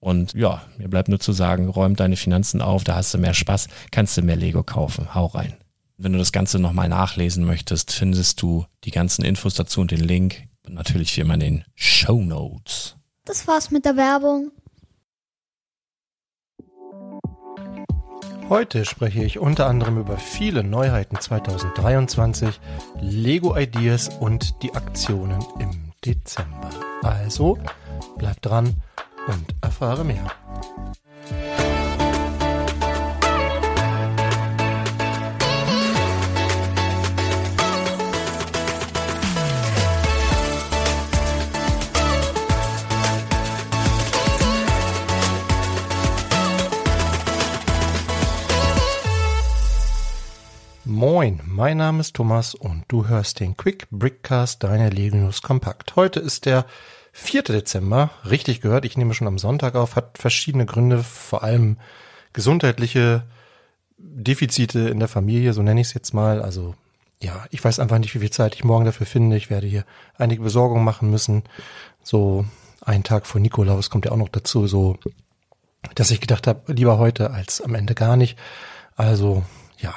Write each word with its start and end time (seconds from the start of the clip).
Und 0.00 0.34
ja, 0.34 0.62
mir 0.76 0.88
bleibt 0.88 1.08
nur 1.08 1.18
zu 1.18 1.32
sagen, 1.32 1.68
räum 1.68 1.96
deine 1.96 2.16
Finanzen 2.16 2.62
auf, 2.62 2.84
da 2.84 2.94
hast 2.94 3.12
du 3.14 3.18
mehr 3.18 3.34
Spaß, 3.34 3.68
kannst 3.90 4.16
du 4.16 4.22
mehr 4.22 4.36
Lego 4.36 4.62
kaufen. 4.62 5.14
Hau 5.14 5.26
rein. 5.26 5.56
Wenn 5.96 6.12
du 6.12 6.18
das 6.18 6.30
Ganze 6.30 6.60
nochmal 6.60 6.88
nachlesen 6.88 7.44
möchtest, 7.44 7.90
findest 7.90 8.40
du 8.40 8.64
die 8.84 8.92
ganzen 8.92 9.24
Infos 9.24 9.54
dazu 9.54 9.80
und 9.80 9.90
den 9.90 10.00
Link. 10.00 10.44
Und 10.64 10.74
natürlich 10.74 11.16
wie 11.16 11.22
immer 11.22 11.34
in 11.34 11.40
den 11.40 11.64
Show 11.74 12.20
Notes. 12.22 12.96
Das 13.24 13.48
war's 13.48 13.70
mit 13.72 13.84
der 13.84 13.96
Werbung. 13.96 14.52
Heute 18.48 18.86
spreche 18.86 19.22
ich 19.24 19.38
unter 19.38 19.66
anderem 19.66 19.98
über 19.98 20.16
viele 20.16 20.64
Neuheiten 20.64 21.20
2023, 21.20 22.60
Lego 23.00 23.54
Ideas 23.56 24.08
und 24.20 24.62
die 24.62 24.74
Aktionen 24.74 25.44
im 25.58 25.92
Dezember. 26.04 26.70
Also 27.02 27.58
bleib 28.16 28.40
dran 28.40 28.80
und 29.28 29.54
erfahre 29.60 30.04
mehr. 30.04 30.26
Moin, 50.84 51.40
mein 51.46 51.76
Name 51.76 52.00
ist 52.00 52.16
Thomas 52.16 52.54
und 52.54 52.82
du 52.88 53.06
hörst 53.06 53.38
den 53.38 53.56
Quick 53.56 53.86
Brickcast 53.90 54.64
deiner 54.64 54.90
Lego 54.90 55.30
Kompakt. 55.42 55.94
Heute 55.94 56.18
ist 56.18 56.44
der 56.44 56.64
4. 57.20 57.42
Dezember, 57.42 58.10
richtig 58.28 58.60
gehört, 58.60 58.84
ich 58.84 58.96
nehme 58.96 59.12
schon 59.12 59.26
am 59.26 59.38
Sonntag 59.38 59.74
auf, 59.74 59.96
hat 59.96 60.18
verschiedene 60.18 60.66
Gründe, 60.66 61.02
vor 61.02 61.42
allem 61.42 61.76
gesundheitliche 62.32 63.24
Defizite 63.98 64.88
in 64.88 65.00
der 65.00 65.08
Familie, 65.08 65.52
so 65.52 65.62
nenne 65.62 65.80
ich 65.80 65.88
es 65.88 65.94
jetzt 65.94 66.14
mal. 66.14 66.40
Also 66.40 66.74
ja, 67.20 67.44
ich 67.50 67.62
weiß 67.62 67.80
einfach 67.80 67.98
nicht, 67.98 68.14
wie 68.14 68.20
viel 68.20 68.30
Zeit 68.30 68.54
ich 68.54 68.64
morgen 68.64 68.84
dafür 68.84 69.06
finde. 69.06 69.36
Ich 69.36 69.50
werde 69.50 69.66
hier 69.66 69.84
einige 70.16 70.42
Besorgungen 70.42 70.84
machen 70.84 71.10
müssen. 71.10 71.42
So 72.02 72.44
einen 72.82 73.02
Tag 73.02 73.26
vor 73.26 73.40
Nikolaus 73.40 73.90
kommt 73.90 74.04
ja 74.04 74.12
auch 74.12 74.16
noch 74.16 74.28
dazu, 74.28 74.66
so 74.66 74.96
dass 75.94 76.10
ich 76.10 76.20
gedacht 76.20 76.46
habe, 76.46 76.72
lieber 76.72 76.98
heute 76.98 77.32
als 77.32 77.60
am 77.60 77.74
Ende 77.74 77.94
gar 77.94 78.16
nicht. 78.16 78.38
Also 78.96 79.44
ja, 79.78 79.94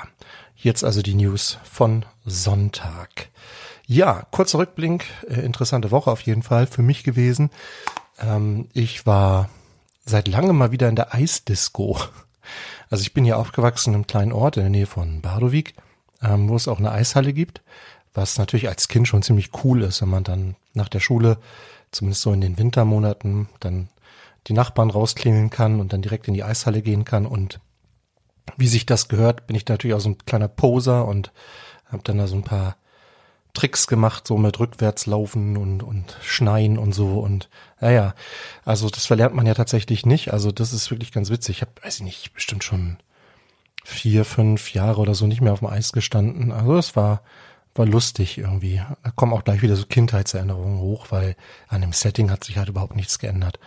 jetzt 0.56 0.84
also 0.84 1.01
die 1.01 1.16
News 1.16 1.60
von 1.63 2.06
Sonntag. 2.25 3.30
Ja, 3.92 4.26
kurzer 4.32 4.60
Rückblick, 4.60 5.04
äh, 5.28 5.42
interessante 5.42 5.92
Woche 5.92 6.12
auf 6.12 6.22
jeden 6.22 6.44
Fall 6.44 6.66
für 6.66 6.82
mich 6.82 7.04
gewesen. 7.04 7.50
Ähm, 8.20 8.70
ich 8.72 9.06
war 9.06 9.50
seit 10.06 10.30
langem 10.30 10.58
mal 10.58 10.72
wieder 10.72 10.88
in 10.88 10.96
der 10.96 11.14
Eisdisco. 11.14 12.00
Also 12.90 13.02
ich 13.02 13.14
bin 13.14 13.26
hier 13.26 13.38
aufgewachsen 13.38 13.94
im 13.94 14.08
kleinen 14.08 14.32
Ort 14.32 14.56
in 14.56 14.64
der 14.64 14.70
Nähe 14.70 14.86
von 14.86 15.20
Badowik, 15.20 15.74
ähm, 16.22 16.48
wo 16.48 16.56
es 16.56 16.70
auch 16.70 16.80
eine 16.80 16.94
Eishalle 16.94 17.34
gibt, 17.34 17.64
was 18.14 18.38
natürlich 18.38 18.70
als 18.70 18.88
Kind 18.88 19.10
schon 19.10 19.24
ziemlich 19.24 19.50
cool 19.66 19.82
ist, 19.82 20.02
wenn 20.02 20.08
man 20.08 20.24
dann 20.24 20.56
nach 20.74 20.88
der 20.88 21.02
Schule, 21.02 21.38
zumindest 21.92 22.22
so 22.22 22.32
in 22.32 22.40
den 22.40 22.58
Wintermonaten, 22.58 23.50
dann 23.60 23.90
die 24.48 24.54
Nachbarn 24.54 24.90
rausklingeln 24.90 25.50
kann 25.50 25.82
und 25.82 25.92
dann 25.92 26.02
direkt 26.02 26.30
in 26.30 26.34
die 26.34 26.46
Eishalle 26.46 26.82
gehen 26.82 27.04
kann. 27.04 27.26
Und 27.26 27.60
wie 28.56 28.70
sich 28.70 28.86
das 28.86 29.10
gehört, 29.10 29.48
bin 29.48 29.58
ich 29.58 29.68
natürlich 29.68 29.96
auch 29.96 30.02
so 30.02 30.12
ein 30.12 30.18
kleiner 30.20 30.48
Poser 30.48 31.06
und 31.10 31.34
habe 31.92 32.04
dann 32.06 32.20
da 32.20 32.28
so 32.28 32.38
ein 32.38 32.44
paar 32.44 32.78
Tricks 33.53 33.88
gemacht, 33.88 34.27
so 34.27 34.38
mit 34.38 34.59
rückwärts 34.59 35.06
laufen 35.06 35.57
und, 35.57 35.83
und 35.83 36.18
schneien 36.21 36.77
und 36.77 36.94
so 36.94 37.19
und 37.19 37.50
naja, 37.80 38.13
also 38.63 38.89
das 38.89 39.06
verlernt 39.06 39.36
man 39.36 39.45
ja 39.45 39.53
tatsächlich 39.53 40.06
nicht. 40.06 40.31
Also 40.31 40.51
das 40.51 40.74
ist 40.74 40.92
wirklich 40.92 41.12
ganz 41.12 41.30
witzig. 41.30 41.57
Ich 41.57 41.62
habe, 41.62 41.71
weiß 41.83 41.98
ich 41.98 42.03
nicht, 42.03 42.33
bestimmt 42.33 42.63
schon 42.63 42.98
vier, 43.83 44.25
fünf 44.25 44.74
Jahre 44.74 45.01
oder 45.01 45.15
so 45.15 45.27
nicht 45.27 45.42
mehr 45.42 45.53
auf 45.53 45.59
dem 45.59 45.68
Eis 45.68 45.92
gestanden. 45.92 46.51
Also 46.51 46.77
es 46.77 46.95
war, 46.95 47.24
war 47.74 47.86
lustig 47.86 48.38
irgendwie. 48.38 48.81
Da 49.03 49.12
kommen 49.12 49.33
auch 49.33 49.44
gleich 49.44 49.62
wieder 49.62 49.75
so 49.75 49.86
Kindheitserinnerungen 49.86 50.80
hoch, 50.80 51.07
weil 51.09 51.36
an 51.68 51.81
dem 51.81 51.94
Setting 51.94 52.31
hat 52.31 52.44
sich 52.44 52.57
halt 52.57 52.69
überhaupt 52.69 52.95
nichts 52.95 53.19
geändert. 53.19 53.59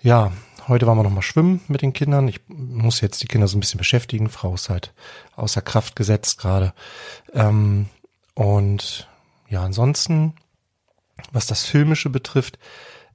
Ja, 0.00 0.32
heute 0.68 0.86
waren 0.86 0.98
wir 0.98 1.02
nochmal 1.02 1.22
schwimmen 1.22 1.60
mit 1.68 1.82
den 1.82 1.92
Kindern. 1.92 2.28
Ich 2.28 2.40
muss 2.48 3.00
jetzt 3.00 3.22
die 3.22 3.26
Kinder 3.26 3.48
so 3.48 3.56
ein 3.56 3.60
bisschen 3.60 3.78
beschäftigen. 3.78 4.28
Frau 4.28 4.54
ist 4.54 4.68
halt 4.68 4.92
außer 5.34 5.62
Kraft 5.62 5.96
gesetzt 5.96 6.38
gerade. 6.38 6.72
Ähm, 7.32 7.88
und 8.38 9.08
ja, 9.48 9.64
ansonsten, 9.64 10.32
was 11.32 11.48
das 11.48 11.64
Filmische 11.64 12.08
betrifft, 12.08 12.56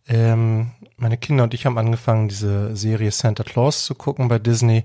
ähm, 0.06 0.72
meine 0.98 1.18
Kinder 1.18 1.46
und 1.46 1.54
ich 1.54 1.66
haben 1.66 1.78
angefangen, 1.78 2.28
diese 2.28 2.76
Serie 2.76 3.10
Santa 3.10 3.44
Claus 3.44 3.86
zu 3.86 3.96
gucken 3.96 4.28
bei 4.28 4.38
Disney. 4.38 4.84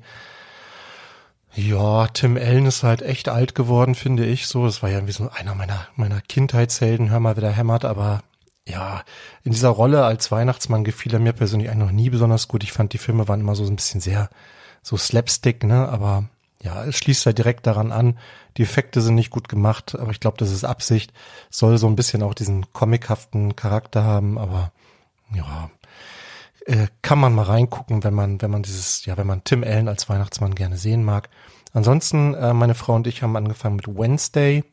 Ja, 1.56 2.06
Tim 2.06 2.36
Allen 2.36 2.66
ist 2.66 2.84
halt 2.84 3.02
echt 3.02 3.28
alt 3.28 3.56
geworden, 3.56 3.96
finde 3.96 4.26
ich 4.26 4.46
so. 4.46 4.64
Das 4.64 4.80
war 4.80 4.90
ja 4.90 4.98
irgendwie 4.98 5.12
so 5.12 5.28
einer 5.28 5.56
meiner, 5.56 5.88
meiner 5.96 6.20
Kindheitshelden, 6.20 7.10
hör 7.10 7.18
mal, 7.18 7.34
wer 7.34 7.42
da 7.42 7.50
hämmert, 7.50 7.84
aber 7.84 8.22
ja, 8.64 9.02
in 9.42 9.50
dieser 9.50 9.70
Rolle 9.70 10.04
als 10.04 10.30
Weihnachtsmann 10.30 10.84
gefiel 10.84 11.14
er 11.14 11.18
mir 11.18 11.32
persönlich 11.32 11.68
eigentlich 11.68 11.84
noch 11.84 11.90
nie 11.90 12.10
besonders 12.10 12.46
gut. 12.46 12.62
Ich 12.62 12.70
fand, 12.70 12.92
die 12.92 12.98
Filme 12.98 13.26
waren 13.26 13.40
immer 13.40 13.56
so 13.56 13.64
ein 13.64 13.74
bisschen 13.74 14.00
sehr, 14.00 14.30
so 14.82 14.96
Slapstick, 14.96 15.64
ne, 15.64 15.88
aber 15.88 16.28
ja, 16.62 16.84
es 16.84 16.96
schließt 16.96 17.26
halt 17.26 17.38
direkt 17.38 17.66
daran 17.66 17.92
an. 17.92 18.18
Die 18.56 18.62
Effekte 18.62 19.00
sind 19.00 19.14
nicht 19.14 19.30
gut 19.30 19.48
gemacht, 19.48 19.96
aber 19.98 20.10
ich 20.10 20.20
glaube, 20.20 20.36
das 20.38 20.50
ist 20.50 20.64
Absicht. 20.64 21.12
Soll 21.50 21.78
so 21.78 21.86
ein 21.86 21.96
bisschen 21.96 22.22
auch 22.22 22.34
diesen 22.34 22.72
comichaften 22.72 23.54
Charakter 23.54 24.02
haben, 24.02 24.38
aber 24.38 24.72
ja, 25.32 25.70
äh, 26.66 26.88
kann 27.02 27.18
man 27.18 27.34
mal 27.34 27.44
reingucken, 27.44 28.02
wenn 28.02 28.14
man, 28.14 28.42
wenn 28.42 28.50
man 28.50 28.62
dieses, 28.62 29.04
ja, 29.04 29.16
wenn 29.16 29.26
man 29.26 29.44
Tim 29.44 29.62
Allen 29.62 29.88
als 29.88 30.08
Weihnachtsmann 30.08 30.54
gerne 30.54 30.76
sehen 30.76 31.04
mag. 31.04 31.28
Ansonsten, 31.72 32.34
äh, 32.34 32.52
meine 32.52 32.74
Frau 32.74 32.94
und 32.94 33.06
ich 33.06 33.22
haben 33.22 33.36
angefangen 33.36 33.76
mit 33.76 33.86
Wednesday. 33.86 34.64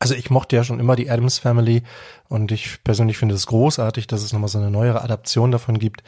Also 0.00 0.14
ich 0.14 0.30
mochte 0.30 0.56
ja 0.56 0.64
schon 0.64 0.80
immer 0.80 0.96
die 0.96 1.10
Adams 1.10 1.38
Family 1.38 1.82
und 2.28 2.52
ich 2.52 2.82
persönlich 2.84 3.18
finde 3.18 3.34
es 3.34 3.46
großartig, 3.46 4.06
dass 4.06 4.22
es 4.22 4.32
nochmal 4.32 4.48
so 4.48 4.58
eine 4.58 4.70
neuere 4.70 5.02
Adaption 5.02 5.50
davon 5.50 5.78
gibt. 5.78 6.02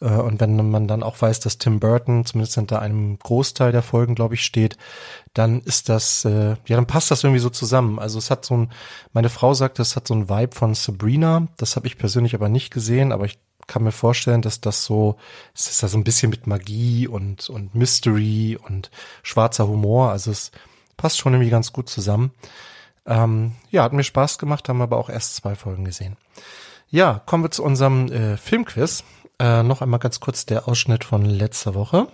Äh, 0.00 0.10
und 0.10 0.40
wenn 0.40 0.70
man 0.70 0.86
dann 0.88 1.02
auch 1.02 1.20
weiß, 1.20 1.40
dass 1.40 1.58
Tim 1.58 1.80
Burton 1.80 2.24
zumindest 2.24 2.54
hinter 2.54 2.80
einem 2.80 3.18
Großteil 3.18 3.72
der 3.72 3.82
Folgen, 3.82 4.14
glaube 4.14 4.34
ich, 4.34 4.44
steht, 4.44 4.76
dann 5.34 5.60
ist 5.60 5.88
das, 5.88 6.24
äh, 6.24 6.56
ja, 6.66 6.76
dann 6.76 6.86
passt 6.86 7.10
das 7.10 7.24
irgendwie 7.24 7.40
so 7.40 7.50
zusammen. 7.50 7.98
Also 7.98 8.18
es 8.18 8.30
hat 8.30 8.44
so 8.44 8.56
ein, 8.56 8.72
meine 9.12 9.28
Frau 9.28 9.54
sagt, 9.54 9.78
es 9.78 9.96
hat 9.96 10.06
so 10.06 10.14
ein 10.14 10.28
Vibe 10.28 10.54
von 10.54 10.74
Sabrina. 10.74 11.48
Das 11.56 11.76
habe 11.76 11.86
ich 11.86 11.98
persönlich 11.98 12.34
aber 12.34 12.48
nicht 12.48 12.72
gesehen, 12.72 13.12
aber 13.12 13.24
ich 13.24 13.38
kann 13.66 13.84
mir 13.84 13.92
vorstellen, 13.92 14.42
dass 14.42 14.60
das 14.60 14.84
so, 14.84 15.16
es 15.54 15.68
ist 15.68 15.82
ja 15.82 15.88
so 15.88 15.96
ein 15.96 16.04
bisschen 16.04 16.30
mit 16.30 16.46
Magie 16.46 17.08
und, 17.08 17.48
und 17.48 17.74
Mystery 17.74 18.58
und 18.68 18.90
schwarzer 19.22 19.68
Humor. 19.68 20.10
Also 20.10 20.30
es 20.30 20.50
passt 20.96 21.18
schon 21.18 21.32
irgendwie 21.32 21.50
ganz 21.50 21.72
gut 21.72 21.88
zusammen. 21.88 22.32
Ähm, 23.06 23.52
ja, 23.70 23.82
hat 23.82 23.92
mir 23.92 24.04
Spaß 24.04 24.38
gemacht, 24.38 24.68
haben 24.68 24.80
aber 24.80 24.96
auch 24.96 25.08
erst 25.08 25.36
zwei 25.36 25.54
Folgen 25.54 25.84
gesehen. 25.84 26.16
Ja, 26.88 27.22
kommen 27.26 27.42
wir 27.42 27.50
zu 27.50 27.64
unserem 27.64 28.10
äh, 28.12 28.36
Filmquiz. 28.36 29.02
Äh, 29.38 29.62
noch 29.62 29.82
einmal 29.82 29.98
ganz 29.98 30.20
kurz 30.20 30.46
der 30.46 30.68
Ausschnitt 30.68 31.04
von 31.04 31.24
letzter 31.24 31.74
Woche. 31.74 32.06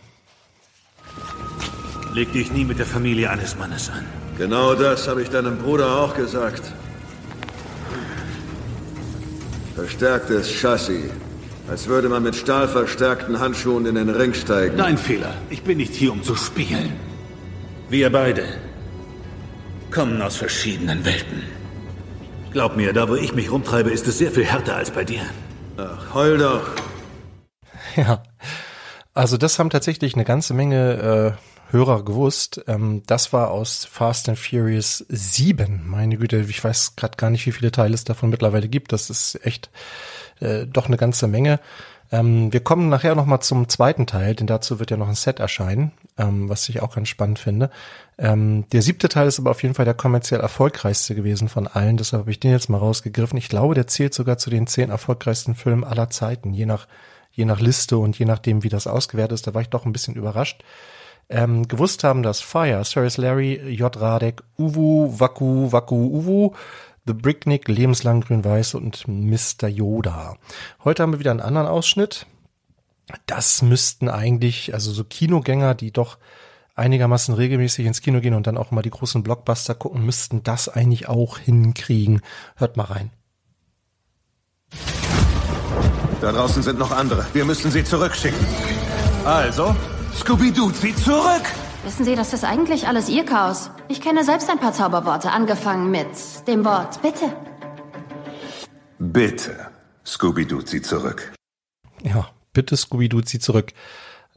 Leg 2.15 2.33
dich 2.33 2.53
nie 2.53 2.65
mit 2.65 2.79
der 2.79 2.87
Familie 2.87 3.31
eines 3.31 3.59
Mannes 3.59 3.91
an. 3.91 4.07
Genau 4.39 4.75
das 4.75 5.09
habe 5.09 5.23
ich 5.23 5.29
deinem 5.29 5.59
Bruder 5.59 6.01
auch 6.01 6.15
gesagt. 6.15 6.63
Verstärktes 9.75 10.49
Chassis. 10.49 11.11
Als 11.69 11.87
würde 11.87 12.09
man 12.09 12.23
mit 12.23 12.35
stahlverstärkten 12.35 13.41
Handschuhen 13.41 13.85
in 13.85 13.97
den 13.97 14.09
Ring 14.09 14.33
steigen. 14.33 14.79
Dein 14.79 14.97
Fehler. 14.97 15.35
Ich 15.51 15.63
bin 15.63 15.79
nicht 15.79 15.93
hier, 15.93 16.13
um 16.13 16.23
zu 16.23 16.35
spielen. 16.35 16.95
Wir 17.91 18.11
beide 18.11 18.45
kommen 19.91 20.21
aus 20.23 20.37
verschiedenen 20.37 21.05
Welten. 21.05 21.43
Glaub 22.53 22.77
mir, 22.77 22.93
da 22.93 23.09
wo 23.09 23.15
ich 23.15 23.35
mich 23.35 23.51
rumtreibe, 23.51 23.91
ist 23.91 24.07
es 24.07 24.19
sehr 24.19 24.31
viel 24.31 24.45
härter 24.45 24.77
als 24.77 24.91
bei 24.91 25.05
dir. 25.05 25.23
Ach, 25.77 26.15
heul 26.15 26.39
doch. 26.39 26.69
Ja, 27.97 28.23
also 29.15 29.37
das 29.37 29.59
haben 29.59 29.71
tatsächlich 29.71 30.15
eine 30.15 30.25
ganze 30.25 30.55
Menge 30.55 31.37
äh, 31.37 31.73
Hörer 31.73 32.05
gewusst. 32.05 32.63
Ähm, 32.67 33.03
das 33.07 33.33
war 33.33 33.51
aus 33.51 33.85
Fast 33.85 34.29
and 34.29 34.39
Furious 34.39 35.05
7. 35.09 35.83
Meine 35.87 36.17
Güte, 36.17 36.39
ich 36.49 36.63
weiß 36.63 36.97
gerade 36.97 37.17
gar 37.17 37.31
nicht, 37.31 37.45
wie 37.47 37.53
viele 37.53 37.73
Teile 37.73 37.95
es 37.95 38.05
davon 38.05 38.31
mittlerweile 38.31 38.69
gibt. 38.69 38.93
Das 38.93 39.11
ist 39.11 39.45
echt 39.45 39.71
äh, 40.41 40.67
doch 40.67 40.87
eine 40.87 40.97
ganze 40.97 41.27
Menge. 41.27 41.61
Ähm, 42.11 42.53
wir 42.53 42.61
kommen 42.61 42.89
nachher 42.89 43.15
noch 43.15 43.27
mal 43.27 43.41
zum 43.41 43.69
zweiten 43.69 44.07
Teil, 44.07 44.35
denn 44.35 44.47
dazu 44.47 44.79
wird 44.79 44.91
ja 44.91 44.97
noch 44.97 45.09
ein 45.09 45.15
Set 45.15 45.41
erscheinen, 45.41 45.93
ähm, 46.17 46.49
was 46.49 46.69
ich 46.69 46.81
auch 46.81 46.95
ganz 46.95 47.09
spannend 47.09 47.39
finde. 47.39 47.71
Ähm, 48.17 48.65
der 48.73 48.83
siebte 48.83 49.09
Teil 49.09 49.27
ist 49.29 49.39
aber 49.39 49.51
auf 49.51 49.63
jeden 49.63 49.75
Fall 49.75 49.85
der 49.85 49.95
kommerziell 49.95 50.41
erfolgreichste 50.41 51.15
gewesen 51.15 51.49
von 51.49 51.67
allen, 51.67 51.97
deshalb 51.97 52.23
habe 52.23 52.31
ich 52.31 52.41
den 52.41 52.53
jetzt 52.53 52.71
mal 52.71 52.79
rausgegriffen. 52.79 53.39
Ich 53.39 53.49
glaube, 53.49 53.75
der 53.75 53.87
zählt 53.87 54.15
sogar 54.15 54.39
zu 54.39 54.51
den 54.51 54.67
zehn 54.67 54.91
erfolgreichsten 54.91 55.55
Filmen 55.55 55.85
aller 55.85 56.11
Zeiten, 56.11 56.55
je 56.55 56.67
nach 56.67 56.87
je 57.39 57.45
nach 57.45 57.61
Liste 57.61 57.97
und 57.99 58.19
je 58.19 58.27
nachdem, 58.27 58.65
wie 58.65 58.69
das 58.69 58.89
ausgewertet 58.89 59.37
ist. 59.37 59.47
Da 59.47 59.55
war 59.55 59.63
ich 59.63 59.69
doch 59.69 59.87
ein 59.87 59.93
bisschen 59.93 60.17
überrascht. 60.17 60.65
Ähm, 61.31 61.69
gewusst 61.69 62.05
haben, 62.05 62.23
dass 62.23 62.41
Fire, 62.41 62.83
Cyrus 62.85 63.17
Larry, 63.17 63.55
J. 63.75 63.95
Radek, 64.01 64.43
Uwu, 64.59 65.21
Waku, 65.21 65.71
Waku, 65.71 65.95
Uwu, 65.95 66.53
The 67.09 67.15
Bricknick, 67.15 67.69
Lebenslang 67.69 68.21
Grün-Weiß 68.21 68.75
und 68.75 69.09
Mr. 69.09 69.67
Yoda. 69.67 70.37
Heute 70.85 71.03
haben 71.03 71.13
wir 71.13 71.19
wieder 71.19 71.31
einen 71.31 71.41
anderen 71.41 71.67
Ausschnitt. 71.67 72.27
Das 73.25 73.63
müssten 73.63 74.11
eigentlich, 74.11 74.75
also 74.75 74.93
so 74.93 75.05
Kinogänger, 75.05 75.75
die 75.75 75.91
doch 75.91 76.19
einigermaßen 76.75 77.35
regelmäßig 77.35 77.87
ins 77.87 78.03
Kino 78.03 78.21
gehen 78.21 78.35
und 78.35 78.47
dann 78.47 78.59
auch 78.59 78.73
mal 78.73 78.83
die 78.83 78.91
großen 78.91 79.23
Blockbuster 79.23 79.75
gucken, 79.75 80.05
müssten 80.05 80.43
das 80.43 80.69
eigentlich 80.69 81.09
auch 81.09 81.39
hinkriegen. 81.39 82.21
Hört 82.57 82.77
mal 82.77 82.85
rein. 82.85 83.11
Da 86.21 86.31
draußen 86.31 86.63
sind 86.63 86.79
noch 86.79 86.91
andere. 86.91 87.25
Wir 87.33 87.47
müssen 87.47 87.71
sie 87.71 87.85
zurückschicken. 87.85 88.47
Also, 89.25 89.75
Scooby-Doo, 90.15 90.73
zieh 90.73 90.95
zurück! 90.95 91.45
Wissen 91.85 92.05
Sie, 92.05 92.17
das 92.17 92.33
ist 92.33 92.45
eigentlich 92.45 92.89
alles 92.89 93.09
Ihr 93.09 93.25
Chaos. 93.25 93.71
Ich 93.89 94.01
kenne 94.01 94.25
selbst 94.25 94.51
ein 94.51 94.59
paar 94.59 94.73
Zauberworte, 94.73 95.31
angefangen 95.31 95.89
mit 95.91 96.09
dem 96.47 96.65
Wort 96.65 97.03
Bitte. 97.03 97.33
Bitte, 98.99 99.69
Scooby-Doo, 100.05 100.63
zieh 100.63 100.83
zurück. 100.83 101.33
Ja, 102.03 102.29
bitte 102.53 102.77
Scooby-Doo, 102.77 103.21
zieh 103.21 103.39
zurück. 103.39 103.73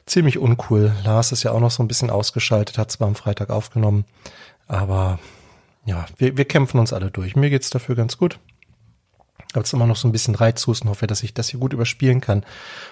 ziemlich 0.05 0.37
uncool. 0.37 0.93
Lars 1.03 1.31
ist 1.31 1.43
ja 1.43 1.51
auch 1.51 1.59
noch 1.59 1.71
so 1.71 1.83
ein 1.83 1.87
bisschen 1.87 2.09
ausgeschaltet, 2.09 2.77
hat 2.77 2.91
zwar 2.91 3.07
am 3.07 3.15
Freitag 3.15 3.49
aufgenommen, 3.49 4.05
aber 4.67 5.19
ja, 5.85 6.05
wir, 6.17 6.37
wir 6.37 6.45
kämpfen 6.45 6.79
uns 6.79 6.93
alle 6.93 7.11
durch. 7.11 7.35
Mir 7.35 7.49
geht's 7.49 7.69
dafür 7.69 7.95
ganz 7.95 8.17
gut 8.17 8.39
habe 9.53 9.61
jetzt 9.61 9.73
immer 9.73 9.87
noch 9.87 9.95
so 9.95 10.07
ein 10.07 10.11
bisschen 10.11 10.35
Reizhusten, 10.35 10.89
hoffe, 10.89 11.07
dass 11.07 11.23
ich 11.23 11.33
das 11.33 11.49
hier 11.49 11.59
gut 11.59 11.73
überspielen 11.73 12.21
kann. 12.21 12.45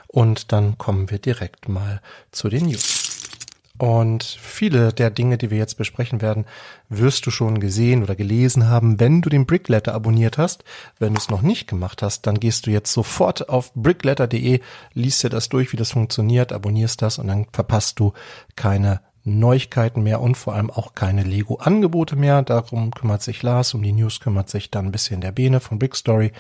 Und 0.08 0.52
dann 0.52 0.78
kommen 0.78 1.12
wir 1.12 1.20
direkt 1.20 1.70
mal 1.70 2.02
zu 2.32 2.50
den 2.50 2.66
News. 2.66 3.04
Und 3.78 4.24
viele 4.24 4.92
der 4.92 5.12
Dinge, 5.12 5.38
die 5.38 5.52
wir 5.52 5.60
jetzt 5.60 5.76
besprechen 5.76 6.20
werden, 6.20 6.46
wirst 6.90 7.28
du 7.28 7.32
schon 7.32 7.60
gesehen 7.60 8.02
oder 8.02 8.16
gelesen 8.16 8.70
haben, 8.70 9.00
wenn 9.00 9.22
du 9.22 9.30
den 9.30 9.46
Brickletter 9.46 9.94
abonniert 9.94 10.40
hast. 10.40 10.64
Wenn 10.98 11.14
du 11.14 11.20
es 11.20 11.30
noch 11.30 11.44
nicht 11.44 11.68
gemacht 11.68 12.02
hast, 12.02 12.26
dann 12.26 12.40
gehst 12.40 12.66
du 12.66 12.72
jetzt 12.72 12.92
sofort 12.92 13.50
auf 13.50 13.72
brickletter.de, 13.76 14.62
liest 14.94 15.24
dir 15.24 15.30
das 15.30 15.50
durch, 15.50 15.74
wie 15.74 15.78
das 15.78 15.92
funktioniert, 15.92 16.54
abonnierst 16.54 17.04
das 17.04 17.20
und 17.20 17.28
dann 17.28 17.46
verpasst 17.54 18.00
du 18.00 18.14
keine 18.56 19.02
Neuigkeiten 19.28 20.04
mehr 20.04 20.22
und 20.22 20.36
vor 20.36 20.56
allem 20.56 20.70
auch 20.70 20.96
keine 20.96 21.24
Lego-Angebote 21.24 22.16
mehr. 22.16 22.42
Darum 22.42 22.92
kümmert 22.92 23.22
sich 23.22 23.44
Lars, 23.44 23.74
um 23.74 23.84
die 23.84 23.92
News 23.92 24.20
kümmert 24.20 24.50
sich 24.50 24.72
dann 24.72 24.86
ein 24.86 24.92
bisschen 24.92 25.22
der 25.22 25.32
Bene 25.32 25.60
von 25.60 25.80
Big 25.80 25.96
Story. 25.96 26.32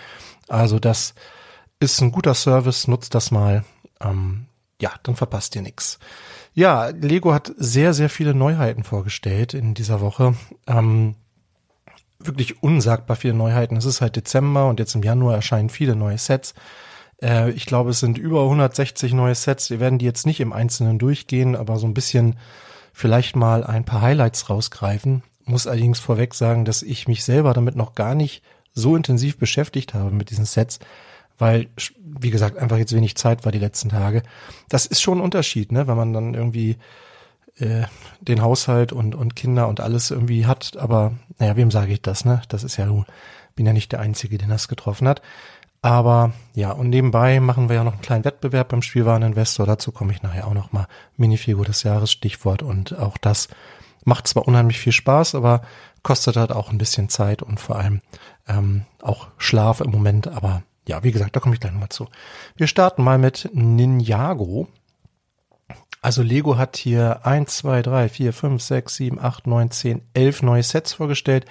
Also 0.47 0.79
das 0.79 1.13
ist 1.79 2.01
ein 2.01 2.11
guter 2.11 2.33
Service, 2.33 2.87
nutzt 2.87 3.13
das 3.13 3.31
mal. 3.31 3.63
Ähm, 4.01 4.47
ja, 4.81 4.91
dann 5.03 5.15
verpasst 5.15 5.55
ihr 5.55 5.61
nix. 5.61 5.99
Ja, 6.53 6.87
Lego 6.87 7.33
hat 7.33 7.51
sehr, 7.57 7.93
sehr 7.93 8.09
viele 8.09 8.33
Neuheiten 8.33 8.83
vorgestellt 8.83 9.53
in 9.53 9.73
dieser 9.73 10.01
Woche. 10.01 10.35
Ähm, 10.65 11.15
wirklich 12.19 12.63
unsagbar 12.63 13.15
viele 13.15 13.33
Neuheiten. 13.33 13.77
Es 13.77 13.85
ist 13.85 14.01
halt 14.01 14.15
Dezember 14.15 14.67
und 14.67 14.79
jetzt 14.79 14.95
im 14.95 15.03
Januar 15.03 15.35
erscheinen 15.35 15.69
viele 15.69 15.95
neue 15.95 16.17
Sets. 16.17 16.53
Äh, 17.21 17.51
ich 17.51 17.65
glaube, 17.65 17.91
es 17.91 17.99
sind 17.99 18.17
über 18.17 18.43
160 18.43 19.13
neue 19.13 19.35
Sets. 19.35 19.69
Wir 19.69 19.79
werden 19.79 19.99
die 19.99 20.05
jetzt 20.05 20.25
nicht 20.25 20.39
im 20.39 20.53
Einzelnen 20.53 20.99
durchgehen, 20.99 21.55
aber 21.55 21.77
so 21.77 21.87
ein 21.87 21.93
bisschen 21.93 22.37
vielleicht 22.97 23.35
mal 23.35 23.63
ein 23.63 23.85
paar 23.85 24.01
Highlights 24.01 24.49
rausgreifen. 24.49 25.21
Muss 25.45 25.67
allerdings 25.67 25.99
vorweg 25.99 26.33
sagen, 26.33 26.65
dass 26.65 26.81
ich 26.81 27.07
mich 27.07 27.23
selber 27.23 27.53
damit 27.53 27.75
noch 27.75 27.93
gar 27.93 28.15
nicht 28.15 28.41
so 28.73 28.95
intensiv 28.95 29.37
beschäftigt 29.37 29.93
habe 29.93 30.09
mit 30.09 30.31
diesen 30.31 30.45
Sets, 30.45 30.79
weil, 31.37 31.67
wie 32.01 32.31
gesagt, 32.31 32.57
einfach 32.57 32.77
jetzt 32.77 32.95
wenig 32.95 33.15
Zeit 33.15 33.45
war 33.45 33.51
die 33.51 33.59
letzten 33.59 33.89
Tage. 33.89 34.23
Das 34.67 34.87
ist 34.87 34.99
schon 34.99 35.19
ein 35.19 35.23
Unterschied, 35.23 35.71
ne, 35.71 35.87
wenn 35.87 35.95
man 35.95 36.11
dann 36.11 36.33
irgendwie 36.33 36.77
äh, 37.57 37.83
den 38.19 38.41
Haushalt 38.41 38.93
und, 38.93 39.13
und 39.13 39.35
Kinder 39.35 39.67
und 39.67 39.79
alles 39.79 40.09
irgendwie 40.09 40.47
hat. 40.47 40.75
Aber 40.77 41.13
naja, 41.37 41.55
wem 41.55 41.69
sage 41.69 41.93
ich 41.93 42.01
das, 42.01 42.25
ne? 42.25 42.41
Das 42.49 42.63
ist 42.63 42.77
ja, 42.77 42.87
bin 43.55 43.67
ja 43.67 43.73
nicht 43.73 43.91
der 43.91 43.99
Einzige, 43.99 44.39
den 44.39 44.49
das 44.49 44.67
getroffen 44.67 45.07
hat. 45.07 45.21
Aber 45.81 46.33
ja, 46.53 46.71
und 46.71 46.89
nebenbei 46.89 47.39
machen 47.39 47.69
wir 47.69 47.77
ja 47.77 47.83
noch 47.83 47.93
einen 47.93 48.01
kleinen 48.01 48.25
Wettbewerb 48.25 48.69
beim 48.69 48.81
Spielwareninvestor. 48.81 49.65
Dazu 49.65 49.91
komme 49.91 50.11
ich 50.11 50.23
nachher 50.23 50.47
auch 50.47 50.53
noch 50.53 50.71
mal. 50.71 50.87
Minifigur 51.15 51.65
des 51.65 51.83
Jahres, 51.83 52.11
Stichwort. 52.11 52.63
Und 52.63 52.97
auch 52.97 53.17
das 53.17 53.47
macht 54.03 54.27
zwar 54.27 54.47
unheimlich 54.47 54.79
viel 54.79 54.93
Spaß, 54.93 55.35
aber 55.35 55.61
kostet 56.03 56.37
halt 56.37 56.51
auch 56.51 56.71
ein 56.71 56.77
bisschen 56.77 57.09
Zeit 57.09 57.41
und 57.41 57.59
vor 57.59 57.77
allem 57.77 58.01
ähm, 58.47 58.85
auch 59.01 59.27
Schlaf 59.37 59.81
im 59.81 59.91
Moment. 59.91 60.27
Aber 60.27 60.63
ja, 60.87 61.03
wie 61.03 61.11
gesagt, 61.11 61.35
da 61.35 61.39
komme 61.39 61.53
ich 61.55 61.61
gleich 61.61 61.73
nochmal 61.73 61.89
zu. 61.89 62.07
Wir 62.55 62.67
starten 62.67 63.03
mal 63.03 63.17
mit 63.17 63.49
Ninjago. 63.53 64.67
Also 66.01 66.21
Lego 66.21 66.57
hat 66.57 66.77
hier 66.77 67.25
1, 67.25 67.57
2, 67.57 67.81
3, 67.81 68.09
4, 68.09 68.33
5, 68.33 68.61
6, 68.61 68.95
7, 68.95 69.19
8, 69.19 69.47
9, 69.47 69.71
10, 69.71 70.01
11 70.13 70.41
neue 70.43 70.63
Sets 70.63 70.93
vorgestellt. 70.93 71.45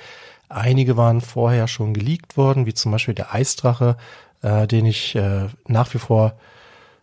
Einige 0.48 0.96
waren 0.96 1.20
vorher 1.20 1.68
schon 1.68 1.94
geleakt 1.94 2.36
worden, 2.36 2.66
wie 2.66 2.74
zum 2.74 2.92
Beispiel 2.92 3.14
der 3.14 3.34
Eisdrache, 3.34 3.96
äh, 4.42 4.66
den 4.66 4.86
ich 4.86 5.14
äh, 5.14 5.48
nach 5.66 5.92
wie 5.94 5.98
vor 5.98 6.38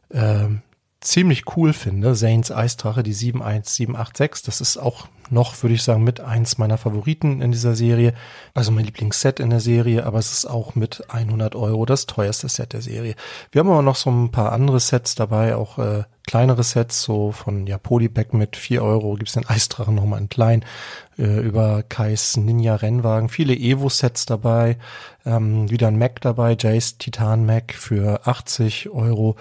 äh, 0.09 0.45
ziemlich 1.01 1.57
cool 1.57 1.73
finde. 1.73 2.13
Zanes 2.13 2.51
Eisdrache, 2.51 3.03
die 3.03 3.13
71786. 3.13 4.45
Das 4.45 4.61
ist 4.61 4.77
auch 4.77 5.07
noch, 5.33 5.61
würde 5.63 5.75
ich 5.75 5.83
sagen, 5.83 6.03
mit 6.03 6.19
eins 6.19 6.57
meiner 6.57 6.77
Favoriten 6.77 7.41
in 7.41 7.51
dieser 7.51 7.75
Serie. 7.75 8.13
Also 8.53 8.71
mein 8.71 8.85
Lieblingsset 8.85 9.39
in 9.39 9.49
der 9.49 9.59
Serie, 9.59 10.05
aber 10.05 10.19
es 10.19 10.31
ist 10.31 10.45
auch 10.45 10.75
mit 10.75 11.03
100 11.09 11.55
Euro 11.55 11.85
das 11.85 12.05
teuerste 12.05 12.47
Set 12.47 12.73
der 12.73 12.81
Serie. 12.81 13.15
Wir 13.51 13.59
haben 13.59 13.69
aber 13.69 13.81
noch 13.81 13.95
so 13.95 14.09
ein 14.09 14.31
paar 14.31 14.51
andere 14.51 14.79
Sets 14.79 15.15
dabei, 15.15 15.55
auch 15.55 15.77
äh, 15.79 16.03
kleinere 16.25 16.63
Sets, 16.63 17.03
so 17.03 17.31
von 17.31 17.67
ja, 17.67 17.77
Polypack 17.77 18.33
mit 18.33 18.55
4 18.55 18.83
Euro 18.83 19.15
gibt's 19.15 19.33
den 19.33 19.45
Eisdrachen 19.45 19.95
nochmal 19.95 20.21
in 20.21 20.29
klein, 20.29 20.63
äh, 21.17 21.39
über 21.41 21.83
Kais 21.83 22.37
Ninja 22.37 22.75
Rennwagen, 22.75 23.29
viele 23.29 23.53
Evo-Sets 23.53 24.25
dabei, 24.25 24.77
ähm, 25.25 25.69
wieder 25.69 25.87
ein 25.87 25.97
Mac 25.97 26.21
dabei, 26.21 26.55
Jace 26.57 26.97
Titan 26.97 27.45
Mac 27.45 27.73
für 27.73 28.25
80 28.25 28.89
Euro. 28.91 29.35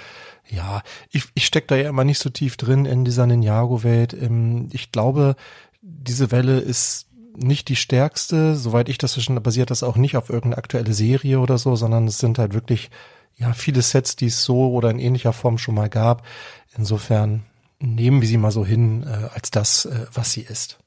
Ja, 0.49 0.83
ich, 1.11 1.25
ich 1.35 1.47
stecke 1.47 1.69
da 1.69 1.77
ja 1.77 1.89
immer 1.89 2.05
nicht 2.05 2.19
so 2.19 2.29
tief 2.29 2.57
drin 2.57 2.85
in 2.85 3.05
dieser 3.05 3.27
Ninjago-Welt. 3.27 4.13
Ähm, 4.13 4.69
ich 4.73 4.93
glaube, 4.93 5.37
diese 5.83 6.31
Welle 6.31 6.61
ist 6.61 7.09
nicht 7.37 7.69
die 7.69 7.77
stärkste, 7.77 8.57
soweit 8.57 8.89
ich 8.89 8.99
das 8.99 9.15
verstanden 9.15 9.43
basiert 9.43 9.71
das 9.71 9.83
auch 9.83 9.97
nicht 9.97 10.17
auf 10.17 10.29
irgendeine 10.29 10.59
aktuelle 10.59 10.93
Serie 10.93 11.41
oder 11.41 11.59
so, 11.59 11.77
sondern 11.77 12.07
es 12.07 12.19
sind 12.19 12.39
halt 12.39 12.55
wirklich 12.55 12.91
ja 13.37 13.53
viele 13.53 13.83
Sets, 13.83 14.17
die 14.17 14.27
es 14.27 14.45
so 14.45 14.71
oder 14.73 14.91
in 14.91 14.99
ähnlicher 14.99 15.33
Form 15.33 15.59
schon 15.59 15.75
mal 15.75 15.89
gab. 15.89 16.25
Insofern 16.77 17.45
nehmen 17.81 18.21
wir 18.21 18.29
sie 18.29 18.37
mal 18.37 18.53
so 18.53 18.65
hin 18.65 19.03
äh, 19.05 19.29
als 19.35 19.51
das, 19.51 19.87
äh, 19.87 20.07
was 20.12 20.33
sie 20.33 20.43
ist. 20.43 20.79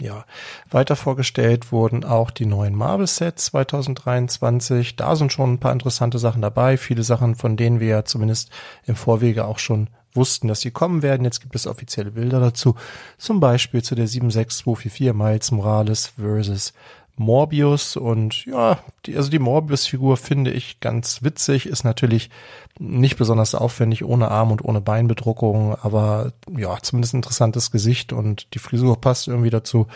Ja, 0.00 0.24
weiter 0.70 0.96
vorgestellt 0.96 1.72
wurden 1.72 2.04
auch 2.04 2.30
die 2.30 2.46
neuen 2.46 2.74
Marvel-Sets 2.74 3.44
2023. 3.46 4.96
Da 4.96 5.14
sind 5.14 5.30
schon 5.30 5.52
ein 5.52 5.60
paar 5.60 5.72
interessante 5.72 6.18
Sachen 6.18 6.40
dabei. 6.40 6.78
Viele 6.78 7.02
Sachen, 7.02 7.34
von 7.34 7.58
denen 7.58 7.80
wir 7.80 7.88
ja 7.88 8.04
zumindest 8.06 8.50
im 8.86 8.96
Vorwege 8.96 9.44
auch 9.44 9.58
schon 9.58 9.90
wussten, 10.12 10.48
dass 10.48 10.60
sie 10.60 10.70
kommen 10.70 11.02
werden. 11.02 11.24
Jetzt 11.24 11.40
gibt 11.40 11.54
es 11.54 11.66
offizielle 11.66 12.12
Bilder 12.12 12.40
dazu. 12.40 12.74
Zum 13.18 13.40
Beispiel 13.40 13.82
zu 13.82 13.94
der 13.94 14.06
76244 14.06 15.12
Miles 15.12 15.50
Morales 15.50 16.12
versus 16.18 16.72
Morbius 17.20 17.96
und 17.96 18.46
ja, 18.46 18.78
die, 19.04 19.14
also 19.14 19.30
die 19.30 19.38
Morbius-Figur 19.38 20.16
finde 20.16 20.52
ich 20.52 20.80
ganz 20.80 21.22
witzig, 21.22 21.66
ist 21.66 21.84
natürlich 21.84 22.30
nicht 22.78 23.18
besonders 23.18 23.54
aufwendig, 23.54 24.04
ohne 24.04 24.30
Arm 24.30 24.50
und 24.50 24.64
ohne 24.64 24.80
Beinbedruckung, 24.80 25.76
aber 25.82 26.32
ja, 26.56 26.78
zumindest 26.80 27.12
interessantes 27.12 27.70
Gesicht 27.70 28.14
und 28.14 28.54
die 28.54 28.58
Frisur 28.58 28.98
passt 28.98 29.28
irgendwie 29.28 29.50
dazu. 29.50 29.86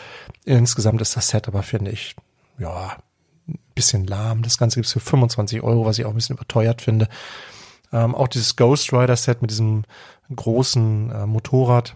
Insgesamt 0.44 1.00
ist 1.00 1.16
das 1.16 1.28
Set 1.28 1.49
aber, 1.49 1.62
finde 1.62 1.92
ich, 1.92 2.14
ja, 2.59 2.99
ein 3.49 3.59
bisschen 3.75 4.06
lahm. 4.06 4.42
Das 4.42 4.59
Ganze 4.59 4.76
gibt's 4.76 4.92
für 4.92 5.00
25 5.00 5.62
Euro, 5.62 5.87
was 5.87 5.99
ich 5.99 6.04
auch 6.04 6.11
ein 6.11 6.16
bisschen 6.16 6.37
überteuert 6.37 6.83
finde. 6.83 7.09
Ähm, 7.94 8.14
auch 8.16 8.26
dieses 8.26 8.56
Ghost 8.56 8.92
Rider 8.92 9.14
Set 9.14 9.40
mit 9.40 9.52
diesem 9.52 9.84
großen 10.34 11.10
äh, 11.12 11.26
Motorrad. 11.26 11.94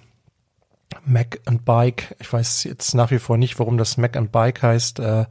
Mac 1.05 1.41
and 1.45 1.65
Bike. 1.65 2.17
Ich 2.19 2.33
weiß 2.33 2.65
jetzt 2.65 2.95
nach 2.95 3.11
wie 3.11 3.19
vor 3.19 3.37
nicht, 3.37 3.59
warum 3.59 3.77
das 3.77 3.99
Mac 3.99 4.17
and 4.17 4.33
Bike 4.33 4.63
heißt. 4.63 5.01
Äh, 5.01 5.27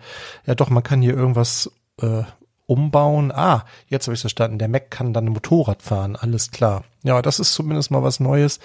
ja, 0.45 0.55
doch, 0.55 0.69
man 0.69 0.83
kann 0.83 1.01
hier 1.01 1.15
irgendwas 1.15 1.71
äh, 2.01 2.23
umbauen. 2.67 3.31
Ah, 3.31 3.65
jetzt 3.87 4.07
habe 4.07 4.13
ich 4.13 4.21
verstanden. 4.21 4.59
Der 4.59 4.67
Mac 4.67 4.91
kann 4.91 5.13
dann 5.13 5.25
ein 5.25 5.33
Motorrad 5.33 5.81
fahren. 5.81 6.15
Alles 6.15 6.51
klar. 6.51 6.83
Ja, 7.01 7.21
das 7.21 7.39
ist 7.39 7.53
zumindest 7.53 7.89
mal 7.89 8.03
was 8.03 8.19
Neues. 8.19 8.59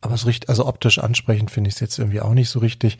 Aber 0.00 0.18
so 0.18 0.26
richtig, 0.26 0.50
also 0.50 0.66
optisch 0.66 0.98
ansprechend 0.98 1.50
finde 1.50 1.68
ich 1.68 1.76
es 1.76 1.80
jetzt 1.80 1.98
irgendwie 1.98 2.20
auch 2.20 2.34
nicht 2.34 2.50
so 2.50 2.58
richtig. 2.58 2.98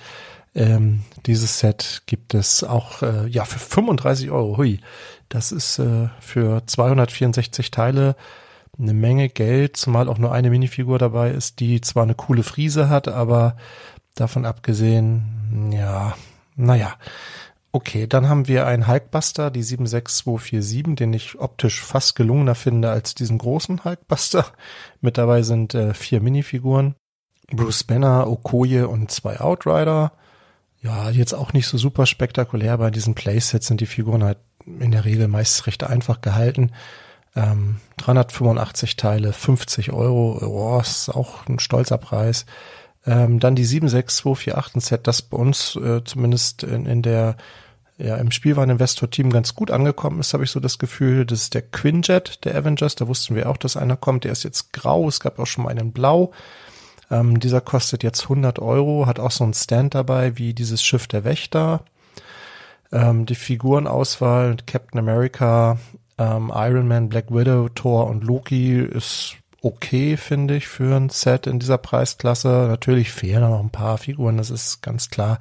Ähm, 0.55 1.01
dieses 1.27 1.59
Set 1.59 2.03
gibt 2.07 2.33
es 2.33 2.63
auch 2.63 3.03
äh, 3.03 3.27
ja 3.27 3.45
für 3.45 3.59
35 3.59 4.31
Euro. 4.31 4.57
Hui, 4.57 4.81
das 5.29 5.53
ist 5.53 5.81
äh, 5.81 6.09
für 6.21 6.63
264 6.65 7.73
Teile 7.73 8.15
eine 8.79 8.95
Menge 8.95 9.29
Geld, 9.29 9.77
zumal 9.77 10.09
auch 10.09 10.19
nur 10.19 10.33
eine 10.33 10.51
Minifigur 10.51 10.99
dabei 10.99 11.31
ist, 11.31 11.61
die 11.61 11.81
zwar 11.81 12.03
eine 12.03 12.15
coole 12.15 12.43
Frise 12.43 12.89
hat, 12.89 13.09
aber 13.09 13.57
davon 14.15 14.45
abgesehen, 14.45 15.71
ja, 15.73 16.15
naja. 16.57 16.95
Okay, 17.73 18.07
dann 18.07 18.29
haben 18.29 18.47
wir 18.47 18.67
einen 18.69 18.87
Hulkbuster, 18.87 19.51
die 19.51 19.63
76247, 19.65 20.95
den 20.95 21.13
ich 21.13 21.41
optisch 21.41 21.83
fast 21.83 22.15
gelungener 22.15 22.55
finde 22.55 22.91
als 22.91 23.17
diesen 23.17 23.39
großen 23.39 23.85
Hulkbuster. 23.85 24.47
Mit 25.01 25.19
dabei 25.19 25.43
sind 25.43 25.75
äh, 25.75 25.93
vier 25.93 26.21
Minifiguren. 26.21 26.95
Bruce 27.51 27.83
Banner, 27.83 28.29
Okoye 28.29 28.85
und 28.85 29.11
zwei 29.11 29.41
Outrider. 29.41 30.13
Ja, 30.83 31.11
jetzt 31.11 31.33
auch 31.33 31.53
nicht 31.53 31.67
so 31.67 31.77
super 31.77 32.07
spektakulär. 32.07 32.79
Bei 32.79 32.91
diesen 32.91 33.15
Playsets 33.17 33.67
sind 33.67 33.81
die 33.81 33.87
Figuren 33.87 34.23
halt 34.23 34.39
in 34.67 34.93
der 34.93 35.05
Regel 35.05 35.27
meist 35.29 35.67
recht 35.67 35.83
einfach 35.83 36.21
gehalten. 36.21 36.71
Ähm, 37.37 37.81
385 37.97 38.97
Teile, 38.97 39.33
50 39.33 39.93
Euro, 39.93 40.39
oh, 40.41 40.81
ist 40.81 41.09
auch 41.09 41.47
ein 41.49 41.59
stolzer 41.59 41.99
Preis. 41.99 42.47
Ähm, 43.07 43.41
dann 43.41 43.55
die 43.55 43.65
76248 43.65 44.83
Set, 44.83 45.07
das 45.07 45.23
bei 45.23 45.37
uns 45.37 45.77
äh, 45.77 46.03
zumindest 46.05 46.63
in, 46.63 46.87
in 46.87 47.03
der 47.03 47.37
ja, 47.97 48.17
im 48.17 48.33
Spielwareninvestor-Team 48.33 49.31
ganz 49.31 49.55
gut 49.55 49.71
angekommen 49.71 50.19
ist, 50.19 50.35
habe 50.35 50.43
ich 50.43 50.51
so 50.51 50.59
das 50.59 50.79
Gefühl. 50.79 51.25
Das 51.27 51.43
ist 51.43 51.55
der 51.55 51.63
Quinjet 51.63 52.45
der 52.45 52.57
Avengers. 52.57 52.97
Da 52.97 53.07
wussten 53.07 53.37
wir 53.37 53.49
auch, 53.49 53.57
dass 53.57 53.77
einer 53.77 53.97
kommt. 53.97 54.25
Der 54.25 54.33
ist 54.33 54.43
jetzt 54.43 54.73
grau. 54.73 55.07
Es 55.07 55.21
gab 55.21 55.39
auch 55.39 55.47
schon 55.47 55.65
mal 55.65 55.71
einen 55.71 55.93
blau. 55.93 56.33
Ähm, 57.11 57.39
dieser 57.39 57.61
kostet 57.61 58.03
jetzt 58.03 58.25
100 58.25 58.59
Euro, 58.59 59.07
hat 59.07 59.21
auch 59.21 59.31
so 59.31 59.45
einen 59.45 59.55
Stand 59.55 59.95
dabei 59.95 60.39
wie 60.39 60.55
dieses 60.55 60.83
Schiff 60.83 61.07
der 61.07 61.25
Wächter. 61.25 61.85
Ähm, 62.91 63.27
die 63.27 63.35
Figurenauswahl 63.35 64.57
Captain 64.67 64.99
America 64.99 65.79
ähm, 66.19 66.53
Iron 66.55 66.89
Man, 66.89 67.09
Black 67.09 67.31
Widow, 67.31 67.69
Thor 67.69 68.07
und 68.09 68.25
Loki 68.25 68.79
ist 68.79 69.37
okay, 69.63 70.17
finde 70.17 70.57
ich, 70.57 70.69
für 70.69 70.95
ein 70.95 71.09
Set 71.09 71.47
in 71.47 71.59
dieser 71.59 71.79
Preisklasse. 71.79 72.67
Natürlich 72.69 73.11
fehlen 73.11 73.43
noch 73.43 73.61
ein 73.61 73.71
paar 73.71 73.99
Figuren, 73.99 74.37
das 74.37 74.51
ist 74.51 74.83
ganz 74.83 75.09
klar. 75.11 75.39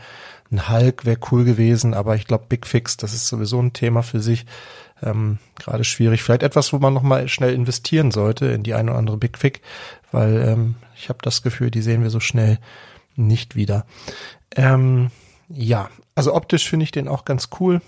Ein 0.49 0.69
Hulk 0.69 1.05
wäre 1.05 1.19
cool 1.31 1.43
gewesen, 1.43 1.93
aber 1.93 2.15
ich 2.15 2.25
glaube, 2.25 2.45
Big 2.47 2.65
Fix, 2.65 2.95
das 2.95 3.13
ist 3.13 3.27
sowieso 3.27 3.59
ein 3.59 3.73
Thema 3.73 4.01
für 4.01 4.21
sich. 4.21 4.45
Ähm, 5.01 5.39
Gerade 5.59 5.83
schwierig. 5.83 6.23
Vielleicht 6.23 6.43
etwas, 6.43 6.71
wo 6.71 6.79
man 6.79 6.93
nochmal 6.93 7.27
schnell 7.27 7.53
investieren 7.53 8.11
sollte 8.11 8.45
in 8.45 8.63
die 8.63 8.73
eine 8.73 8.91
oder 8.91 8.99
andere 8.99 9.17
Big 9.17 9.37
Fix, 9.37 9.59
weil 10.11 10.41
ähm, 10.47 10.75
ich 10.95 11.09
habe 11.09 11.19
das 11.21 11.41
Gefühl, 11.41 11.69
die 11.69 11.81
sehen 11.81 12.03
wir 12.03 12.09
so 12.09 12.21
schnell 12.21 12.59
nicht 13.15 13.55
wieder. 13.55 13.85
Ähm, 14.55 15.11
ja, 15.49 15.89
also 16.15 16.33
optisch 16.33 16.69
finde 16.69 16.85
ich 16.85 16.91
den 16.91 17.07
auch 17.07 17.25
ganz 17.25 17.49
cool 17.59 17.81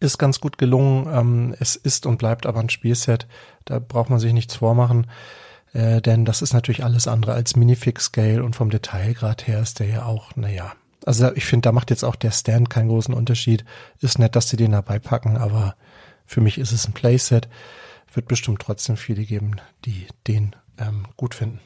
ist 0.00 0.18
ganz 0.18 0.40
gut 0.40 0.58
gelungen. 0.58 1.08
Ähm, 1.12 1.54
es 1.58 1.76
ist 1.76 2.06
und 2.06 2.18
bleibt 2.18 2.46
aber 2.46 2.60
ein 2.60 2.70
Spielset. 2.70 3.26
Da 3.64 3.78
braucht 3.78 4.10
man 4.10 4.18
sich 4.18 4.32
nichts 4.32 4.56
vormachen. 4.56 5.06
Äh, 5.72 6.00
denn 6.00 6.24
das 6.24 6.42
ist 6.42 6.52
natürlich 6.52 6.84
alles 6.84 7.08
andere 7.08 7.34
als 7.34 7.56
Minifix-Scale 7.56 8.42
und 8.42 8.56
vom 8.56 8.70
Detailgrad 8.70 9.46
her 9.46 9.60
ist 9.60 9.80
der 9.80 9.88
ja 9.88 10.04
auch, 10.04 10.36
naja. 10.36 10.72
Also 11.04 11.32
ich 11.34 11.44
finde, 11.44 11.68
da 11.68 11.72
macht 11.72 11.90
jetzt 11.90 12.04
auch 12.04 12.16
der 12.16 12.30
Stand 12.30 12.70
keinen 12.70 12.88
großen 12.88 13.12
Unterschied. 13.12 13.64
Ist 14.00 14.18
nett, 14.18 14.36
dass 14.36 14.48
sie 14.48 14.56
den 14.56 14.72
dabei 14.72 14.98
packen, 14.98 15.36
aber 15.36 15.76
für 16.24 16.40
mich 16.40 16.58
ist 16.58 16.72
es 16.72 16.86
ein 16.86 16.94
Playset. 16.94 17.48
Wird 18.12 18.28
bestimmt 18.28 18.62
trotzdem 18.62 18.96
viele 18.96 19.24
geben, 19.24 19.56
die 19.84 20.06
den 20.26 20.56
ähm, 20.78 21.06
gut 21.16 21.34
finden. 21.34 21.60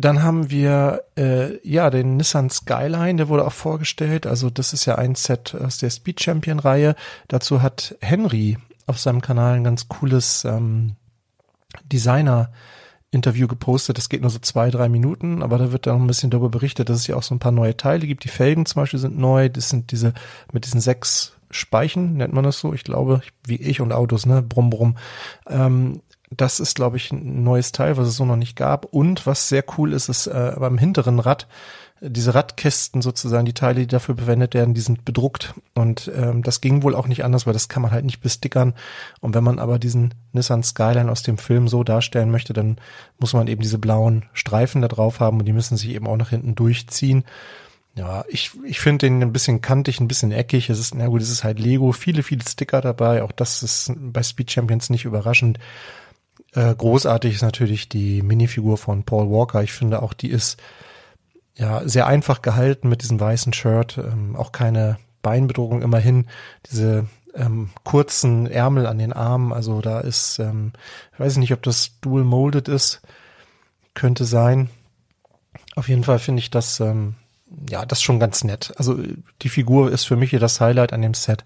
Dann 0.00 0.22
haben 0.22 0.50
wir 0.50 1.02
äh, 1.16 1.58
ja 1.68 1.90
den 1.90 2.16
Nissan 2.16 2.48
Skyline, 2.48 3.16
der 3.16 3.28
wurde 3.28 3.46
auch 3.46 3.52
vorgestellt. 3.52 4.26
Also 4.26 4.48
das 4.48 4.72
ist 4.72 4.86
ja 4.86 4.94
ein 4.96 5.14
Set 5.14 5.54
aus 5.54 5.78
der 5.78 5.90
Speed 5.90 6.22
Champion 6.22 6.58
Reihe. 6.58 6.94
Dazu 7.28 7.60
hat 7.60 7.96
Henry 8.00 8.56
auf 8.86 8.98
seinem 8.98 9.20
Kanal 9.20 9.56
ein 9.56 9.64
ganz 9.64 9.88
cooles 9.88 10.44
ähm, 10.44 10.96
Designer 11.84 12.50
Interview 13.10 13.46
gepostet. 13.46 13.98
Das 13.98 14.08
geht 14.08 14.22
nur 14.22 14.30
so 14.30 14.38
zwei, 14.38 14.70
drei 14.70 14.88
Minuten, 14.88 15.42
aber 15.42 15.58
da 15.58 15.72
wird 15.72 15.86
dann 15.86 16.00
ein 16.00 16.06
bisschen 16.06 16.30
darüber 16.30 16.48
berichtet, 16.48 16.88
dass 16.88 16.98
es 16.98 17.06
ja 17.06 17.16
auch 17.16 17.22
so 17.22 17.34
ein 17.34 17.40
paar 17.40 17.52
neue 17.52 17.76
Teile 17.76 18.06
gibt. 18.06 18.24
Die 18.24 18.28
Felgen 18.28 18.66
zum 18.66 18.82
Beispiel 18.82 19.00
sind 19.00 19.18
neu. 19.18 19.48
Das 19.48 19.68
sind 19.68 19.90
diese 19.90 20.14
mit 20.52 20.64
diesen 20.64 20.80
sechs 20.80 21.36
Speichen, 21.50 22.14
nennt 22.14 22.32
man 22.32 22.44
das 22.44 22.60
so, 22.60 22.72
ich 22.72 22.84
glaube, 22.84 23.22
wie 23.44 23.56
ich 23.56 23.80
und 23.80 23.92
Autos, 23.92 24.24
ne? 24.24 24.40
Brumm, 24.40 24.70
brumm. 24.70 24.96
Ähm, 25.48 26.00
das 26.30 26.60
ist, 26.60 26.76
glaube 26.76 26.96
ich, 26.96 27.10
ein 27.10 27.42
neues 27.42 27.72
Teil, 27.72 27.96
was 27.96 28.08
es 28.08 28.16
so 28.16 28.24
noch 28.24 28.36
nicht 28.36 28.56
gab. 28.56 28.84
Und 28.86 29.26
was 29.26 29.48
sehr 29.48 29.64
cool 29.76 29.92
ist, 29.92 30.08
ist 30.08 30.28
äh, 30.28 30.54
beim 30.58 30.78
hinteren 30.78 31.18
Rad, 31.18 31.48
diese 32.00 32.34
Radkästen 32.34 33.02
sozusagen, 33.02 33.44
die 33.44 33.52
Teile, 33.52 33.80
die 33.80 33.86
dafür 33.86 34.16
verwendet 34.16 34.54
werden, 34.54 34.72
die 34.72 34.80
sind 34.80 35.04
bedruckt. 35.04 35.54
Und 35.74 36.10
ähm, 36.14 36.42
das 36.42 36.60
ging 36.60 36.82
wohl 36.82 36.94
auch 36.94 37.08
nicht 37.08 37.24
anders, 37.24 37.46
weil 37.46 37.52
das 37.52 37.68
kann 37.68 37.82
man 37.82 37.90
halt 37.90 38.04
nicht 38.04 38.20
bestickern. 38.20 38.74
Und 39.20 39.34
wenn 39.34 39.44
man 39.44 39.58
aber 39.58 39.78
diesen 39.78 40.14
Nissan 40.32 40.62
Skyline 40.62 41.10
aus 41.10 41.22
dem 41.22 41.36
Film 41.36 41.68
so 41.68 41.84
darstellen 41.84 42.30
möchte, 42.30 42.52
dann 42.52 42.78
muss 43.18 43.34
man 43.34 43.48
eben 43.48 43.60
diese 43.60 43.78
blauen 43.78 44.24
Streifen 44.32 44.82
da 44.82 44.88
drauf 44.88 45.20
haben 45.20 45.40
und 45.40 45.44
die 45.44 45.52
müssen 45.52 45.76
sich 45.76 45.90
eben 45.90 46.06
auch 46.06 46.16
nach 46.16 46.30
hinten 46.30 46.54
durchziehen. 46.54 47.24
Ja, 47.96 48.24
ich, 48.28 48.52
ich 48.64 48.80
finde 48.80 49.06
den 49.06 49.20
ein 49.20 49.32
bisschen 49.32 49.60
kantig, 49.60 50.00
ein 50.00 50.08
bisschen 50.08 50.32
eckig. 50.32 50.70
Es 50.70 50.78
ist, 50.78 50.94
na 50.94 51.08
gut, 51.08 51.20
es 51.20 51.30
ist 51.30 51.44
halt 51.44 51.58
Lego, 51.58 51.92
viele, 51.92 52.22
viele 52.22 52.44
Sticker 52.48 52.80
dabei. 52.80 53.22
Auch 53.22 53.32
das 53.32 53.62
ist 53.62 53.92
bei 53.96 54.22
Speed 54.22 54.50
Champions 54.50 54.90
nicht 54.90 55.04
überraschend. 55.04 55.58
Äh, 56.54 56.74
großartig 56.74 57.36
ist 57.36 57.42
natürlich 57.42 57.88
die 57.88 58.22
Minifigur 58.22 58.76
von 58.76 59.04
Paul 59.04 59.30
Walker. 59.30 59.62
Ich 59.62 59.72
finde 59.72 60.02
auch, 60.02 60.12
die 60.12 60.30
ist 60.30 60.60
ja 61.54 61.86
sehr 61.86 62.06
einfach 62.06 62.42
gehalten 62.42 62.88
mit 62.88 63.02
diesem 63.02 63.20
weißen 63.20 63.52
Shirt. 63.52 63.98
Ähm, 63.98 64.36
auch 64.36 64.52
keine 64.52 64.98
Beinbedrohung 65.22 65.82
immerhin. 65.82 66.26
Diese 66.70 67.06
ähm, 67.34 67.70
kurzen 67.84 68.46
Ärmel 68.46 68.86
an 68.86 68.98
den 68.98 69.12
Armen. 69.12 69.52
Also 69.52 69.80
da 69.80 70.00
ist, 70.00 70.38
ähm, 70.38 70.72
ich 71.12 71.20
weiß 71.20 71.36
nicht, 71.36 71.52
ob 71.52 71.62
das 71.62 72.00
dual 72.00 72.24
molded 72.24 72.68
ist. 72.68 73.00
Könnte 73.94 74.24
sein. 74.24 74.70
Auf 75.76 75.88
jeden 75.88 76.04
Fall 76.04 76.18
finde 76.18 76.40
ich 76.40 76.50
das, 76.50 76.80
ähm, 76.80 77.14
ja, 77.68 77.84
das 77.84 78.02
schon 78.02 78.20
ganz 78.20 78.44
nett. 78.44 78.72
Also 78.76 78.98
die 79.42 79.48
Figur 79.48 79.90
ist 79.90 80.04
für 80.04 80.16
mich 80.16 80.30
hier 80.30 80.40
das 80.40 80.60
Highlight 80.60 80.92
an 80.92 81.02
dem 81.02 81.14
Set. 81.14 81.44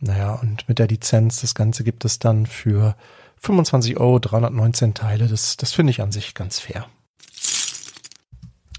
Naja, 0.00 0.34
und 0.34 0.66
mit 0.68 0.78
der 0.78 0.88
Lizenz, 0.88 1.42
das 1.42 1.54
Ganze 1.54 1.84
gibt 1.84 2.04
es 2.06 2.18
dann 2.18 2.46
für 2.46 2.96
25 3.40 3.98
Euro, 3.98 4.18
319 4.18 4.94
Teile. 4.94 5.26
Das, 5.26 5.56
das 5.56 5.72
finde 5.72 5.90
ich 5.90 6.00
an 6.00 6.12
sich 6.12 6.34
ganz 6.34 6.58
fair. 6.58 6.86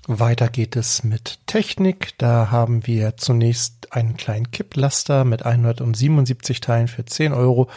Weiter 0.07 0.49
geht 0.49 0.75
es 0.75 1.03
mit 1.03 1.39
Technik. 1.47 2.17
Da 2.17 2.49
haben 2.51 2.85
wir 2.87 3.17
zunächst 3.17 3.93
einen 3.93 4.17
kleinen 4.17 4.51
Kipplaster 4.51 5.25
mit 5.25 5.45
177 5.45 6.59
Teilen 6.61 6.87
für 6.87 7.05
10 7.05 7.33
Euro. 7.33 7.69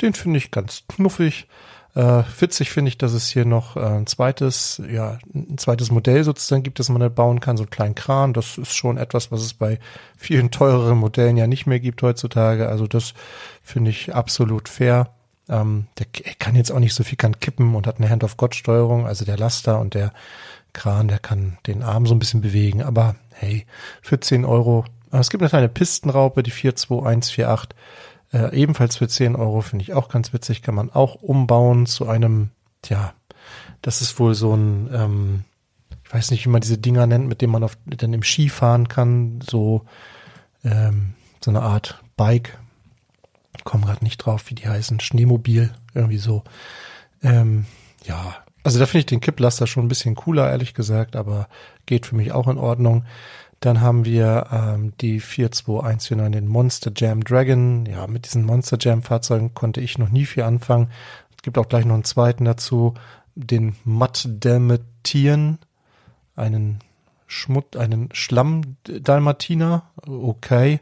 Den 0.00 0.14
finde 0.14 0.38
ich 0.38 0.50
ganz 0.50 0.84
knuffig. 0.88 1.46
Äh, 1.94 2.22
witzig 2.38 2.70
finde 2.70 2.90
ich, 2.90 2.98
dass 2.98 3.12
es 3.12 3.28
hier 3.28 3.44
noch 3.44 3.76
äh, 3.76 3.80
ein 3.80 4.06
zweites, 4.06 4.80
ja, 4.88 5.18
ein 5.34 5.58
zweites 5.58 5.90
Modell 5.90 6.22
sozusagen 6.22 6.62
gibt, 6.62 6.78
das 6.78 6.90
man 6.90 7.00
da 7.00 7.08
bauen 7.08 7.40
kann, 7.40 7.56
so 7.56 7.64
einen 7.64 7.70
kleinen 7.70 7.94
Kran. 7.94 8.34
Das 8.34 8.58
ist 8.58 8.76
schon 8.76 8.98
etwas, 8.98 9.32
was 9.32 9.40
es 9.40 9.54
bei 9.54 9.78
vielen 10.16 10.50
teureren 10.50 10.98
Modellen 10.98 11.36
ja 11.36 11.46
nicht 11.46 11.66
mehr 11.66 11.80
gibt 11.80 12.02
heutzutage. 12.02 12.68
Also 12.68 12.86
das 12.86 13.14
finde 13.62 13.90
ich 13.90 14.14
absolut 14.14 14.68
fair. 14.68 15.14
Ähm, 15.48 15.86
der 15.98 16.06
kann 16.38 16.56
jetzt 16.56 16.70
auch 16.70 16.78
nicht 16.78 16.94
so 16.94 17.04
viel, 17.04 17.16
kann 17.16 17.40
kippen 17.40 17.74
und 17.74 17.86
hat 17.86 17.98
eine 17.98 18.10
Hand-of-God-Steuerung, 18.10 19.06
also 19.06 19.24
der 19.24 19.38
Laster 19.38 19.80
und 19.80 19.94
der 19.94 20.12
Kran, 20.72 21.08
der 21.08 21.18
kann 21.18 21.58
den 21.66 21.82
Arm 21.82 22.06
so 22.06 22.14
ein 22.14 22.18
bisschen 22.18 22.40
bewegen, 22.40 22.82
aber 22.82 23.16
hey, 23.32 23.66
für 24.02 24.20
10 24.20 24.44
Euro. 24.44 24.84
Es 25.10 25.30
gibt 25.30 25.42
eine 25.42 25.48
kleine 25.48 25.68
Pistenraupe, 25.68 26.42
die 26.42 26.50
42148, 26.50 27.76
äh, 28.32 28.54
ebenfalls 28.54 28.96
für 28.96 29.08
10 29.08 29.36
Euro, 29.36 29.62
finde 29.62 29.82
ich 29.82 29.94
auch 29.94 30.08
ganz 30.08 30.32
witzig, 30.32 30.62
kann 30.62 30.74
man 30.74 30.90
auch 30.90 31.14
umbauen 31.14 31.86
zu 31.86 32.08
einem, 32.08 32.50
tja, 32.82 33.14
das 33.80 34.02
ist 34.02 34.18
wohl 34.18 34.34
so 34.34 34.54
ein, 34.54 34.90
ähm, 34.92 35.44
ich 36.04 36.12
weiß 36.12 36.30
nicht, 36.30 36.44
wie 36.44 36.50
man 36.50 36.60
diese 36.60 36.78
Dinger 36.78 37.06
nennt, 37.06 37.28
mit 37.28 37.40
dem 37.40 37.50
man 37.50 37.64
auf, 37.64 37.76
dann 37.86 38.12
im 38.12 38.22
Ski 38.22 38.48
fahren 38.48 38.88
kann, 38.88 39.40
so, 39.40 39.84
ähm, 40.64 41.14
so 41.42 41.50
eine 41.50 41.62
Art 41.62 42.02
Bike, 42.16 42.58
komme 43.64 43.86
gerade 43.86 44.04
nicht 44.04 44.18
drauf, 44.18 44.44
wie 44.48 44.54
die 44.54 44.68
heißen, 44.68 45.00
Schneemobil, 45.00 45.72
irgendwie 45.94 46.18
so. 46.18 46.44
Ähm, 47.22 47.66
ja, 48.04 48.36
also 48.64 48.78
da 48.78 48.86
finde 48.86 49.00
ich 49.00 49.06
den 49.06 49.20
Kipplaster 49.20 49.66
schon 49.66 49.86
ein 49.86 49.88
bisschen 49.88 50.14
cooler, 50.14 50.50
ehrlich 50.50 50.74
gesagt, 50.74 51.16
aber 51.16 51.48
geht 51.86 52.06
für 52.06 52.16
mich 52.16 52.32
auch 52.32 52.48
in 52.48 52.58
Ordnung. 52.58 53.04
Dann 53.60 53.80
haben 53.80 54.04
wir 54.04 54.46
ähm, 54.52 54.92
die 55.00 55.18
42149, 55.20 56.32
den 56.32 56.46
Monster 56.46 56.92
Jam 56.94 57.24
Dragon. 57.24 57.86
Ja, 57.86 58.06
mit 58.06 58.26
diesen 58.26 58.44
Monster 58.44 58.76
Jam 58.80 59.02
Fahrzeugen 59.02 59.54
konnte 59.54 59.80
ich 59.80 59.98
noch 59.98 60.10
nie 60.10 60.26
viel 60.26 60.44
anfangen. 60.44 60.90
Es 61.36 61.42
gibt 61.42 61.58
auch 61.58 61.68
gleich 61.68 61.84
noch 61.84 61.94
einen 61.94 62.04
zweiten 62.04 62.44
dazu, 62.44 62.94
den 63.34 63.74
Matt 63.84 64.28
Dalmatien, 64.28 65.58
einen 66.36 66.80
Schmutt, 67.26 67.76
einen 67.76 68.10
Schlamm 68.12 68.76
Dalmatiner. 68.84 69.84
Okay. 70.06 70.80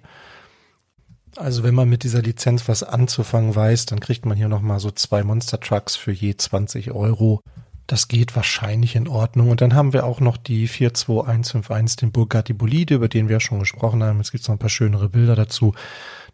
Also 1.37 1.63
wenn 1.63 1.75
man 1.75 1.89
mit 1.89 2.03
dieser 2.03 2.23
Lizenz 2.23 2.67
was 2.69 2.83
anzufangen 2.83 3.55
weiß, 3.55 3.87
dann 3.87 4.01
kriegt 4.01 4.25
man 4.25 4.37
hier 4.37 4.49
nochmal 4.49 4.81
so 4.81 4.91
zwei 4.91 5.23
Monster 5.23 5.61
Trucks 5.61 5.95
für 5.95 6.13
je 6.13 6.37
20 6.37 6.93
Euro. 6.93 7.41
Das 7.87 8.09
geht 8.09 8.35
wahrscheinlich 8.35 8.97
in 8.97 9.07
Ordnung. 9.07 9.51
Und 9.51 9.61
dann 9.61 9.75
haben 9.75 9.93
wir 9.93 10.07
auch 10.07 10.21
noch 10.21 10.39
die 10.39 10.67
42151, 10.67 11.97
den 11.97 12.13
Bugatti 12.13 12.53
Bolide, 12.53 12.95
über 12.95 13.09
den 13.09 13.29
wir 13.29 13.41
schon 13.41 13.61
gesprochen 13.61 14.03
haben. 14.03 14.19
Jetzt 14.19 14.33
gibt's 14.33 14.49
noch 14.49 14.57
ein 14.57 14.61
paar 14.61 14.71
schönere 14.71 15.09
Bilder 15.09 15.37
dazu. 15.37 15.75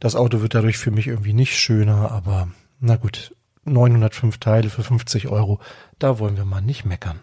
Das 0.00 0.16
Auto 0.16 0.40
wird 0.40 0.54
dadurch 0.54 0.78
für 0.78 0.90
mich 0.90 1.08
irgendwie 1.08 1.34
nicht 1.34 1.58
schöner, 1.58 2.10
aber 2.10 2.48
na 2.80 2.96
gut, 2.96 3.34
905 3.64 4.38
Teile 4.38 4.70
für 4.70 4.82
50 4.82 5.28
Euro, 5.28 5.60
da 5.98 6.18
wollen 6.18 6.36
wir 6.36 6.44
mal 6.44 6.62
nicht 6.62 6.84
meckern. 6.84 7.20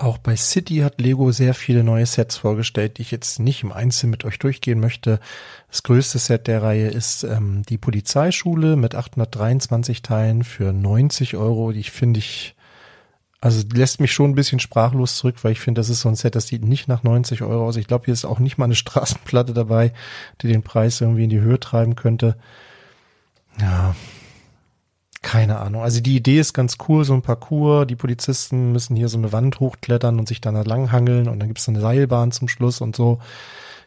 Auch 0.00 0.16
bei 0.16 0.34
City 0.34 0.78
hat 0.78 0.98
Lego 0.98 1.30
sehr 1.30 1.52
viele 1.52 1.84
neue 1.84 2.06
Sets 2.06 2.38
vorgestellt, 2.38 2.96
die 2.96 3.02
ich 3.02 3.10
jetzt 3.10 3.38
nicht 3.38 3.62
im 3.62 3.70
Einzelnen 3.70 4.12
mit 4.12 4.24
euch 4.24 4.38
durchgehen 4.38 4.80
möchte. 4.80 5.20
Das 5.68 5.82
größte 5.82 6.18
Set 6.18 6.46
der 6.46 6.62
Reihe 6.62 6.88
ist 6.88 7.22
ähm, 7.22 7.64
die 7.68 7.76
Polizeischule 7.76 8.76
mit 8.76 8.94
823 8.94 10.00
Teilen 10.00 10.42
für 10.42 10.72
90 10.72 11.36
Euro. 11.36 11.72
Die 11.72 11.82
finde 11.82 12.18
ich, 12.18 12.54
also 13.42 13.62
lässt 13.74 14.00
mich 14.00 14.10
schon 14.10 14.30
ein 14.30 14.34
bisschen 14.34 14.58
sprachlos 14.58 15.16
zurück, 15.16 15.36
weil 15.42 15.52
ich 15.52 15.60
finde, 15.60 15.80
das 15.80 15.90
ist 15.90 16.00
so 16.00 16.08
ein 16.08 16.16
Set, 16.16 16.34
das 16.34 16.46
sieht 16.46 16.64
nicht 16.64 16.88
nach 16.88 17.02
90 17.02 17.42
Euro 17.42 17.66
aus. 17.66 17.76
Ich 17.76 17.86
glaube, 17.86 18.06
hier 18.06 18.14
ist 18.14 18.24
auch 18.24 18.38
nicht 18.38 18.56
mal 18.56 18.64
eine 18.64 18.74
Straßenplatte 18.76 19.52
dabei, 19.52 19.92
die 20.40 20.48
den 20.48 20.62
Preis 20.62 21.02
irgendwie 21.02 21.24
in 21.24 21.30
die 21.30 21.42
Höhe 21.42 21.60
treiben 21.60 21.94
könnte. 21.94 22.38
Ja, 23.60 23.94
keine 25.22 25.58
Ahnung. 25.58 25.82
Also 25.82 26.00
die 26.00 26.16
Idee 26.16 26.40
ist 26.40 26.54
ganz 26.54 26.78
cool, 26.88 27.04
so 27.04 27.12
ein 27.12 27.22
Parcours. 27.22 27.86
Die 27.86 27.96
Polizisten 27.96 28.72
müssen 28.72 28.96
hier 28.96 29.08
so 29.08 29.18
eine 29.18 29.32
Wand 29.32 29.60
hochklettern 29.60 30.18
und 30.18 30.26
sich 30.26 30.40
dann 30.40 30.54
da 30.54 30.62
langhangeln 30.62 31.28
und 31.28 31.38
dann 31.40 31.48
gibt 31.48 31.58
es 31.58 31.68
eine 31.68 31.80
Seilbahn 31.80 32.32
zum 32.32 32.48
Schluss 32.48 32.80
und 32.80 32.96
so. 32.96 33.20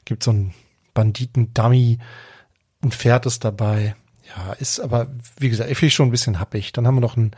Gibt 0.06 0.24
so 0.24 0.32
einen 0.32 0.54
Banditen-Dummy, 0.94 1.98
ein 2.84 2.92
Pferd 2.92 3.26
ist 3.26 3.44
dabei. 3.44 3.96
Ja, 4.36 4.54
ist 4.54 4.80
aber, 4.80 5.08
wie 5.38 5.50
gesagt, 5.50 5.70
ich 5.70 5.78
finde 5.78 5.92
schon 5.92 6.08
ein 6.08 6.12
bisschen 6.12 6.40
happig. 6.40 6.72
Dann 6.72 6.88
haben 6.88 6.96
wir 6.96 7.02
noch 7.02 7.18
einen 7.18 7.32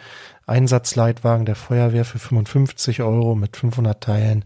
Einsatzleitwagen 0.45 1.45
der 1.45 1.55
Feuerwehr 1.55 2.05
für 2.05 2.19
55 2.19 3.01
Euro 3.01 3.35
mit 3.35 3.57
500 3.57 4.01
Teilen. 4.01 4.45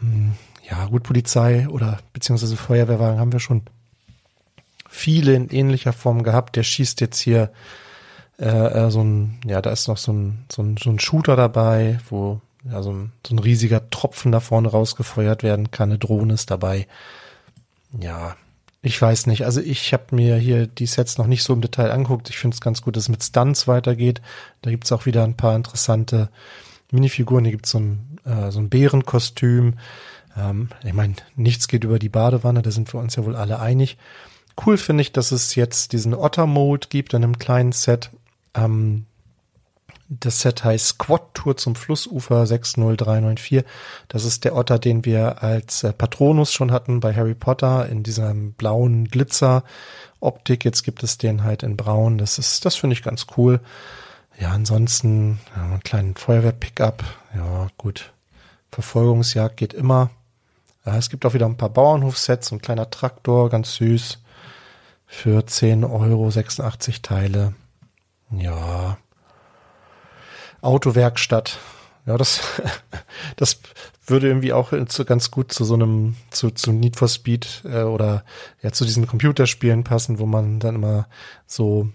Hm, 0.00 0.32
ja, 0.68 0.86
gut, 0.86 1.04
Polizei 1.04 1.68
oder 1.68 1.98
beziehungsweise 2.12 2.56
Feuerwehrwagen 2.56 3.18
haben 3.18 3.32
wir 3.32 3.40
schon 3.40 3.62
viele 4.88 5.34
in 5.34 5.48
ähnlicher 5.50 5.92
Form 5.92 6.22
gehabt. 6.22 6.56
Der 6.56 6.62
schießt 6.62 7.00
jetzt 7.00 7.20
hier 7.20 7.52
äh, 8.40 8.90
so 8.90 9.02
ein, 9.02 9.38
ja, 9.44 9.60
da 9.60 9.70
ist 9.70 9.88
noch 9.88 9.98
so 9.98 10.12
ein, 10.12 10.44
so 10.50 10.62
ein, 10.62 10.76
so 10.76 10.90
ein 10.90 10.98
Shooter 10.98 11.36
dabei, 11.36 11.98
wo 12.08 12.40
ja, 12.64 12.82
so 12.82 12.92
ein, 12.92 13.12
so 13.26 13.34
ein 13.34 13.38
riesiger 13.38 13.88
Tropfen 13.90 14.32
da 14.32 14.40
vorne 14.40 14.68
rausgefeuert 14.68 15.42
werden 15.42 15.70
kann. 15.70 15.90
Eine 15.90 15.98
Drohne 15.98 16.34
ist 16.34 16.50
dabei. 16.50 16.86
Ja, 17.98 18.36
ich 18.82 19.00
weiß 19.00 19.26
nicht. 19.26 19.44
Also 19.44 19.60
ich 19.60 19.92
habe 19.92 20.14
mir 20.14 20.36
hier 20.36 20.66
die 20.66 20.86
Sets 20.86 21.18
noch 21.18 21.26
nicht 21.26 21.42
so 21.42 21.52
im 21.52 21.60
Detail 21.60 21.90
angeguckt. 21.90 22.30
Ich 22.30 22.38
finde 22.38 22.54
es 22.54 22.60
ganz 22.60 22.82
gut, 22.82 22.96
dass 22.96 23.04
es 23.04 23.08
mit 23.08 23.22
Stunts 23.22 23.68
weitergeht. 23.68 24.22
Da 24.62 24.70
gibt's 24.70 24.92
auch 24.92 25.06
wieder 25.06 25.24
ein 25.24 25.36
paar 25.36 25.56
interessante 25.56 26.30
Minifiguren. 26.90 27.44
Hier 27.44 27.52
gibt's 27.52 27.70
so 27.70 27.78
ein, 27.78 28.18
äh, 28.24 28.50
so 28.50 28.58
ein 28.58 28.70
Bärenkostüm. 28.70 29.74
Ähm, 30.36 30.68
ich 30.84 30.92
meine, 30.92 31.14
nichts 31.36 31.68
geht 31.68 31.84
über 31.84 31.98
die 31.98 32.08
Badewanne, 32.08 32.62
da 32.62 32.70
sind 32.70 32.92
wir 32.94 33.00
uns 33.00 33.16
ja 33.16 33.24
wohl 33.24 33.36
alle 33.36 33.60
einig. 33.60 33.96
Cool 34.64 34.76
finde 34.76 35.02
ich, 35.02 35.12
dass 35.12 35.32
es 35.32 35.54
jetzt 35.54 35.92
diesen 35.92 36.14
Otter-Mode 36.14 36.88
gibt 36.90 37.14
in 37.14 37.24
einem 37.24 37.38
kleinen 37.38 37.72
Set. 37.72 38.10
Ähm, 38.54 39.06
Das 40.08 40.40
Set 40.40 40.64
heißt 40.64 40.86
Squad 40.88 41.34
Tour 41.34 41.56
zum 41.56 41.76
Flussufer 41.76 42.44
60394. 42.46 43.64
Das 44.08 44.24
ist 44.24 44.44
der 44.44 44.56
Otter, 44.56 44.78
den 44.80 45.04
wir 45.04 45.42
als 45.42 45.84
äh, 45.84 45.92
Patronus 45.92 46.52
schon 46.52 46.72
hatten 46.72 46.98
bei 46.98 47.14
Harry 47.14 47.34
Potter 47.34 47.88
in 47.88 48.02
diesem 48.02 48.52
blauen 48.54 49.06
Glitzer 49.08 49.62
Optik. 50.18 50.64
Jetzt 50.64 50.82
gibt 50.82 51.02
es 51.04 51.16
den 51.16 51.44
halt 51.44 51.62
in 51.62 51.76
braun. 51.76 52.18
Das 52.18 52.38
ist, 52.38 52.64
das 52.64 52.74
finde 52.76 52.94
ich 52.94 53.02
ganz 53.02 53.26
cool. 53.36 53.60
Ja, 54.38 54.50
ansonsten 54.50 55.38
ja, 55.54 55.62
einen 55.62 55.80
kleinen 55.80 56.16
Feuerwehr-Pickup. 56.16 57.04
Ja, 57.36 57.68
gut. 57.78 58.12
Verfolgungsjagd 58.72 59.56
geht 59.56 59.74
immer. 59.74 60.10
Ja, 60.84 60.96
es 60.96 61.10
gibt 61.10 61.24
auch 61.26 61.34
wieder 61.34 61.46
ein 61.46 61.56
paar 61.56 61.68
Bauernhofsets, 61.70 62.50
ein 62.50 62.62
kleiner 62.62 62.90
Traktor, 62.90 63.48
ganz 63.50 63.74
süß. 63.76 64.18
Für 65.06 65.46
10 65.46 65.84
Euro 65.84 66.30
86 66.30 67.02
Teile. 67.02 67.54
Ja, 68.30 68.98
Autowerkstatt. 70.60 71.58
Ja, 72.06 72.16
das, 72.16 72.40
das 73.36 73.60
würde 74.06 74.28
irgendwie 74.28 74.52
auch 74.52 74.72
zu, 74.86 75.04
ganz 75.04 75.30
gut 75.30 75.52
zu 75.52 75.64
so 75.64 75.74
einem, 75.74 76.16
zu, 76.30 76.50
zu 76.50 76.72
Need 76.72 76.96
for 76.96 77.08
Speed 77.08 77.62
äh, 77.64 77.82
oder 77.82 78.24
ja 78.62 78.72
zu 78.72 78.84
diesen 78.84 79.06
Computerspielen 79.06 79.84
passen, 79.84 80.18
wo 80.18 80.26
man 80.26 80.60
dann 80.60 80.74
immer 80.74 81.08
so 81.46 81.88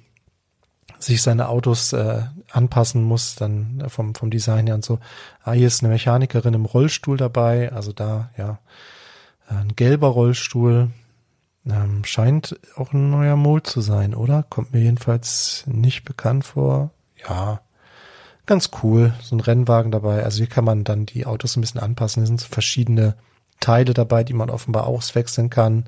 sich 1.00 1.22
seine 1.22 1.50
Autos 1.50 1.94
äh, 1.94 2.24
anpassen 2.52 3.04
muss, 3.04 3.36
dann 3.36 3.82
äh, 3.82 3.90
vom, 3.90 4.16
vom 4.16 4.30
Design 4.30 4.68
her 4.68 4.76
und 4.76 4.86
so. 4.86 5.00
Ah, 5.44 5.52
hier 5.52 5.68
ist 5.68 5.84
eine 5.84 5.94
Mechanikerin 5.94 6.54
im 6.54 6.66
Rollstuhl 6.66 7.18
dabei, 7.18 7.72
also 7.72 7.92
da, 7.92 8.32
ja, 8.38 8.60
ein 9.48 9.76
gelber 9.76 10.08
Rollstuhl. 10.08 10.90
Ähm, 11.68 12.04
scheint 12.04 12.60
auch 12.76 12.94
ein 12.94 13.10
neuer 13.10 13.36
Mold 13.36 13.66
zu 13.68 13.82
sein, 13.82 14.14
oder? 14.14 14.44
Kommt 14.44 14.74
mir 14.74 14.82
jedenfalls 14.82 15.64
nicht 15.68 16.06
bekannt 16.06 16.46
vor. 16.46 16.92
Ja, 17.28 17.62
ganz 18.46 18.70
cool. 18.84 19.14
So 19.22 19.36
ein 19.36 19.40
Rennwagen 19.40 19.92
dabei. 19.92 20.24
Also 20.24 20.38
hier 20.38 20.48
kann 20.48 20.66
man 20.66 20.84
dann 20.84 21.06
die 21.06 21.26
Autos 21.26 21.56
ein 21.56 21.62
bisschen 21.62 21.82
anpassen. 21.82 22.22
Hier 22.22 22.28
sind 22.28 22.42
so 22.42 22.48
verschiedene 22.48 23.16
Teile 23.60 23.94
dabei, 23.94 24.24
die 24.24 24.34
man 24.34 24.50
offenbar 24.50 24.86
auswechseln 24.86 25.50
kann. 25.50 25.86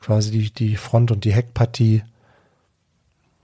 Quasi 0.00 0.30
die, 0.30 0.50
die 0.50 0.76
Front- 0.76 1.12
und 1.12 1.24
die 1.24 1.34
Heckpartie. 1.34 2.02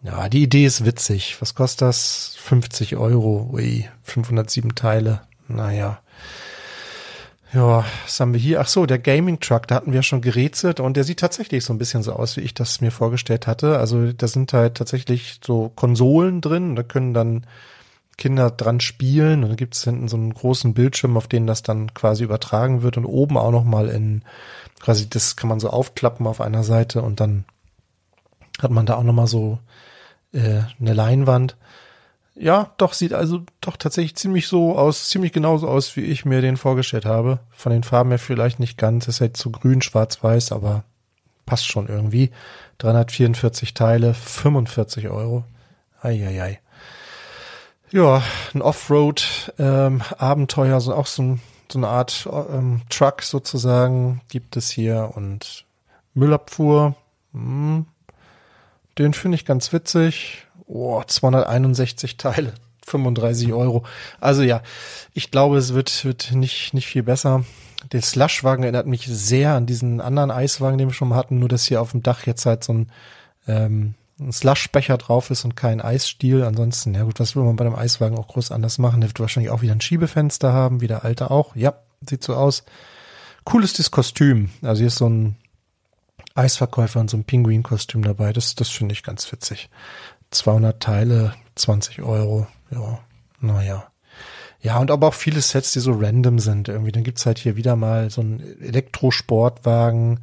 Ja, 0.03 0.29
die 0.29 0.43
Idee 0.43 0.67
ist 0.67 0.85
witzig. 0.85 1.37
Was 1.41 1.55
kostet 1.55 1.83
das? 1.83 2.37
50 2.41 2.97
Euro. 2.97 3.51
Ui, 3.53 3.89
507 4.03 4.75
Teile. 4.75 5.23
Naja. 5.49 6.01
Ja, 7.57 7.87
was 8.05 8.21
haben 8.21 8.35
wir 8.35 8.41
hier? 8.41 8.61
Ach 8.61 8.69
so, 8.69 8.85
der 8.85 8.99
Gaming 8.99 9.41
Truck, 9.41 9.67
da 9.67 9.77
hatten 9.77 9.95
wir 9.95 10.03
schon 10.03 10.21
gerätselt 10.21 10.79
und 10.79 10.95
der 10.95 11.05
sieht 11.05 11.21
tatsächlich 11.21 11.65
so 11.65 11.73
ein 11.73 11.79
bisschen 11.79 12.03
so 12.03 12.13
aus, 12.13 12.37
wie 12.37 12.43
ich 12.43 12.53
das 12.53 12.83
mir 12.83 12.91
vorgestellt 12.91 13.47
hatte. 13.47 13.79
Also 13.79 14.13
da 14.13 14.29
sind 14.29 14.53
halt 14.53 14.75
tatsächlich 14.75 15.41
so 15.43 15.71
Konsolen 15.75 16.43
drin, 16.43 16.77
da 16.77 16.83
können 16.83 17.15
dann 17.15 17.47
Kinder 18.19 18.51
dran 18.51 18.81
spielen 18.81 19.43
und 19.43 19.49
dann 19.49 19.57
gibt 19.57 19.75
es 19.75 19.85
hinten 19.85 20.07
so 20.07 20.19
einen 20.19 20.35
großen 20.35 20.75
Bildschirm, 20.75 21.17
auf 21.17 21.29
den 21.29 21.47
das 21.47 21.63
dann 21.63 21.95
quasi 21.95 22.25
übertragen 22.25 22.83
wird 22.83 22.99
und 22.99 23.07
oben 23.07 23.39
auch 23.39 23.53
nochmal 23.53 23.89
in 23.89 24.21
quasi 24.79 25.09
das 25.09 25.37
kann 25.37 25.49
man 25.49 25.59
so 25.59 25.71
aufklappen 25.71 26.27
auf 26.27 26.43
einer 26.43 26.63
Seite 26.63 27.01
und 27.01 27.21
dann 27.21 27.47
hat 28.61 28.71
man 28.71 28.85
da 28.85 28.97
auch 28.97 29.03
nochmal 29.03 29.29
so 29.29 29.61
äh, 30.33 30.61
eine 30.79 30.93
Leinwand. 30.93 31.57
Ja, 32.39 32.75
doch, 32.77 32.93
sieht 32.93 33.15
also 33.15 33.41
doch 33.63 33.79
tatsächlich 33.79 34.15
ziemlich 34.15 34.47
so 34.47 34.79
aus, 34.79 35.09
ziemlich 35.09 35.33
genauso 35.33 35.69
aus, 35.69 35.97
wie 35.97 36.03
ich 36.03 36.27
mir 36.27 36.43
den 36.43 36.59
vorgestellt 36.59 37.07
habe. 37.07 37.39
Von 37.51 37.73
den 37.73 37.83
Farben 37.83 38.11
her 38.11 38.19
vielleicht 38.19 38.61
nicht 38.61 38.77
ganz, 38.77 39.09
ist 39.09 39.23
halt 39.23 39.39
so 39.39 39.49
grün, 39.51 39.81
schwarz-weiß, 39.81 40.53
aber 40.53 40.85
passt 41.47 41.67
schon 41.67 41.89
irgendwie. 41.89 42.31
344 42.79 43.73
Teile, 43.73 44.13
45 44.13 45.09
Euro. 45.09 45.45
Eieiei. 46.03 46.61
Ja, 47.91 48.23
ein 48.53 48.61
Offroad-Abenteuer, 48.61 50.75
ähm, 50.75 50.81
so 50.81 50.95
auch 50.95 51.07
so, 51.07 51.23
ein, 51.23 51.41
so 51.73 51.79
eine 51.79 51.89
Art 51.89 52.29
ähm, 52.53 52.83
Truck 52.91 53.23
sozusagen 53.23 54.21
gibt 54.29 54.59
es 54.59 54.69
hier 54.71 55.13
und 55.15 55.65
Müllabfuhr. 56.13 56.97
Hm, 57.33 57.87
den 58.99 59.15
finde 59.15 59.37
ich 59.37 59.47
ganz 59.47 59.73
witzig. 59.73 60.46
Oh, 60.67 61.03
261 61.05 62.17
Teile, 62.17 62.55
35 62.87 63.53
Euro. 63.53 63.85
Also 64.21 64.43
ja, 64.43 64.63
ich 65.15 65.31
glaube, 65.31 65.59
es 65.59 65.75
wird, 65.75 66.05
wird 66.05 66.33
nicht, 66.33 66.75
nicht 66.75 66.87
viel 66.87 67.03
besser. 67.03 67.45
Der 67.93 68.03
Slushwagen 68.03 68.65
erinnert 68.65 68.87
mich 68.87 69.07
sehr 69.07 69.55
an 69.55 69.67
diesen 69.67 70.01
anderen 70.01 70.31
Eiswagen, 70.31 70.79
den 70.79 70.89
wir 70.89 70.95
schon 70.95 71.09
mal 71.09 71.17
hatten, 71.17 71.39
nur 71.39 71.49
dass 71.49 71.67
hier 71.67 71.81
auf 71.81 71.93
dem 71.93 72.03
Dach 72.03 72.27
jetzt 72.27 72.47
halt 72.47 72.65
so 72.65 72.73
ein 72.73 72.93
ähm, 73.47 73.95
ein 74.19 74.33
Slushbecher 74.33 74.97
drauf 74.97 75.31
ist 75.31 75.45
und 75.45 75.57
kein 75.57 75.81
Eisstiel. 75.81 76.43
Ansonsten, 76.43 76.95
ja 76.95 77.05
gut, 77.05 77.21
was 77.21 77.37
will 77.37 77.45
man 77.45 77.57
bei 77.57 77.67
einem 77.67 77.75
Eiswagen 77.75 78.17
auch 78.17 78.29
groß 78.29 78.51
anders 78.51 78.79
machen? 78.79 79.01
Der 79.01 79.11
wird 79.11 79.21
wahrscheinlich 79.21 79.51
auch 79.51 79.63
wieder 79.63 79.73
ein 79.73 79.81
Schiebefenster 79.81 80.53
haben, 80.53 80.81
wie 80.81 80.87
der 80.87 81.05
alte 81.05 81.31
auch. 81.31 81.55
Ja, 81.55 81.75
sieht 82.09 82.23
so 82.23 82.35
aus. 82.35 82.65
Cool 83.53 83.63
ist 83.63 83.79
das 83.79 83.91
Kostüm. 83.91 84.51
Also 84.63 84.81
hier 84.81 84.89
ist 84.89 84.97
so 84.97 85.09
ein 85.09 85.37
Eisverkäufer 86.35 87.01
und 87.01 87.11
so 87.11 87.17
ein 87.17 87.25
Pinguin-Kostüm 87.25 88.03
dabei. 88.03 88.33
Das, 88.33 88.55
das 88.55 88.71
finde 88.71 88.95
ich 88.95 89.03
ganz 89.03 89.31
witzig. 89.31 89.69
200 90.31 90.81
Teile, 90.81 91.35
20 91.55 92.03
Euro. 92.03 92.47
Ja, 92.71 92.99
naja. 93.41 93.87
Ja, 94.61 94.79
und 94.79 94.91
aber 94.91 95.09
auch 95.09 95.15
viele 95.15 95.41
Sets, 95.41 95.73
die 95.73 95.81
so 95.81 95.93
random 95.93 96.39
sind 96.39 96.69
irgendwie. 96.69 96.93
Dann 96.93 97.05
gibt's 97.05 97.27
halt 97.27 97.39
hier 97.39 97.57
wieder 97.57 97.77
mal 97.77 98.11
so 98.11 98.21
einen 98.21 98.61
Elektrosportwagen 98.61 100.21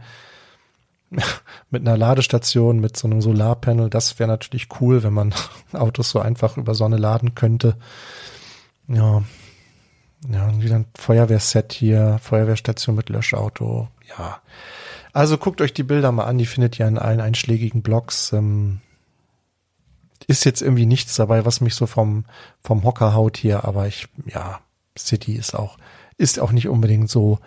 mit 1.70 1.82
einer 1.82 1.98
Ladestation, 1.98 2.80
mit 2.80 2.98
so 2.98 3.08
einem 3.08 3.22
Solarpanel, 3.22 3.90
das 3.90 4.20
wäre 4.20 4.28
natürlich 4.28 4.68
cool, 4.82 5.04
wenn 5.04 5.14
man 5.14 5.34
Autos 5.74 6.10
so 6.10 6.20
einfach 6.20 6.58
über 6.58 6.76
Sonne 6.76 6.98
laden 6.98 7.36
könnte. 7.36 7.78
Ja. 8.88 9.24
Ja, 10.30 10.48
und 10.48 10.64
wieder 10.64 10.76
ein 10.76 10.86
Feuerwehrset 10.96 11.74
hier, 11.74 12.18
Feuerwehrstation 12.22 12.96
mit 12.96 13.10
Löschauto. 13.10 13.90
Ja. 14.18 14.40
Also 15.12 15.38
guckt 15.38 15.60
euch 15.62 15.74
die 15.74 15.84
Bilder 15.84 16.12
mal 16.12 16.26
an, 16.26 16.38
die 16.38 16.46
findet 16.46 16.80
ihr 16.80 16.88
in 16.88 16.98
allen 16.98 17.20
einschlägigen 17.20 17.82
Blogs. 17.82 18.32
Ähm, 18.32 18.80
ist 20.28 20.46
jetzt 20.46 20.62
irgendwie 20.62 20.86
nichts 20.86 21.16
dabei, 21.16 21.46
was 21.46 21.62
mich 21.62 21.76
so 21.76 21.86
vom, 21.86 22.26
vom 22.62 22.84
Hocker 22.84 23.14
haut 23.14 23.38
hier, 23.38 23.66
aber 23.66 23.88
ich, 23.88 24.08
ja, 24.26 24.62
City 24.98 25.34
ist 25.34 25.56
auch, 25.56 25.78
ist 26.18 26.40
auch 26.40 26.52
nicht 26.52 26.68
unbedingt 26.68 27.10
so 27.10 27.40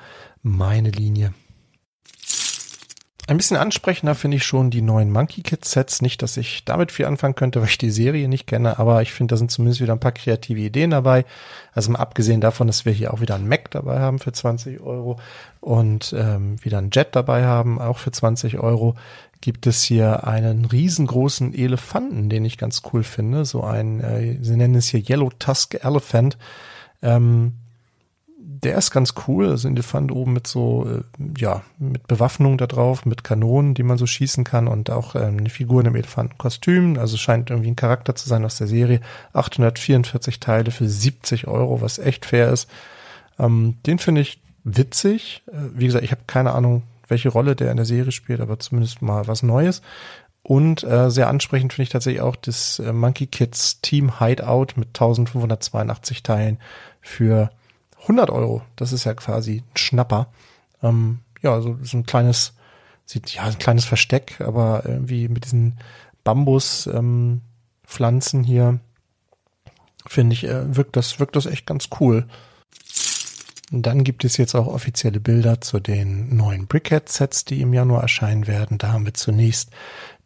meine 0.43 0.91
Linie. 0.91 1.33
Ein 3.29 3.39
bisschen 3.39 3.57
ansprechender 3.57 4.15
finde 4.15 4.37
ich 4.37 4.45
schon 4.45 4.71
die 4.71 4.83
neuen 4.83 5.11
Monkey 5.11 5.43
Kid 5.43 5.65
Sets. 5.65 6.01
Nicht, 6.01 6.23
dass 6.23 6.37
ich 6.37 6.65
damit 6.65 6.93
viel 6.93 7.07
anfangen 7.07 7.35
könnte, 7.35 7.61
weil 7.61 7.69
ich 7.69 7.79
die 7.79 7.91
Serie 7.91 8.29
nicht 8.29 8.47
kenne, 8.47 8.79
aber 8.79 9.03
ich 9.03 9.13
finde, 9.13 9.33
da 9.33 9.37
sind 9.37 9.51
zumindest 9.51 9.81
wieder 9.81 9.95
ein 9.95 10.01
paar 10.01 10.13
kreative 10.13 10.61
Ideen 10.61 10.91
dabei. 10.91 11.25
Also 11.73 11.91
mal 11.91 11.99
abgesehen 11.99 12.41
davon, 12.41 12.69
dass 12.69 12.85
wir 12.85 12.93
hier 12.93 13.13
auch 13.13 13.21
wieder 13.21 13.35
einen 13.35 13.49
Mac 13.49 13.71
dabei 13.73 13.99
haben 13.99 14.21
für 14.21 14.31
20 14.31 14.81
Euro 14.81 15.19
und 15.61 16.15
ähm, 16.17 16.63
wieder 16.65 16.79
einen 16.79 16.91
Jet 16.93 17.17
dabei 17.17 17.45
haben, 17.45 17.81
auch 17.81 17.99
für 17.99 18.13
20 18.13 18.61
Euro, 18.61 18.95
gibt 19.41 19.67
es 19.67 19.83
hier 19.83 20.27
einen 20.27 20.65
riesengroßen 20.65 21.55
Elefanten, 21.55 22.29
den 22.29 22.45
ich 22.45 22.59
ganz 22.59 22.83
cool 22.93 23.03
finde. 23.03 23.45
So 23.45 23.63
ein, 23.63 24.01
äh, 24.01 24.39
sie 24.43 24.57
nennen 24.57 24.75
es 24.75 24.89
hier 24.89 25.01
Yellow 25.01 25.31
Tusk 25.39 25.75
Elephant. 25.83 26.37
Ähm, 27.03 27.53
der 28.39 28.79
ist 28.79 28.91
ganz 28.91 29.15
cool. 29.27 29.49
Also 29.49 29.69
ein 29.69 29.75
Elefant 29.75 30.13
oben 30.13 30.33
mit 30.33 30.47
so, 30.47 30.87
äh, 30.89 31.03
ja, 31.39 31.63
mit 31.79 32.07
Bewaffnung 32.09 32.59
da 32.59 32.67
drauf, 32.67 33.05
mit 33.05 33.25
Kanonen, 33.25 33.75
die 33.75 33.83
man 33.83 33.99
so 33.99 34.07
schießen 34.07 34.45
kann 34.45 34.69
und 34.69 34.91
auch 34.91 35.15
äh, 35.15 35.21
eine 35.21 35.51
Figur 35.51 35.81
in 35.81 35.87
einem 35.87 35.97
Elefantenkostüm. 35.97 36.99
Also 36.99 37.17
scheint 37.17 37.51
irgendwie 37.51 37.71
ein 37.71 37.77
Charakter 37.77 38.15
zu 38.15 38.29
sein 38.29 38.45
aus 38.45 38.59
der 38.59 38.67
Serie. 38.67 39.01
844 39.33 40.41
Teile 40.41 40.71
für 40.71 40.89
70 40.89 41.47
Euro, 41.47 41.81
was 41.81 41.99
echt 41.99 42.27
fair 42.27 42.53
ist. 42.53 42.69
Ähm, 43.39 43.77
den 43.87 43.99
finde 43.99 44.23
ich 44.23 44.41
witzig. 44.65 45.43
Äh, 45.49 45.57
wie 45.75 45.87
gesagt, 45.87 46.05
ich 46.05 46.11
habe 46.11 46.23
keine 46.27 46.53
Ahnung, 46.53 46.83
welche 47.09 47.29
Rolle 47.29 47.57
der 47.57 47.71
in 47.71 47.77
der 47.77 47.87
Serie 47.87 48.13
spielt, 48.13 48.41
aber 48.41 48.59
zumindest 48.59 49.03
mal 49.03 49.27
was 49.27 49.43
Neues. 49.43 49.83
Und 50.43 50.85
äh, 50.85 51.11
sehr 51.11 51.29
ansprechend 51.29 51.73
finde 51.73 51.85
ich 51.85 51.89
tatsächlich 51.89 52.23
auch 52.23 52.37
das 52.37 52.79
äh, 52.79 52.93
Monkey 52.93 53.27
Kids 53.27 53.81
Team 53.81 54.21
Hideout 54.21 54.75
mit 54.77 54.89
1582 54.89 56.23
Teilen 56.23 56.59
für 57.01 57.51
100 58.03 58.31
Euro, 58.31 58.63
das 58.77 58.93
ist 58.93 59.05
ja 59.05 59.15
quasi 59.15 59.65
ein 59.67 59.77
Schnapper. 59.77 60.29
Ähm, 60.83 61.21
ja, 61.43 61.61
so, 61.61 61.77
so 61.83 61.99
ein 61.99 62.07
kleines, 62.07 62.55
sieht 63.05 63.35
ja 63.35 63.43
ein 63.43 63.59
kleines 63.59 63.85
Versteck, 63.85 64.41
aber 64.41 64.83
irgendwie 64.85 65.29
mit 65.29 65.45
diesen 65.45 65.79
Bambuspflanzen 66.23 68.41
ähm, 68.41 68.45
hier 68.45 68.79
finde 70.07 70.35
ich 70.35 70.45
äh, 70.45 70.77
wirkt 70.77 70.95
das 70.95 71.19
wirkt 71.19 71.35
das 71.35 71.47
echt 71.47 71.67
ganz 71.67 71.89
cool. 72.01 72.29
Dann 73.73 74.05
gibt 74.05 74.25
es 74.25 74.37
jetzt 74.37 74.55
auch 74.55 74.69
offizielle 74.69 75.19
Bilder 75.19 75.61
zu 75.61 75.81
den 75.81 76.37
neuen 76.37 76.69
Brickhead-Sets, 76.69 77.47
die 77.47 77.63
im 77.63 77.75
Januar 77.75 78.03
erscheinen 78.03 78.47
werden. 78.47 78.79
Da 78.79 78.93
haben 78.93 79.07
wir 79.07 79.15
zunächst 79.15 79.71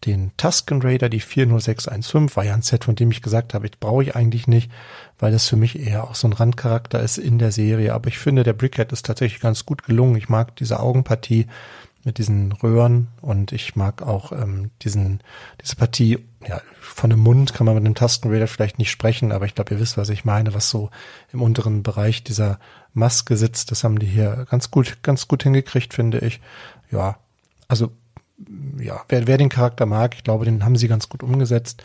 den 0.04 0.30
Tusken 0.36 0.82
Raider, 0.82 1.08
die 1.08 1.20
40615, 1.20 2.36
war 2.36 2.44
ja 2.44 2.54
ein 2.54 2.62
Set, 2.62 2.84
von 2.84 2.96
dem 2.96 3.10
ich 3.10 3.22
gesagt 3.22 3.54
habe, 3.54 3.66
ich 3.66 3.78
brauche 3.78 4.02
ich 4.02 4.14
eigentlich 4.14 4.46
nicht, 4.46 4.70
weil 5.18 5.32
das 5.32 5.48
für 5.48 5.56
mich 5.56 5.78
eher 5.78 6.04
auch 6.04 6.14
so 6.14 6.28
ein 6.28 6.34
Randcharakter 6.34 7.00
ist 7.00 7.16
in 7.16 7.38
der 7.38 7.52
Serie. 7.52 7.94
Aber 7.94 8.08
ich 8.08 8.18
finde, 8.18 8.42
der 8.42 8.52
Brickhead 8.52 8.92
ist 8.92 9.06
tatsächlich 9.06 9.40
ganz 9.40 9.64
gut 9.64 9.84
gelungen. 9.84 10.16
Ich 10.16 10.28
mag 10.28 10.56
diese 10.56 10.80
Augenpartie 10.80 11.46
mit 12.04 12.18
diesen 12.18 12.52
Röhren 12.52 13.08
und 13.20 13.52
ich 13.52 13.76
mag 13.76 14.02
auch 14.02 14.32
ähm, 14.32 14.70
diesen 14.82 15.20
diese 15.60 15.76
Partie 15.76 16.18
ja 16.46 16.60
von 16.80 17.10
dem 17.10 17.20
Mund 17.20 17.52
kann 17.52 17.66
man 17.66 17.74
mit 17.74 17.84
dem 17.84 17.94
Tastenradar 17.94 18.48
vielleicht 18.48 18.78
nicht 18.78 18.90
sprechen, 18.90 19.32
aber 19.32 19.44
ich 19.44 19.54
glaube 19.54 19.74
ihr 19.74 19.80
wisst 19.80 19.96
was 19.96 20.08
ich 20.08 20.24
meine, 20.24 20.54
was 20.54 20.70
so 20.70 20.90
im 21.32 21.42
unteren 21.42 21.82
Bereich 21.82 22.24
dieser 22.24 22.58
Maske 22.94 23.36
sitzt, 23.36 23.70
das 23.70 23.84
haben 23.84 23.98
die 23.98 24.06
hier 24.06 24.46
ganz 24.50 24.70
gut 24.70 25.02
ganz 25.02 25.28
gut 25.28 25.42
hingekriegt 25.42 25.92
finde 25.92 26.18
ich. 26.20 26.40
Ja, 26.90 27.18
also 27.68 27.92
ja 28.78 29.02
wer 29.08 29.26
wer 29.26 29.36
den 29.36 29.50
Charakter 29.50 29.84
mag, 29.84 30.14
ich 30.14 30.24
glaube 30.24 30.46
den 30.46 30.64
haben 30.64 30.76
sie 30.76 30.88
ganz 30.88 31.08
gut 31.08 31.22
umgesetzt. 31.22 31.84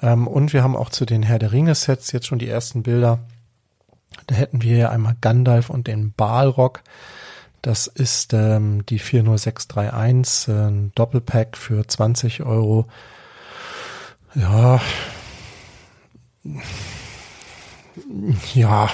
Ähm, 0.00 0.26
und 0.28 0.52
wir 0.52 0.62
haben 0.62 0.76
auch 0.76 0.90
zu 0.90 1.04
den 1.04 1.22
Herr 1.22 1.38
der 1.38 1.52
Ringe 1.52 1.74
Sets 1.74 2.12
jetzt 2.12 2.26
schon 2.26 2.38
die 2.38 2.48
ersten 2.48 2.82
Bilder. 2.82 3.18
Da 4.26 4.34
hätten 4.34 4.62
wir 4.62 4.76
ja 4.76 4.90
einmal 4.90 5.16
Gandalf 5.20 5.70
und 5.70 5.86
den 5.86 6.12
Balrog. 6.12 6.82
Das 7.62 7.86
ist 7.86 8.32
ähm, 8.34 8.86
die 8.86 8.98
40631, 8.98 10.48
äh, 10.48 10.52
ein 10.52 10.92
Doppelpack 10.94 11.56
für 11.56 11.86
20 11.86 12.42
Euro. 12.42 12.86
Ja. 14.34 14.80
Ja. 18.54 18.90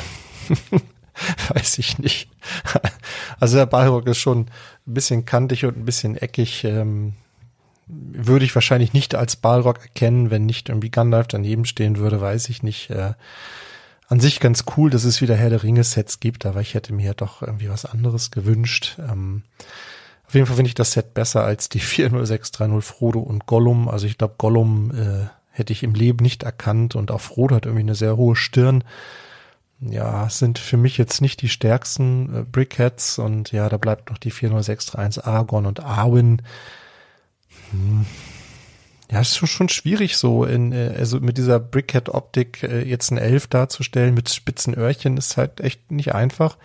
Weiß 1.54 1.78
ich 1.78 1.98
nicht. 1.98 2.28
Also 3.38 3.56
der 3.58 3.66
Balrog 3.66 4.06
ist 4.06 4.18
schon 4.18 4.46
ein 4.86 4.94
bisschen 4.94 5.24
kantig 5.24 5.64
und 5.64 5.76
ein 5.76 5.84
bisschen 5.84 6.16
eckig. 6.16 6.64
Ähm, 6.64 7.14
würde 7.86 8.44
ich 8.44 8.54
wahrscheinlich 8.54 8.92
nicht 8.92 9.14
als 9.14 9.36
Balrog 9.36 9.82
erkennen, 9.82 10.30
wenn 10.30 10.46
nicht 10.46 10.68
irgendwie 10.68 10.90
Gandalf 10.90 11.26
daneben 11.28 11.66
stehen 11.66 11.98
würde, 11.98 12.20
weiß 12.20 12.48
ich 12.48 12.62
nicht. 12.62 12.90
Äh, 12.90 13.12
an 14.08 14.20
sich 14.20 14.40
ganz 14.40 14.64
cool, 14.76 14.90
dass 14.90 15.04
es 15.04 15.20
wieder 15.20 15.34
Herr 15.34 15.50
der 15.50 15.62
Ringe-Sets 15.62 16.20
gibt, 16.20 16.46
aber 16.46 16.60
ich 16.60 16.74
hätte 16.74 16.92
mir 16.92 17.14
doch 17.14 17.42
irgendwie 17.42 17.68
was 17.68 17.84
anderes 17.84 18.30
gewünscht. 18.30 18.98
Ähm, 18.98 19.42
auf 20.26 20.34
jeden 20.34 20.46
Fall 20.46 20.56
finde 20.56 20.68
ich 20.68 20.74
das 20.74 20.92
Set 20.92 21.14
besser 21.14 21.44
als 21.44 21.68
die 21.68 21.78
40630 21.80 22.84
Frodo 22.84 23.20
und 23.20 23.46
Gollum. 23.46 23.88
Also 23.88 24.06
ich 24.06 24.18
glaube, 24.18 24.34
Gollum 24.38 24.90
äh, 24.90 25.28
hätte 25.50 25.72
ich 25.72 25.82
im 25.82 25.94
Leben 25.94 26.22
nicht 26.22 26.42
erkannt 26.42 26.94
und 26.94 27.10
auch 27.10 27.20
Frodo 27.20 27.54
hat 27.56 27.66
irgendwie 27.66 27.84
eine 27.84 27.94
sehr 27.94 28.16
hohe 28.16 28.36
Stirn. 28.36 28.84
Ja, 29.80 30.28
sind 30.30 30.58
für 30.58 30.76
mich 30.76 30.98
jetzt 30.98 31.20
nicht 31.20 31.42
die 31.42 31.48
stärksten 31.48 32.34
äh, 32.34 32.42
Brickheads 32.42 33.18
und 33.18 33.52
ja, 33.52 33.68
da 33.68 33.76
bleibt 33.76 34.10
noch 34.10 34.18
die 34.18 34.30
40631 34.30 35.24
Argon 35.24 35.66
und 35.66 35.80
Arwen. 35.80 36.42
Hm 37.70 38.06
ja, 39.10 39.20
ist 39.20 39.36
schon, 39.36 39.48
schon 39.48 39.68
schwierig 39.68 40.16
so 40.16 40.44
in, 40.44 40.72
äh, 40.72 40.94
also 40.98 41.20
mit 41.20 41.38
dieser 41.38 41.60
Brickhead-Optik 41.60 42.62
äh, 42.62 42.82
jetzt 42.82 43.10
ein 43.10 43.18
Elf 43.18 43.46
darzustellen 43.46 44.14
mit 44.14 44.28
spitzen 44.30 44.74
Öhrchen 44.74 45.16
ist 45.16 45.36
halt 45.36 45.60
echt 45.60 45.90
nicht 45.90 46.14
einfach. 46.14 46.56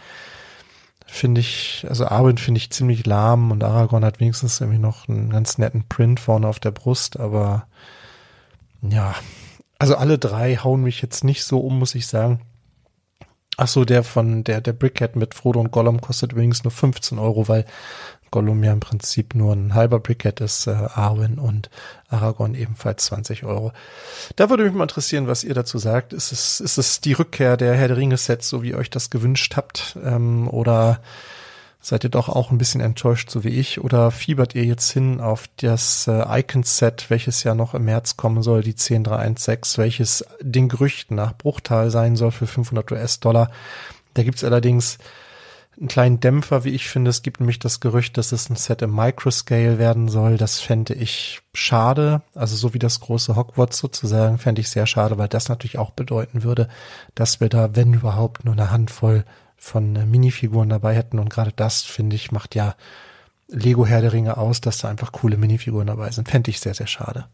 Finde 1.06 1.42
ich, 1.42 1.86
also 1.90 2.06
Arwen 2.06 2.38
finde 2.38 2.60
ich 2.60 2.70
ziemlich 2.70 3.06
lahm 3.06 3.52
und 3.52 3.64
Aragorn 3.64 4.06
hat 4.06 4.20
wenigstens 4.20 4.62
irgendwie 4.62 4.80
noch 4.80 5.10
einen 5.10 5.32
ganz 5.32 5.58
netten 5.58 5.88
Print 5.88 6.20
vorne 6.20 6.48
auf 6.48 6.60
der 6.60 6.72
Brust, 6.72 7.20
aber 7.20 7.68
ja, 8.82 9.16
also 9.80 9.96
alle 9.96 10.20
drei 10.20 10.56
hauen 10.58 10.84
mich 10.84 11.02
jetzt 11.02 11.24
nicht 11.24 11.44
so 11.44 11.60
um, 11.60 11.80
muss 11.80 11.96
ich 11.96 12.08
sagen. 12.08 12.42
Ach 13.58 13.68
so, 13.68 13.84
der 13.86 14.04
von 14.04 14.44
der 14.44 14.62
der 14.62 14.74
Brickhead 14.74 15.16
mit 15.16 15.34
Frodo 15.34 15.60
und 15.60 15.72
Gollum 15.72 16.00
kostet 16.00 16.32
übrigens 16.32 16.64
nur 16.64 16.72
15 16.72 17.18
Euro, 17.20 17.48
weil 17.48 17.66
Gollum 18.32 18.64
ja 18.64 18.72
im 18.72 18.80
Prinzip 18.80 19.36
nur 19.36 19.54
ein 19.54 19.74
halber 19.74 20.00
Bricket 20.00 20.42
ist, 20.42 20.68
äh, 20.68 20.72
Arwen 20.72 21.40
und 21.40 21.70
Aragorn 22.10 22.56
ebenfalls 22.56 23.06
20 23.06 23.44
Euro. 23.44 23.72
Da 24.36 24.50
würde 24.50 24.64
mich 24.64 24.74
mal 24.74 24.84
interessieren, 24.84 25.28
was 25.28 25.44
ihr 25.44 25.54
dazu 25.54 25.78
sagt. 25.78 26.14
Ist 26.14 26.32
es, 26.32 26.60
ist 26.60 26.78
es 26.78 27.02
die 27.02 27.14
Rückkehr 27.14 27.58
der 27.58 27.76
Herr 27.76 27.88
der 27.88 27.98
Ringe-Sets, 27.98 28.50
so 28.50 28.64
wie 28.64 28.70
ihr 28.70 28.78
euch 28.78 28.90
das 28.90 29.10
gewünscht 29.10 29.56
habt? 29.56 29.98
Ähm, 30.04 30.48
oder 30.48 31.02
seid 31.82 32.04
ihr 32.04 32.10
doch 32.10 32.30
auch 32.30 32.52
ein 32.52 32.58
bisschen 32.58 32.82
enttäuscht, 32.82 33.30
so 33.30 33.44
wie 33.44 33.50
ich? 33.50 33.82
Oder 33.82 34.12
fiebert 34.12 34.56
ihr 34.56 34.66
jetzt 34.66 34.92
hin 34.92 35.22
auf 35.22 35.46
das 35.58 36.08
äh, 36.08 36.40
Icon-Set, 36.40 37.10
welches 37.10 37.44
ja 37.44 37.56
noch 37.56 37.74
im 37.74 37.86
März 37.86 38.18
kommen 38.18 38.44
soll, 38.44 38.62
die 38.62 38.76
10316, 38.76 39.82
welches 39.82 40.26
den 40.42 40.70
Gerüchten 40.70 41.16
nach 41.16 41.38
Bruchtal 41.38 41.90
sein 41.90 42.16
soll 42.16 42.32
für 42.32 42.48
500 42.48 42.92
US-Dollar? 42.92 43.50
Da 44.14 44.24
gibt's 44.24 44.44
allerdings 44.44 44.98
einen 45.80 45.88
kleinen 45.88 46.20
Dämpfer, 46.20 46.66
wie 46.66 46.70
ich 46.70 46.90
finde. 46.90 47.10
Es 47.10 47.22
gibt 47.22 47.40
nämlich 47.40 47.60
das 47.60 47.80
Gerücht, 47.80 48.18
dass 48.18 48.32
es 48.32 48.50
ein 48.50 48.58
Set 48.58 48.82
im 48.82 48.94
Microscale 48.94 49.80
werden 49.80 50.10
soll. 50.10 50.38
Das 50.38 50.60
fände 50.60 50.94
ich 50.94 51.42
schade. 51.54 52.22
Also 52.36 52.56
so 52.58 52.74
wie 52.74 52.80
das 52.80 53.00
große 53.00 53.36
Hogwarts 53.36 53.78
sozusagen, 53.78 54.40
fände 54.40 54.60
ich 54.62 54.70
sehr 54.70 54.86
schade, 54.86 55.18
weil 55.18 55.30
das 55.30 55.48
natürlich 55.48 55.78
auch 55.78 55.92
bedeuten 55.92 56.44
würde, 56.44 56.68
dass 57.16 57.40
wir 57.40 57.48
da, 57.48 57.76
wenn 57.76 57.94
überhaupt, 57.94 58.44
nur 58.44 58.54
eine 58.54 58.72
Handvoll 58.72 59.24
von 59.56 59.96
äh, 59.96 60.06
Minifiguren 60.06 60.70
dabei 60.70 60.96
hätten. 60.96 61.18
Und 61.18 61.30
gerade 61.30 61.54
das, 61.56 61.84
finde 61.84 62.18
ich, 62.18 62.32
macht 62.32 62.56
ja 62.56 62.76
Lego 63.48 63.86
Herr 63.86 64.02
der 64.02 64.14
Ringe 64.14 64.38
aus, 64.38 64.62
dass 64.62 64.80
da 64.80 64.90
einfach 64.90 65.14
coole 65.14 65.38
Minifiguren 65.38 65.88
dabei 65.88 66.12
sind. 66.12 66.30
Fände 66.30 66.52
ich 66.52 66.60
sehr, 66.60 66.74
sehr 66.74 66.88
schade. 66.88 67.26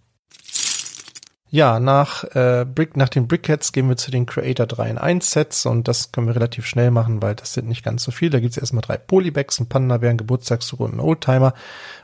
Ja, 1.56 1.80
nach, 1.80 2.26
äh, 2.36 2.65
Brick, 2.65 2.98
nach 2.98 3.08
den 3.08 3.30
Brickheads 3.30 3.72
gehen 3.72 3.88
wir 3.88 3.96
zu 3.96 4.12
den 4.12 4.26
Creator 4.26 4.65
3 4.65 4.89
in 4.89 4.98
1 4.98 5.32
Sets 5.32 5.65
und 5.65 5.88
das 5.88 6.12
können 6.12 6.28
wir 6.28 6.36
relativ 6.36 6.65
schnell 6.65 6.91
machen, 6.91 7.22
weil 7.22 7.34
das 7.34 7.54
sind 7.54 7.70
nicht 7.70 7.82
ganz 7.82 8.04
so 8.04 8.12
viele. 8.12 8.32
Da 8.32 8.39
gibt's 8.41 8.58
erstmal 8.58 8.82
drei 8.82 8.98
Polybags, 8.98 9.58
ein 9.62 9.70
Panda-Bär, 9.70 10.10
ein 10.10 10.18
Geburtstagszug 10.18 10.82
und 10.82 10.91
einen 10.91 11.00
Oldtimer. 11.00 11.54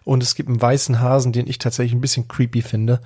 Und 0.06 0.24
es 0.24 0.36
gibt 0.36 0.48
einen 0.48 0.62
weißen 0.62 1.02
Hasen, 1.02 1.34
den 1.34 1.48
ich 1.48 1.60
tatsächlich 1.60 1.92
ein 1.92 2.00
bisschen 2.00 2.30
creepy 2.30 2.62
finde. 2.62 3.02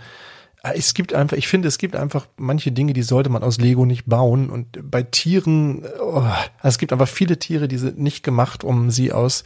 Äh, 0.61 0.77
es 0.77 0.93
gibt 0.93 1.15
einfach, 1.15 1.35
ich 1.35 1.47
finde, 1.47 1.67
es 1.67 1.79
gibt 1.79 1.95
einfach 1.95 2.27
manche 2.37 2.71
Dinge, 2.71 2.93
die 2.93 3.01
sollte 3.01 3.31
man 3.31 3.41
aus 3.41 3.57
Lego 3.57 3.87
nicht 3.87 4.05
bauen. 4.05 4.51
Und 4.51 4.91
bei 4.91 5.01
Tieren, 5.01 5.83
oh, 5.99 6.19
also 6.19 6.35
es 6.61 6.77
gibt 6.77 6.93
einfach 6.93 7.09
viele 7.09 7.39
Tiere, 7.39 7.67
die 7.67 7.79
sind 7.79 7.97
nicht 7.97 8.23
gemacht, 8.23 8.63
um 8.63 8.91
sie 8.91 9.11
aus 9.11 9.41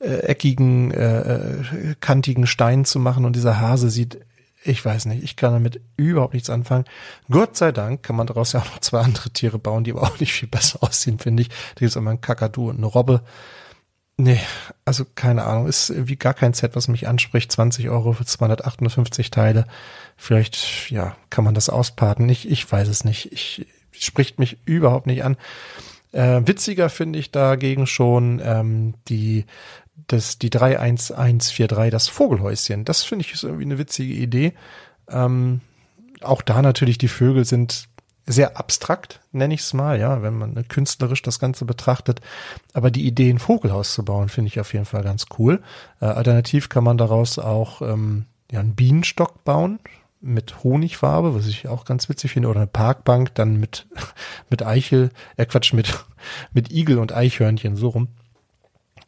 äh, 0.00 0.14
eckigen, 0.20 0.92
äh, 0.92 1.34
äh 1.34 1.94
kantigen 2.00 2.46
Steinen 2.46 2.86
zu 2.86 3.00
machen. 3.00 3.26
Und 3.26 3.36
dieser 3.36 3.60
Hase 3.60 3.90
sieht 3.90 4.20
ich 4.64 4.84
weiß 4.84 5.06
nicht, 5.06 5.22
ich 5.22 5.36
kann 5.36 5.52
damit 5.52 5.80
überhaupt 5.96 6.34
nichts 6.34 6.50
anfangen. 6.50 6.84
Gott 7.30 7.56
sei 7.56 7.72
Dank 7.72 8.02
kann 8.02 8.16
man 8.16 8.26
daraus 8.26 8.52
ja 8.52 8.60
auch 8.60 8.66
noch 8.66 8.78
zwei 8.80 9.00
andere 9.00 9.30
Tiere 9.30 9.58
bauen, 9.58 9.84
die 9.84 9.92
aber 9.92 10.02
auch 10.02 10.20
nicht 10.20 10.32
viel 10.32 10.48
besser 10.48 10.82
aussehen, 10.82 11.18
finde 11.18 11.42
ich. 11.42 11.48
Da 11.48 11.80
gibt 11.80 11.90
es 11.90 11.96
immer 11.96 12.10
einen 12.10 12.20
Kakadu 12.20 12.70
und 12.70 12.78
eine 12.78 12.86
Robbe. 12.86 13.22
Nee, 14.18 14.40
also 14.84 15.04
keine 15.14 15.44
Ahnung, 15.44 15.66
ist 15.66 15.90
irgendwie 15.90 16.16
gar 16.16 16.34
kein 16.34 16.52
Set, 16.52 16.76
was 16.76 16.86
mich 16.86 17.08
anspricht. 17.08 17.50
20 17.50 17.88
Euro 17.88 18.12
für 18.12 18.24
258 18.26 19.30
Teile. 19.30 19.66
Vielleicht, 20.16 20.90
ja, 20.90 21.16
kann 21.30 21.44
man 21.44 21.54
das 21.54 21.70
ausparten. 21.70 22.28
Ich, 22.28 22.48
ich 22.48 22.70
weiß 22.70 22.88
es 22.88 23.04
nicht. 23.04 23.32
Ich, 23.32 23.66
spricht 23.92 24.38
mich 24.38 24.58
überhaupt 24.64 25.06
nicht 25.06 25.24
an. 25.24 25.36
Äh, 26.12 26.42
witziger 26.44 26.90
finde 26.90 27.18
ich 27.18 27.30
dagegen 27.30 27.86
schon 27.86 28.40
ähm, 28.44 28.94
die 29.08 29.46
das, 30.08 30.38
die 30.38 30.50
31143, 30.50 31.90
das 31.90 32.08
Vogelhäuschen. 32.08 32.84
Das 32.84 33.02
finde 33.02 33.24
ich 33.24 33.32
ist 33.32 33.44
irgendwie 33.44 33.64
eine 33.64 33.78
witzige 33.78 34.14
Idee. 34.14 34.52
Ähm, 35.08 35.60
auch 36.20 36.42
da 36.42 36.62
natürlich 36.62 36.98
die 36.98 37.08
Vögel 37.08 37.44
sind 37.44 37.88
sehr 38.24 38.56
abstrakt, 38.56 39.20
nenne 39.32 39.54
ich 39.54 39.60
es 39.60 39.74
mal, 39.74 39.98
ja, 39.98 40.22
wenn 40.22 40.38
man 40.38 40.68
künstlerisch 40.68 41.22
das 41.22 41.40
Ganze 41.40 41.64
betrachtet. 41.64 42.20
Aber 42.72 42.90
die 42.90 43.06
Idee, 43.06 43.30
ein 43.30 43.40
Vogelhaus 43.40 43.94
zu 43.94 44.04
bauen, 44.04 44.28
finde 44.28 44.48
ich 44.48 44.60
auf 44.60 44.72
jeden 44.72 44.84
Fall 44.84 45.02
ganz 45.02 45.26
cool. 45.38 45.60
Äh, 46.00 46.06
alternativ 46.06 46.68
kann 46.68 46.84
man 46.84 46.98
daraus 46.98 47.38
auch 47.38 47.82
ähm, 47.82 48.26
ja, 48.50 48.60
einen 48.60 48.76
Bienenstock 48.76 49.44
bauen 49.44 49.80
mit 50.20 50.62
Honigfarbe, 50.62 51.34
was 51.34 51.48
ich 51.48 51.66
auch 51.66 51.84
ganz 51.84 52.08
witzig 52.08 52.32
finde, 52.32 52.48
oder 52.48 52.60
eine 52.60 52.68
Parkbank 52.68 53.34
dann 53.34 53.56
mit, 53.56 53.86
mit 54.50 54.62
Eichel, 54.62 55.10
äh 55.36 55.44
Quatsch, 55.44 55.72
mit, 55.72 55.92
mit 56.52 56.70
Igel 56.70 56.98
und 56.98 57.12
Eichhörnchen, 57.12 57.76
so 57.76 57.88
rum. 57.88 58.08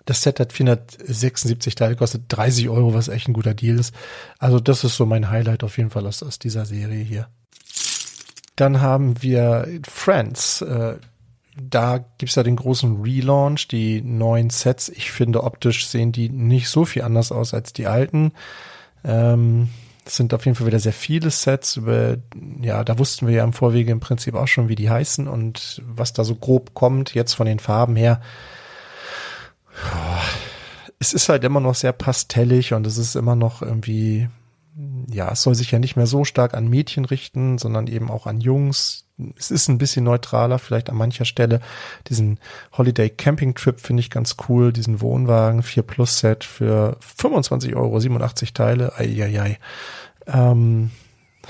Das 0.04 0.22
Set 0.22 0.40
hat 0.40 0.52
476 0.52 1.74
Teile, 1.74 1.96
kostet 1.96 2.24
30 2.28 2.68
Euro, 2.68 2.92
was 2.94 3.08
echt 3.08 3.28
ein 3.28 3.32
guter 3.32 3.54
Deal 3.54 3.78
ist. 3.78 3.94
Also 4.38 4.60
das 4.60 4.84
ist 4.84 4.96
so 4.96 5.06
mein 5.06 5.30
Highlight 5.30 5.64
auf 5.64 5.78
jeden 5.78 5.90
Fall 5.90 6.06
aus, 6.06 6.22
aus 6.22 6.38
dieser 6.38 6.66
Serie 6.66 7.02
hier. 7.02 7.28
Dann 8.56 8.80
haben 8.80 9.22
wir 9.22 9.66
Friends. 9.88 10.62
Äh, 10.62 10.96
da 11.56 12.04
gibt's 12.18 12.34
ja 12.34 12.42
den 12.42 12.56
großen 12.56 13.00
Relaunch, 13.02 13.68
die 13.68 14.02
neuen 14.02 14.50
Sets. 14.50 14.88
Ich 14.88 15.10
finde, 15.10 15.44
optisch 15.44 15.86
sehen 15.86 16.12
die 16.12 16.28
nicht 16.28 16.68
so 16.68 16.84
viel 16.84 17.02
anders 17.02 17.32
aus 17.32 17.54
als 17.54 17.72
die 17.72 17.86
alten. 17.86 18.32
Ähm, 19.04 19.68
es 20.04 20.16
sind 20.16 20.34
auf 20.34 20.44
jeden 20.44 20.56
Fall 20.56 20.66
wieder 20.66 20.80
sehr 20.80 20.92
viele 20.92 21.30
Sets. 21.30 21.76
Über, 21.76 22.18
ja, 22.60 22.84
da 22.84 22.98
wussten 22.98 23.26
wir 23.26 23.34
ja 23.34 23.44
im 23.44 23.52
Vorwege 23.52 23.92
im 23.92 24.00
Prinzip 24.00 24.34
auch 24.34 24.48
schon, 24.48 24.68
wie 24.68 24.74
die 24.74 24.90
heißen 24.90 25.28
und 25.28 25.82
was 25.86 26.12
da 26.12 26.24
so 26.24 26.34
grob 26.34 26.74
kommt. 26.74 27.14
Jetzt 27.14 27.34
von 27.34 27.46
den 27.46 27.58
Farben 27.58 27.96
her 27.96 28.20
es 30.98 31.12
ist 31.12 31.28
halt 31.28 31.44
immer 31.44 31.60
noch 31.60 31.74
sehr 31.74 31.92
pastellig 31.92 32.72
und 32.72 32.86
es 32.86 32.96
ist 32.96 33.14
immer 33.14 33.36
noch 33.36 33.62
irgendwie, 33.62 34.28
ja, 35.10 35.30
es 35.32 35.42
soll 35.42 35.54
sich 35.54 35.70
ja 35.70 35.78
nicht 35.78 35.96
mehr 35.96 36.06
so 36.06 36.24
stark 36.24 36.54
an 36.54 36.68
Mädchen 36.68 37.04
richten, 37.04 37.58
sondern 37.58 37.86
eben 37.86 38.10
auch 38.10 38.26
an 38.26 38.40
Jungs. 38.40 39.06
Es 39.36 39.50
ist 39.50 39.68
ein 39.68 39.78
bisschen 39.78 40.04
neutraler, 40.04 40.58
vielleicht 40.58 40.90
an 40.90 40.96
mancher 40.96 41.24
Stelle. 41.24 41.60
Diesen 42.08 42.40
Holiday 42.76 43.10
Camping 43.10 43.54
Trip 43.54 43.80
finde 43.80 44.00
ich 44.00 44.10
ganz 44.10 44.36
cool, 44.48 44.72
diesen 44.72 45.00
Wohnwagen 45.00 45.62
4 45.62 45.82
Plus 45.82 46.18
Set 46.18 46.42
für 46.42 46.96
25 47.00 47.76
Euro, 47.76 48.00
87 48.00 48.54
Teile. 48.54 48.96
Eieiei. 48.96 49.58
Ähm, 50.26 50.90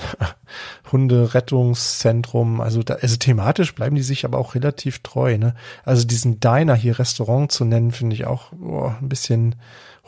Hunderettungszentrum, 0.91 2.61
also 2.61 2.83
da, 2.83 2.95
also 2.95 3.17
thematisch 3.17 3.73
bleiben 3.75 3.95
die 3.95 4.03
sich 4.03 4.25
aber 4.25 4.37
auch 4.37 4.55
relativ 4.55 4.99
treu, 4.99 5.37
ne? 5.37 5.55
Also 5.83 6.05
diesen 6.05 6.39
Diner 6.39 6.75
hier 6.75 6.99
Restaurant 6.99 7.51
zu 7.51 7.65
nennen, 7.65 7.91
finde 7.91 8.15
ich 8.15 8.25
auch 8.25 8.51
boah, 8.53 8.97
ein 9.01 9.09
bisschen 9.09 9.55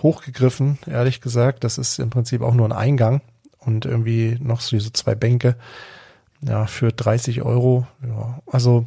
hochgegriffen, 0.02 0.78
ehrlich 0.88 1.22
gesagt. 1.22 1.64
Das 1.64 1.78
ist 1.78 2.00
im 2.00 2.10
Prinzip 2.10 2.42
auch 2.42 2.54
nur 2.54 2.68
ein 2.68 2.74
Eingang 2.74 3.22
und 3.60 3.86
irgendwie 3.86 4.38
noch 4.40 4.62
so 4.62 4.76
diese 4.76 4.94
zwei 4.94 5.16
Bänke. 5.16 5.56
Ja, 6.42 6.68
für 6.68 6.92
30 6.92 7.42
Euro. 7.42 7.88
Ja, 8.08 8.40
also 8.46 8.86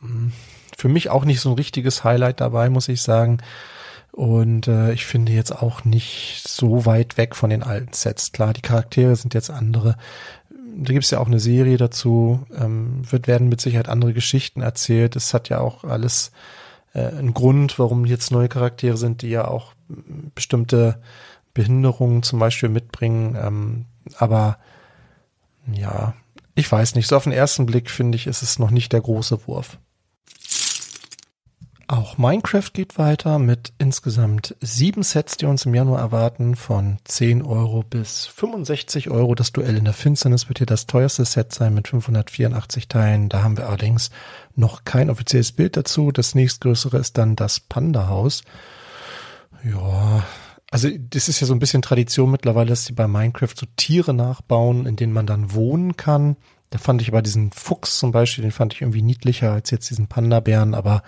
mm, 0.00 0.28
für 0.76 0.88
mich 0.88 1.10
auch 1.10 1.24
nicht 1.24 1.40
so 1.40 1.50
ein 1.50 1.56
richtiges 1.56 2.04
Highlight 2.04 2.40
dabei, 2.40 2.68
muss 2.68 2.88
ich 2.88 3.02
sagen. 3.02 3.38
Und 4.12 4.68
äh, 4.68 4.92
ich 4.92 5.06
finde 5.06 5.32
jetzt 5.32 5.52
auch 5.52 5.84
nicht 5.84 6.42
so 6.46 6.84
weit 6.84 7.16
weg 7.16 7.36
von 7.36 7.50
den 7.50 7.62
alten 7.62 7.92
Sets. 7.92 8.32
Klar, 8.32 8.52
die 8.52 8.62
Charaktere 8.62 9.14
sind 9.16 9.34
jetzt 9.34 9.50
andere. 9.50 9.96
Da 10.76 10.92
gibt's 10.92 11.10
ja 11.10 11.20
auch 11.20 11.26
eine 11.26 11.40
Serie 11.40 11.76
dazu. 11.76 12.44
Ähm, 12.56 13.02
wird 13.10 13.28
werden 13.28 13.48
mit 13.48 13.60
Sicherheit 13.60 13.88
andere 13.88 14.12
Geschichten 14.12 14.62
erzählt. 14.62 15.16
Es 15.16 15.32
hat 15.32 15.48
ja 15.48 15.60
auch 15.60 15.84
alles 15.84 16.32
äh, 16.92 17.06
einen 17.06 17.34
Grund, 17.34 17.78
warum 17.78 18.04
jetzt 18.04 18.30
neue 18.30 18.48
Charaktere 18.48 18.96
sind, 18.96 19.22
die 19.22 19.30
ja 19.30 19.46
auch 19.46 19.74
bestimmte 20.34 21.00
Behinderungen 21.54 22.22
zum 22.22 22.38
Beispiel 22.38 22.68
mitbringen. 22.68 23.36
Ähm, 23.40 23.86
aber 24.18 24.58
ja, 25.72 26.14
ich 26.54 26.70
weiß 26.70 26.94
nicht. 26.94 27.06
So 27.06 27.16
auf 27.16 27.24
den 27.24 27.32
ersten 27.32 27.66
Blick 27.66 27.90
finde 27.90 28.16
ich, 28.16 28.26
ist 28.26 28.42
es 28.42 28.58
noch 28.58 28.70
nicht 28.70 28.92
der 28.92 29.00
große 29.00 29.46
Wurf. 29.46 29.78
Auch 31.90 32.18
Minecraft 32.18 32.72
geht 32.72 32.98
weiter 32.98 33.40
mit 33.40 33.72
insgesamt 33.78 34.54
sieben 34.60 35.02
Sets, 35.02 35.36
die 35.38 35.46
uns 35.46 35.66
im 35.66 35.74
Januar 35.74 35.98
erwarten, 35.98 36.54
von 36.54 36.98
10 37.02 37.42
Euro 37.42 37.82
bis 37.82 38.26
65 38.26 39.10
Euro. 39.10 39.34
Das 39.34 39.50
Duell 39.50 39.76
in 39.76 39.86
der 39.86 39.92
Finsternis 39.92 40.48
wird 40.48 40.58
hier 40.58 40.68
das 40.68 40.86
teuerste 40.86 41.24
Set 41.24 41.52
sein 41.52 41.74
mit 41.74 41.88
584 41.88 42.86
Teilen. 42.86 43.28
Da 43.28 43.42
haben 43.42 43.56
wir 43.56 43.66
allerdings 43.66 44.10
noch 44.54 44.84
kein 44.84 45.10
offizielles 45.10 45.50
Bild 45.50 45.76
dazu. 45.76 46.12
Das 46.12 46.36
nächstgrößere 46.36 46.96
ist 46.96 47.18
dann 47.18 47.34
das 47.34 47.58
Panda-Haus. 47.58 48.42
Ja, 49.64 50.22
also 50.70 50.88
das 50.96 51.28
ist 51.28 51.40
ja 51.40 51.48
so 51.48 51.54
ein 51.54 51.58
bisschen 51.58 51.82
Tradition 51.82 52.30
mittlerweile, 52.30 52.68
dass 52.68 52.84
sie 52.84 52.92
bei 52.92 53.08
Minecraft 53.08 53.56
so 53.56 53.66
Tiere 53.74 54.14
nachbauen, 54.14 54.86
in 54.86 54.94
denen 54.94 55.12
man 55.12 55.26
dann 55.26 55.54
wohnen 55.54 55.96
kann. 55.96 56.36
Da 56.70 56.78
fand 56.78 57.02
ich 57.02 57.08
aber 57.08 57.20
diesen 57.20 57.50
Fuchs 57.50 57.98
zum 57.98 58.12
Beispiel, 58.12 58.42
den 58.42 58.52
fand 58.52 58.74
ich 58.74 58.80
irgendwie 58.80 59.02
niedlicher 59.02 59.52
als 59.52 59.72
jetzt 59.72 59.90
diesen 59.90 60.06
Panda-Bären, 60.06 60.74
aber 60.74 61.02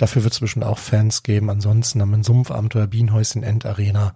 dafür 0.00 0.24
wird 0.24 0.32
es 0.32 0.40
bestimmt 0.40 0.64
auch 0.64 0.78
Fans 0.78 1.22
geben. 1.22 1.50
Ansonsten 1.50 2.00
haben 2.00 2.10
wir 2.10 2.18
ein 2.18 2.24
Sumpfabenteuer, 2.24 2.86
Bienenhäuschen, 2.86 3.42
Endarena, 3.42 4.14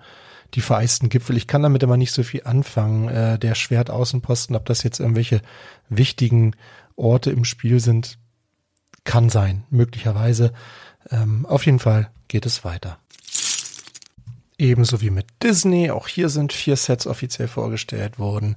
die 0.54 0.60
vereisten 0.60 1.08
Gipfel. 1.08 1.36
Ich 1.36 1.46
kann 1.46 1.62
damit 1.62 1.82
immer 1.82 1.96
nicht 1.96 2.12
so 2.12 2.22
viel 2.22 2.42
anfangen. 2.44 3.08
Äh, 3.08 3.38
der 3.38 3.54
Schwertaußenposten, 3.54 4.56
ob 4.56 4.64
das 4.66 4.82
jetzt 4.82 5.00
irgendwelche 5.00 5.42
wichtigen 5.88 6.54
Orte 6.96 7.30
im 7.30 7.44
Spiel 7.44 7.80
sind, 7.80 8.18
kann 9.04 9.28
sein, 9.28 9.64
möglicherweise. 9.70 10.52
Ähm, 11.10 11.44
auf 11.44 11.66
jeden 11.66 11.80
Fall 11.80 12.10
geht 12.28 12.46
es 12.46 12.64
weiter. 12.64 12.98
Ebenso 14.56 15.02
wie 15.02 15.10
mit 15.10 15.26
Disney. 15.42 15.90
Auch 15.90 16.08
hier 16.08 16.28
sind 16.28 16.52
vier 16.52 16.76
Sets 16.76 17.06
offiziell 17.06 17.48
vorgestellt 17.48 18.18
worden. 18.18 18.56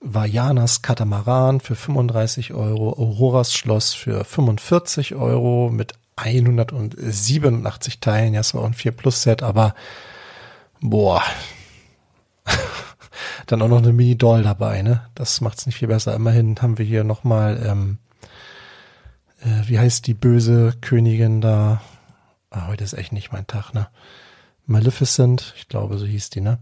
Vajanas 0.00 0.82
Katamaran 0.82 1.60
für 1.60 1.76
35 1.76 2.52
Euro, 2.52 2.90
Auroras 2.90 3.54
Schloss 3.54 3.94
für 3.94 4.24
45 4.24 5.14
Euro 5.14 5.70
mit 5.70 5.94
187 6.16 8.00
Teilen. 8.00 8.34
Ja, 8.34 8.40
es 8.40 8.54
war 8.54 8.62
auch 8.62 8.66
ein 8.66 8.74
4 8.74 8.92
Plus 8.92 9.22
Set, 9.22 9.42
aber 9.42 9.74
boah. 10.80 11.22
Dann 13.46 13.62
auch 13.62 13.68
noch 13.68 13.78
eine 13.78 13.92
Mini-Doll 13.92 14.42
dabei, 14.42 14.82
ne? 14.82 15.08
Das 15.14 15.40
macht's 15.40 15.66
nicht 15.66 15.78
viel 15.78 15.88
besser. 15.88 16.14
Immerhin 16.14 16.60
haben 16.60 16.78
wir 16.78 16.84
hier 16.84 17.04
nochmal, 17.04 17.62
ähm, 17.66 17.98
äh, 19.40 19.68
wie 19.68 19.78
heißt 19.78 20.06
die 20.06 20.14
böse 20.14 20.74
Königin 20.80 21.40
da? 21.40 21.82
Ah, 22.50 22.68
heute 22.68 22.84
ist 22.84 22.94
echt 22.94 23.12
nicht 23.12 23.32
mein 23.32 23.46
Tag, 23.46 23.72
ne? 23.74 23.88
Maleficent, 24.66 25.52
ich 25.56 25.68
glaube, 25.68 25.98
so 25.98 26.06
hieß 26.06 26.30
die, 26.30 26.40
ne? 26.40 26.58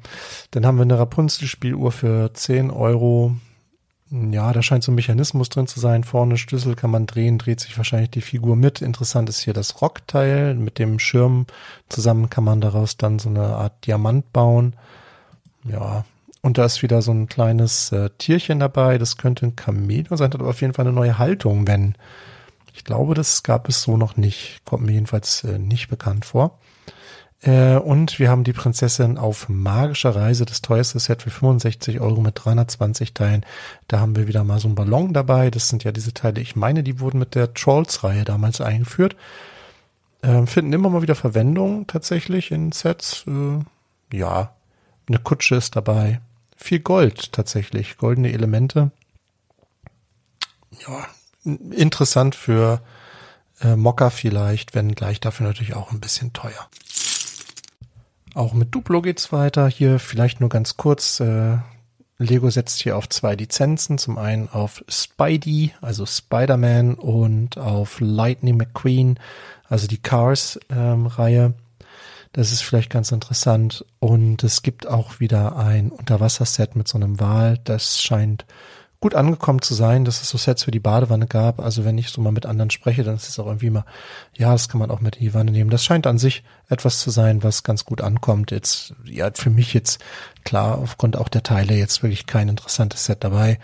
Dann 0.51 0.67
haben 0.67 0.77
wir 0.77 0.83
eine 0.83 0.99
Rapunzel-Spieluhr 0.99 1.93
für 1.93 2.33
10 2.35 2.71
Euro. 2.71 3.37
Ja, 4.15 4.53
da 4.53 4.61
scheint 4.61 4.85
so 4.85 4.93
ein 4.93 4.97
Mechanismus 4.97 5.49
drin 5.49 5.67
zu 5.67 5.81
sein. 5.81 6.05
Vorne 6.05 6.37
Schlüssel 6.37 6.75
kann 6.77 6.91
man 6.91 7.07
drehen, 7.07 7.39
dreht 7.39 7.61
sich 7.61 7.79
wahrscheinlich 7.79 8.11
die 8.11 8.21
Figur 8.21 8.57
mit. 8.57 8.83
Interessant 8.83 9.31
ist 9.31 9.41
hier 9.41 9.55
das 9.55 9.81
Rockteil. 9.81 10.55
Mit 10.55 10.79
dem 10.79 10.99
Schirm 10.99 11.47
zusammen 11.89 12.29
kann 12.29 12.45
man 12.45 12.61
daraus 12.61 12.99
dann 12.99 13.19
so 13.19 13.31
eine 13.31 13.57
Art 13.57 13.87
Diamant 13.87 14.31
bauen. 14.35 14.77
Ja, 15.65 16.05
und 16.43 16.59
da 16.59 16.67
ist 16.67 16.83
wieder 16.83 17.01
so 17.01 17.11
ein 17.11 17.27
kleines 17.27 17.91
äh, 17.93 18.11
Tierchen 18.19 18.61
dabei. 18.61 18.99
Das 18.99 19.17
könnte 19.17 19.47
ein 19.47 19.57
Chamäleon 19.59 20.19
sein, 20.19 20.27
hat 20.29 20.35
aber 20.35 20.51
auf 20.51 20.61
jeden 20.61 20.75
Fall 20.75 20.87
eine 20.87 20.95
neue 20.95 21.17
Haltung, 21.19 21.67
wenn. 21.67 21.95
Ich 22.75 22.85
glaube, 22.85 23.15
das 23.15 23.43
gab 23.43 23.67
es 23.69 23.81
so 23.81 23.97
noch 23.97 24.19
nicht. 24.19 24.61
Kommt 24.67 24.85
mir 24.85 24.93
jedenfalls 24.93 25.43
äh, 25.45 25.59
nicht 25.59 25.89
bekannt 25.89 26.27
vor. 26.27 26.59
Äh, 27.43 27.77
und 27.77 28.19
wir 28.19 28.31
haben 28.31 28.45
die 28.45 28.53
Prinzessin 28.53 29.19
auf 29.19 29.49
magischer 29.49 30.15
Reise, 30.15 30.45
das 30.45 30.63
teuerste 30.63 31.01
Set 31.01 31.23
für 31.23 31.31
65 31.31 32.01
Euro 32.01 32.21
mit 32.21 32.41
320 32.43 33.15
Teilen. 33.15 33.45
Da 33.89 33.99
haben 34.01 34.17
wir 34.17 34.29
wieder 34.29 34.45
mal 34.45 34.61
so 34.61 34.69
einen 34.69 34.77
Ballon 34.77 35.13
dabei. 35.13 35.51
Das 35.51 35.69
sind 35.69 35.85
ja 35.85 35.93
diese 35.93 36.15
Teile, 36.15 36.41
ich 36.41 36.57
meine, 36.57 36.83
die 36.83 37.01
wurden 37.01 37.19
mit 37.19 37.35
der 37.35 37.53
Trolls-Reihe 37.53 38.25
damals 38.25 38.61
eingeführt. 38.61 39.17
Äh, 40.23 40.47
finden 40.47 40.73
immer 40.73 40.89
mal 40.89 41.03
wieder 41.03 41.17
Verwendung 41.17 41.87
tatsächlich 41.89 42.53
in 42.53 42.71
Sets. 42.71 43.25
Äh, 43.27 44.17
ja, 44.17 44.55
eine 45.09 45.19
Kutsche 45.19 45.57
ist 45.57 45.75
dabei. 45.75 46.21
Viel 46.57 46.79
Gold 46.79 47.33
tatsächlich, 47.33 47.97
goldene 47.97 48.33
Elemente. 48.33 48.93
Ja, 50.87 51.07
interessant 51.45 52.37
für 52.37 52.81
äh, 53.61 53.75
Mocker 53.75 54.13
vielleicht, 54.13 54.77
wenn 54.77 54.95
gleich 54.95 55.19
dafür 55.19 55.47
natürlich 55.47 55.75
auch 55.75 55.91
ein 55.91 56.01
bisschen 56.01 56.33
teuer. 56.33 56.69
Auch 58.35 58.55
mit 58.55 58.75
Duplo 58.75 59.03
geht's 59.03 59.33
weiter. 59.33 59.69
Hier 59.69 59.99
vielleicht 59.99 60.41
nur 60.41 60.49
ganz 60.49 60.77
kurz. 60.77 61.21
Äh, 61.21 61.59
Lego 62.19 62.49
setzt 62.51 62.81
hier 62.81 62.97
auf 62.97 63.09
zwei 63.09 63.35
Lizenzen. 63.35 63.99
Zum 63.99 64.17
einen 64.17 64.49
auf 64.49 64.85
Spidey, 64.89 65.73
also 65.81 66.07
Spider-Man 66.07 66.95
und 66.95 67.59
auf 67.59 68.01
Lightning 68.01 68.57
McQueen, 68.57 69.19
also 69.69 69.87
die 69.87 70.01
Cars-Reihe. 70.01 71.45
Ähm, 71.45 71.55
das 72.33 72.53
ist 72.53 72.63
vielleicht 72.63 72.89
ganz 72.89 73.13
interessant. 73.13 73.85
Und 73.99 74.43
es 74.45 74.63
gibt 74.63 74.87
auch 74.87 75.21
wieder 75.21 75.57
ein 75.57 75.91
Unterwasserset 75.91 76.75
mit 76.77 76.89
so 76.89 76.97
einem 76.97 77.21
Wal. 77.21 77.59
Das 77.65 78.01
scheint 78.01 78.47
gut 79.03 79.15
angekommen 79.15 79.61
zu 79.61 79.75
sein, 79.75 80.05
dass 80.07 80.23
es 80.23 80.31
so 80.31 80.39
Sets 80.39 80.63
für 80.63 80.71
die 80.71 80.81
Badewanne 80.81 81.27
gab. 81.27 81.61
Also 81.61 81.85
wenn 81.85 81.99
ich 81.99 82.09
so 82.09 82.23
mal 82.23 82.33
mit 82.33 82.47
anderen 82.47 82.71
spreche, 82.71 83.03
dann 83.03 83.17
ist 83.17 83.29
es 83.29 83.39
auch 83.39 83.47
irgendwie 83.47 83.71
mal, 83.71 83.85
ja, 84.39 84.53
das 84.53 84.69
kann 84.69 84.79
man 84.79 84.91
auch 84.91 85.01
mit 85.01 85.17
in 85.17 85.25
die 85.25 85.35
Wanne 85.35 85.51
nehmen. 85.51 85.71
Das 85.71 85.85
scheint 85.85 86.07
an 86.07 86.19
sich 86.19 86.45
etwas 86.69 87.01
zu 87.01 87.11
sein, 87.11 87.43
was 87.43 87.65
ganz 87.65 87.85
gut 87.85 88.01
ankommt. 88.01 88.53
Jetzt, 88.53 88.95
ja, 89.05 89.31
für 89.35 89.51
mich 89.51 89.75
jetzt 89.75 90.03
klar, 90.45 90.79
aufgrund 90.79 91.17
auch 91.19 91.29
der 91.29 91.43
Teile 91.43 91.75
jetzt 91.75 92.03
wirklich 92.03 92.27
kein 92.27 92.49
interessantes 92.49 93.05
Set 93.05 93.25
dabei. 93.25 93.59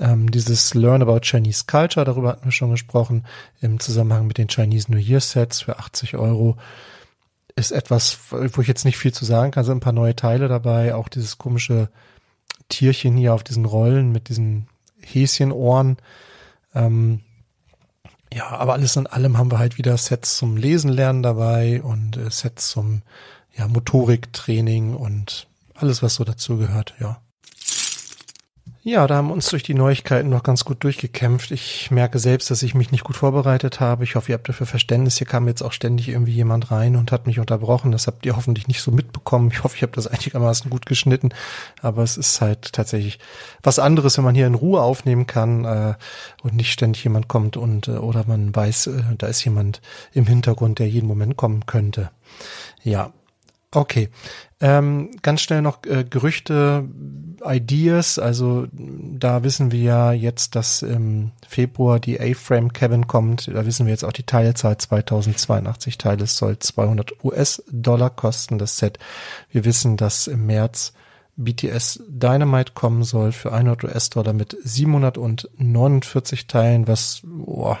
Ähm, 0.00 0.30
dieses 0.30 0.74
Learn 0.74 1.02
About 1.02 1.20
Chinese 1.20 1.64
Culture, 1.66 2.04
darüber 2.04 2.30
hatten 2.30 2.44
wir 2.44 2.52
schon 2.52 2.72
gesprochen, 2.72 3.24
im 3.60 3.78
Zusammenhang 3.78 4.26
mit 4.26 4.38
den 4.38 4.48
Chinese 4.48 4.90
New 4.90 4.98
Year 4.98 5.20
Sets 5.20 5.62
für 5.62 5.78
80 5.78 6.16
Euro 6.16 6.56
ist 7.56 7.70
etwas, 7.70 8.18
wo 8.30 8.62
ich 8.62 8.68
jetzt 8.68 8.84
nicht 8.84 8.96
viel 8.96 9.12
zu 9.12 9.24
sagen 9.24 9.50
kann, 9.50 9.64
sind 9.64 9.78
ein 9.78 9.80
paar 9.80 9.92
neue 9.92 10.16
Teile 10.16 10.48
dabei, 10.48 10.94
auch 10.94 11.08
dieses 11.08 11.36
komische 11.36 11.90
Tierchen 12.68 13.16
hier 13.16 13.34
auf 13.34 13.44
diesen 13.44 13.66
Rollen 13.66 14.12
mit 14.12 14.28
diesen 14.28 14.69
Häschenohren. 15.04 15.96
Ähm, 16.74 17.20
ja, 18.32 18.48
aber 18.48 18.74
alles 18.74 18.96
in 18.96 19.06
allem 19.06 19.38
haben 19.38 19.50
wir 19.50 19.58
halt 19.58 19.78
wieder 19.78 19.96
Sets 19.96 20.36
zum 20.36 20.56
Lesen 20.56 20.90
lernen 20.90 21.22
dabei 21.22 21.82
und 21.82 22.16
äh, 22.16 22.30
Sets 22.30 22.70
zum 22.70 23.02
ja, 23.56 23.66
Motoriktraining 23.66 24.94
und 24.94 25.48
alles, 25.74 26.02
was 26.02 26.14
so 26.14 26.24
dazu 26.24 26.56
gehört, 26.56 26.94
ja. 27.00 27.20
Ja, 28.82 29.06
da 29.06 29.16
haben 29.16 29.28
wir 29.28 29.34
uns 29.34 29.50
durch 29.50 29.62
die 29.62 29.74
Neuigkeiten 29.74 30.30
noch 30.30 30.42
ganz 30.42 30.64
gut 30.64 30.82
durchgekämpft. 30.84 31.50
Ich 31.50 31.90
merke 31.90 32.18
selbst, 32.18 32.50
dass 32.50 32.62
ich 32.62 32.74
mich 32.74 32.90
nicht 32.90 33.04
gut 33.04 33.14
vorbereitet 33.14 33.78
habe. 33.78 34.04
Ich 34.04 34.14
hoffe, 34.14 34.32
ihr 34.32 34.38
habt 34.38 34.48
dafür 34.48 34.66
Verständnis. 34.66 35.18
Hier 35.18 35.26
kam 35.26 35.46
jetzt 35.48 35.60
auch 35.60 35.72
ständig 35.72 36.08
irgendwie 36.08 36.32
jemand 36.32 36.70
rein 36.70 36.96
und 36.96 37.12
hat 37.12 37.26
mich 37.26 37.38
unterbrochen. 37.38 37.92
Das 37.92 38.06
habt 38.06 38.24
ihr 38.24 38.36
hoffentlich 38.36 38.68
nicht 38.68 38.80
so 38.80 38.90
mitbekommen. 38.90 39.50
Ich 39.52 39.62
hoffe, 39.64 39.76
ich 39.76 39.82
habe 39.82 39.92
das 39.92 40.06
einigermaßen 40.06 40.70
gut 40.70 40.86
geschnitten. 40.86 41.28
Aber 41.82 42.02
es 42.02 42.16
ist 42.16 42.40
halt 42.40 42.72
tatsächlich 42.72 43.18
was 43.62 43.78
anderes, 43.78 44.16
wenn 44.16 44.24
man 44.24 44.34
hier 44.34 44.46
in 44.46 44.54
Ruhe 44.54 44.80
aufnehmen 44.80 45.26
kann 45.26 45.66
äh, 45.66 45.94
und 46.42 46.54
nicht 46.54 46.72
ständig 46.72 47.04
jemand 47.04 47.28
kommt 47.28 47.58
und 47.58 47.86
äh, 47.86 47.98
oder 47.98 48.24
man 48.26 48.56
weiß, 48.56 48.86
äh, 48.86 49.02
da 49.18 49.26
ist 49.26 49.44
jemand 49.44 49.82
im 50.14 50.24
Hintergrund, 50.24 50.78
der 50.78 50.88
jeden 50.88 51.06
Moment 51.06 51.36
kommen 51.36 51.66
könnte. 51.66 52.10
Ja, 52.82 53.12
Okay. 53.72 54.08
Ähm, 54.60 55.10
ganz 55.22 55.42
schnell 55.42 55.62
noch 55.62 55.84
äh, 55.86 56.04
Gerüchte, 56.04 56.88
Ideas. 57.44 58.18
Also 58.18 58.66
da 58.72 59.44
wissen 59.44 59.70
wir 59.70 59.80
ja 59.80 60.12
jetzt, 60.12 60.56
dass 60.56 60.82
im 60.82 61.30
Februar 61.48 62.00
die 62.00 62.20
A-Frame 62.20 62.72
Cabin 62.72 63.06
kommt. 63.06 63.48
Da 63.48 63.64
wissen 63.64 63.86
wir 63.86 63.92
jetzt 63.92 64.04
auch 64.04 64.12
die 64.12 64.24
Teilezahl 64.24 64.76
2082 64.76 65.98
Teile. 65.98 66.24
Es 66.24 66.36
soll 66.36 66.58
200 66.58 67.24
US-Dollar 67.24 68.10
kosten, 68.10 68.58
das 68.58 68.76
Set. 68.78 68.98
Wir 69.50 69.64
wissen, 69.64 69.96
dass 69.96 70.26
im 70.26 70.46
März 70.46 70.92
BTS 71.36 72.02
Dynamite 72.08 72.72
kommen 72.74 73.04
soll 73.04 73.30
für 73.32 73.52
100 73.52 73.84
US-Dollar 73.84 74.32
mit 74.32 74.56
749 74.62 76.48
Teilen, 76.48 76.88
was 76.88 77.22
boah, 77.24 77.78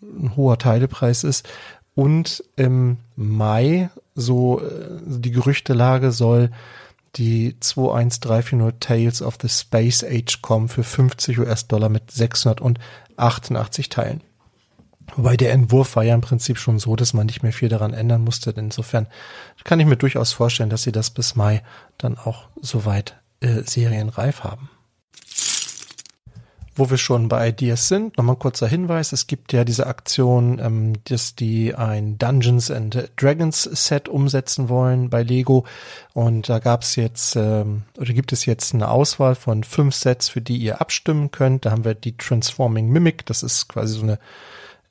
ein 0.00 0.36
hoher 0.36 0.58
Teilepreis 0.58 1.24
ist. 1.24 1.48
Und 1.94 2.42
im 2.56 2.98
Mai 3.16 3.90
so 4.14 4.60
äh, 4.60 4.98
die 5.04 5.30
Gerüchtelage 5.30 6.12
soll 6.12 6.50
die 7.16 7.56
21340 7.60 8.80
Tales 8.80 9.22
of 9.22 9.38
the 9.40 9.48
Space 9.48 10.02
Age 10.04 10.40
kommen 10.40 10.68
für 10.68 10.82
50 10.82 11.38
US-Dollar 11.40 11.88
mit 11.88 12.10
688 12.10 13.88
Teilen. 13.90 14.22
Wobei 15.16 15.36
der 15.36 15.52
Entwurf 15.52 15.96
war 15.96 16.04
ja 16.04 16.14
im 16.14 16.22
Prinzip 16.22 16.58
schon 16.58 16.78
so, 16.78 16.96
dass 16.96 17.12
man 17.12 17.26
nicht 17.26 17.42
mehr 17.42 17.52
viel 17.52 17.68
daran 17.68 17.92
ändern 17.92 18.24
musste. 18.24 18.54
Insofern 18.56 19.08
kann 19.64 19.78
ich 19.78 19.86
mir 19.86 19.96
durchaus 19.96 20.32
vorstellen, 20.32 20.70
dass 20.70 20.84
sie 20.84 20.92
das 20.92 21.10
bis 21.10 21.34
Mai 21.34 21.62
dann 21.98 22.16
auch 22.16 22.48
soweit 22.60 23.20
äh, 23.40 23.62
serienreif 23.62 24.42
haben. 24.42 24.70
Wo 26.74 26.88
wir 26.88 26.96
schon 26.96 27.28
bei 27.28 27.50
Ideas 27.50 27.88
sind, 27.88 28.16
nochmal 28.16 28.36
ein 28.36 28.38
kurzer 28.38 28.66
Hinweis. 28.66 29.12
Es 29.12 29.26
gibt 29.26 29.52
ja 29.52 29.62
diese 29.64 29.86
Aktion, 29.86 30.58
ähm, 30.58 30.94
dass 31.04 31.34
die 31.34 31.74
ein 31.74 32.16
Dungeons 32.16 32.70
and 32.70 33.10
Dragons 33.16 33.64
Set 33.64 34.08
umsetzen 34.08 34.70
wollen 34.70 35.10
bei 35.10 35.22
Lego. 35.22 35.66
Und 36.14 36.48
da 36.48 36.60
gab 36.60 36.82
es 36.82 36.96
jetzt, 36.96 37.36
ähm, 37.36 37.82
oder 37.98 38.14
gibt 38.14 38.32
es 38.32 38.46
jetzt 38.46 38.72
eine 38.72 38.90
Auswahl 38.90 39.34
von 39.34 39.64
fünf 39.64 39.94
Sets, 39.94 40.30
für 40.30 40.40
die 40.40 40.56
ihr 40.56 40.80
abstimmen 40.80 41.30
könnt. 41.30 41.66
Da 41.66 41.72
haben 41.72 41.84
wir 41.84 41.94
die 41.94 42.16
Transforming 42.16 42.88
Mimic. 42.88 43.26
Das 43.26 43.42
ist 43.42 43.68
quasi 43.68 43.92
so 43.94 44.02
eine 44.02 44.18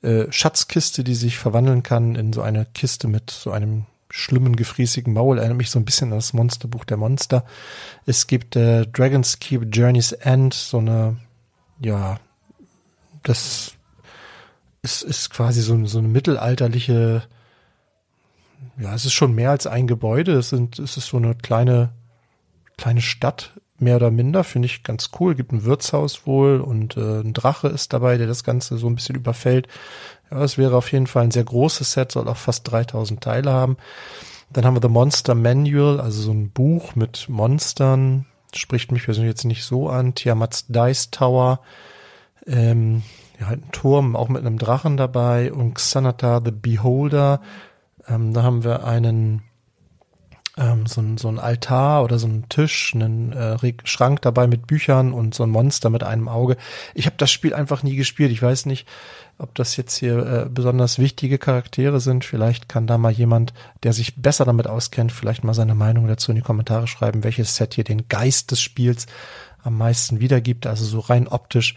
äh, 0.02 0.30
Schatzkiste, 0.30 1.02
die 1.02 1.16
sich 1.16 1.38
verwandeln 1.38 1.82
kann 1.82 2.14
in 2.14 2.32
so 2.32 2.42
eine 2.42 2.64
Kiste 2.74 3.08
mit 3.08 3.30
so 3.30 3.50
einem 3.50 3.86
schlimmen, 4.08 4.54
gefriesigen 4.54 5.14
Maul. 5.14 5.38
Erinnert 5.38 5.58
mich 5.58 5.70
so 5.70 5.80
ein 5.80 5.84
bisschen 5.84 6.12
an 6.12 6.18
das 6.18 6.32
Monsterbuch 6.32 6.84
der 6.84 6.98
Monster. 6.98 7.44
Es 8.06 8.26
gibt 8.26 8.54
äh, 8.54 8.86
Dragon's 8.86 9.40
Keep 9.40 9.74
Journey's 9.74 10.12
End, 10.12 10.54
so 10.54 10.78
eine 10.78 11.16
ja, 11.84 12.18
das 13.22 13.74
ist, 14.82 15.02
ist 15.02 15.30
quasi 15.30 15.62
so, 15.62 15.84
so 15.86 15.98
eine 15.98 16.08
mittelalterliche, 16.08 17.22
ja, 18.78 18.94
es 18.94 19.04
ist 19.04 19.12
schon 19.12 19.34
mehr 19.34 19.50
als 19.50 19.66
ein 19.66 19.86
Gebäude. 19.86 20.32
Es 20.32 20.48
sind, 20.50 20.78
es 20.78 20.96
ist 20.96 21.06
so 21.06 21.16
eine 21.16 21.34
kleine, 21.34 21.90
kleine 22.76 23.02
Stadt, 23.02 23.52
mehr 23.78 23.96
oder 23.96 24.10
minder, 24.10 24.44
finde 24.44 24.66
ich 24.66 24.82
ganz 24.82 25.10
cool. 25.18 25.34
Gibt 25.34 25.52
ein 25.52 25.64
Wirtshaus 25.64 26.26
wohl 26.26 26.60
und 26.60 26.96
äh, 26.96 27.20
ein 27.20 27.32
Drache 27.32 27.68
ist 27.68 27.92
dabei, 27.92 28.16
der 28.16 28.26
das 28.26 28.44
Ganze 28.44 28.78
so 28.78 28.86
ein 28.86 28.94
bisschen 28.94 29.16
überfällt. 29.16 29.68
Ja, 30.30 30.42
es 30.42 30.56
wäre 30.58 30.76
auf 30.76 30.90
jeden 30.92 31.06
Fall 31.06 31.24
ein 31.24 31.30
sehr 31.30 31.44
großes 31.44 31.92
Set, 31.92 32.12
soll 32.12 32.28
auch 32.28 32.36
fast 32.36 32.70
3000 32.70 33.20
Teile 33.20 33.52
haben. 33.52 33.76
Dann 34.50 34.64
haben 34.64 34.76
wir 34.76 34.82
The 34.82 34.88
Monster 34.88 35.34
Manual, 35.34 36.00
also 36.00 36.22
so 36.22 36.32
ein 36.32 36.50
Buch 36.50 36.94
mit 36.94 37.28
Monstern, 37.28 38.26
spricht 38.54 38.92
mich 38.92 39.04
persönlich 39.04 39.30
jetzt 39.30 39.44
nicht 39.44 39.64
so 39.64 39.88
an. 39.88 40.14
Tiamats 40.14 40.66
Dice 40.68 41.10
Tower, 41.10 41.60
ähm, 42.46 43.02
ja, 43.40 43.46
halt 43.46 43.64
ein 43.64 43.72
Turm, 43.72 44.16
auch 44.16 44.28
mit 44.28 44.44
einem 44.44 44.58
Drachen 44.58 44.96
dabei 44.96 45.52
und 45.52 45.74
Xanata 45.74 46.40
the 46.44 46.50
Beholder. 46.50 47.40
Ähm, 48.08 48.32
da 48.32 48.42
haben 48.42 48.64
wir 48.64 48.84
einen 48.84 49.42
ähm, 50.58 50.86
so, 50.86 51.00
ein, 51.00 51.16
so 51.16 51.28
ein 51.28 51.38
Altar 51.38 52.04
oder 52.04 52.18
so 52.18 52.26
ein 52.26 52.48
Tisch, 52.48 52.94
einen 52.94 53.32
äh, 53.32 53.72
Schrank 53.84 54.20
dabei 54.22 54.46
mit 54.46 54.66
Büchern 54.66 55.12
und 55.12 55.34
so 55.34 55.42
ein 55.44 55.50
Monster 55.50 55.88
mit 55.88 56.04
einem 56.04 56.28
Auge. 56.28 56.56
Ich 56.94 57.06
habe 57.06 57.16
das 57.16 57.30
Spiel 57.30 57.54
einfach 57.54 57.82
nie 57.82 57.96
gespielt. 57.96 58.30
Ich 58.30 58.42
weiß 58.42 58.66
nicht, 58.66 58.86
ob 59.38 59.54
das 59.54 59.76
jetzt 59.76 59.96
hier 59.96 60.18
äh, 60.18 60.48
besonders 60.48 60.98
wichtige 60.98 61.38
Charaktere 61.38 62.00
sind. 62.00 62.24
Vielleicht 62.24 62.68
kann 62.68 62.86
da 62.86 62.98
mal 62.98 63.12
jemand, 63.12 63.52
der 63.82 63.92
sich 63.92 64.16
besser 64.16 64.44
damit 64.44 64.66
auskennt, 64.66 65.12
vielleicht 65.12 65.44
mal 65.44 65.54
seine 65.54 65.74
Meinung 65.74 66.06
dazu 66.06 66.30
in 66.30 66.36
die 66.36 66.42
Kommentare 66.42 66.86
schreiben, 66.86 67.24
welches 67.24 67.56
Set 67.56 67.74
hier 67.74 67.84
den 67.84 68.08
Geist 68.08 68.50
des 68.50 68.60
Spiels 68.60 69.06
am 69.62 69.78
meisten 69.78 70.20
wiedergibt. 70.20 70.66
Also 70.66 70.84
so 70.84 71.00
rein 71.00 71.28
optisch 71.28 71.76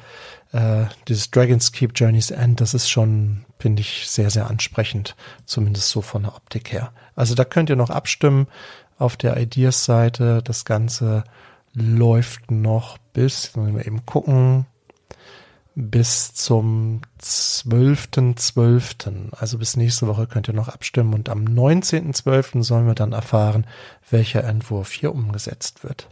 äh, 0.51 0.86
dieses 1.08 1.32
Dragon's 1.32 1.72
Keep 1.72 1.91
Journey's 1.95 2.32
End, 2.32 2.62
das 2.62 2.74
ist 2.74 2.89
schon, 2.89 3.45
finde 3.60 3.82
ich, 3.82 4.08
sehr, 4.08 4.30
sehr 4.30 4.47
ansprechend. 4.47 5.16
Zumindest 5.45 5.89
so 5.89 6.01
von 6.01 6.24
der 6.24 6.36
Optik 6.36 6.72
her. 6.72 6.91
Also 7.16 7.36
da 7.36 7.45
könnt 7.45 7.70
ihr 7.70 7.76
noch 7.76 7.89
abstimmen 7.89 8.47
auf 8.97 9.18
der 9.18 9.38
Ideas-Seite. 9.38 10.41
Das 10.43 10.66
Ganze 10.66 11.24
läuft 11.74 12.51
noch 12.51 12.97
bis, 13.14 13.56
müssen 13.56 13.76
wir 13.76 13.86
eben 13.86 14.06
gucken, 14.06 14.66
bis 15.76 16.34
zum 16.34 17.01
12.12. 17.21 19.34
Also 19.34 19.57
bis 19.57 19.76
nächste 19.76 20.07
Woche 20.07 20.26
könnt 20.26 20.47
ihr 20.47 20.53
noch 20.53 20.69
abstimmen 20.69 21.13
und 21.13 21.28
am 21.30 21.43
19.12. 21.45 22.63
sollen 22.63 22.88
wir 22.88 22.95
dann 22.95 23.11
erfahren, 23.11 23.67
welcher 24.09 24.45
Entwurf 24.45 24.91
hier 24.91 25.13
umgesetzt 25.13 25.84
wird. 25.84 26.07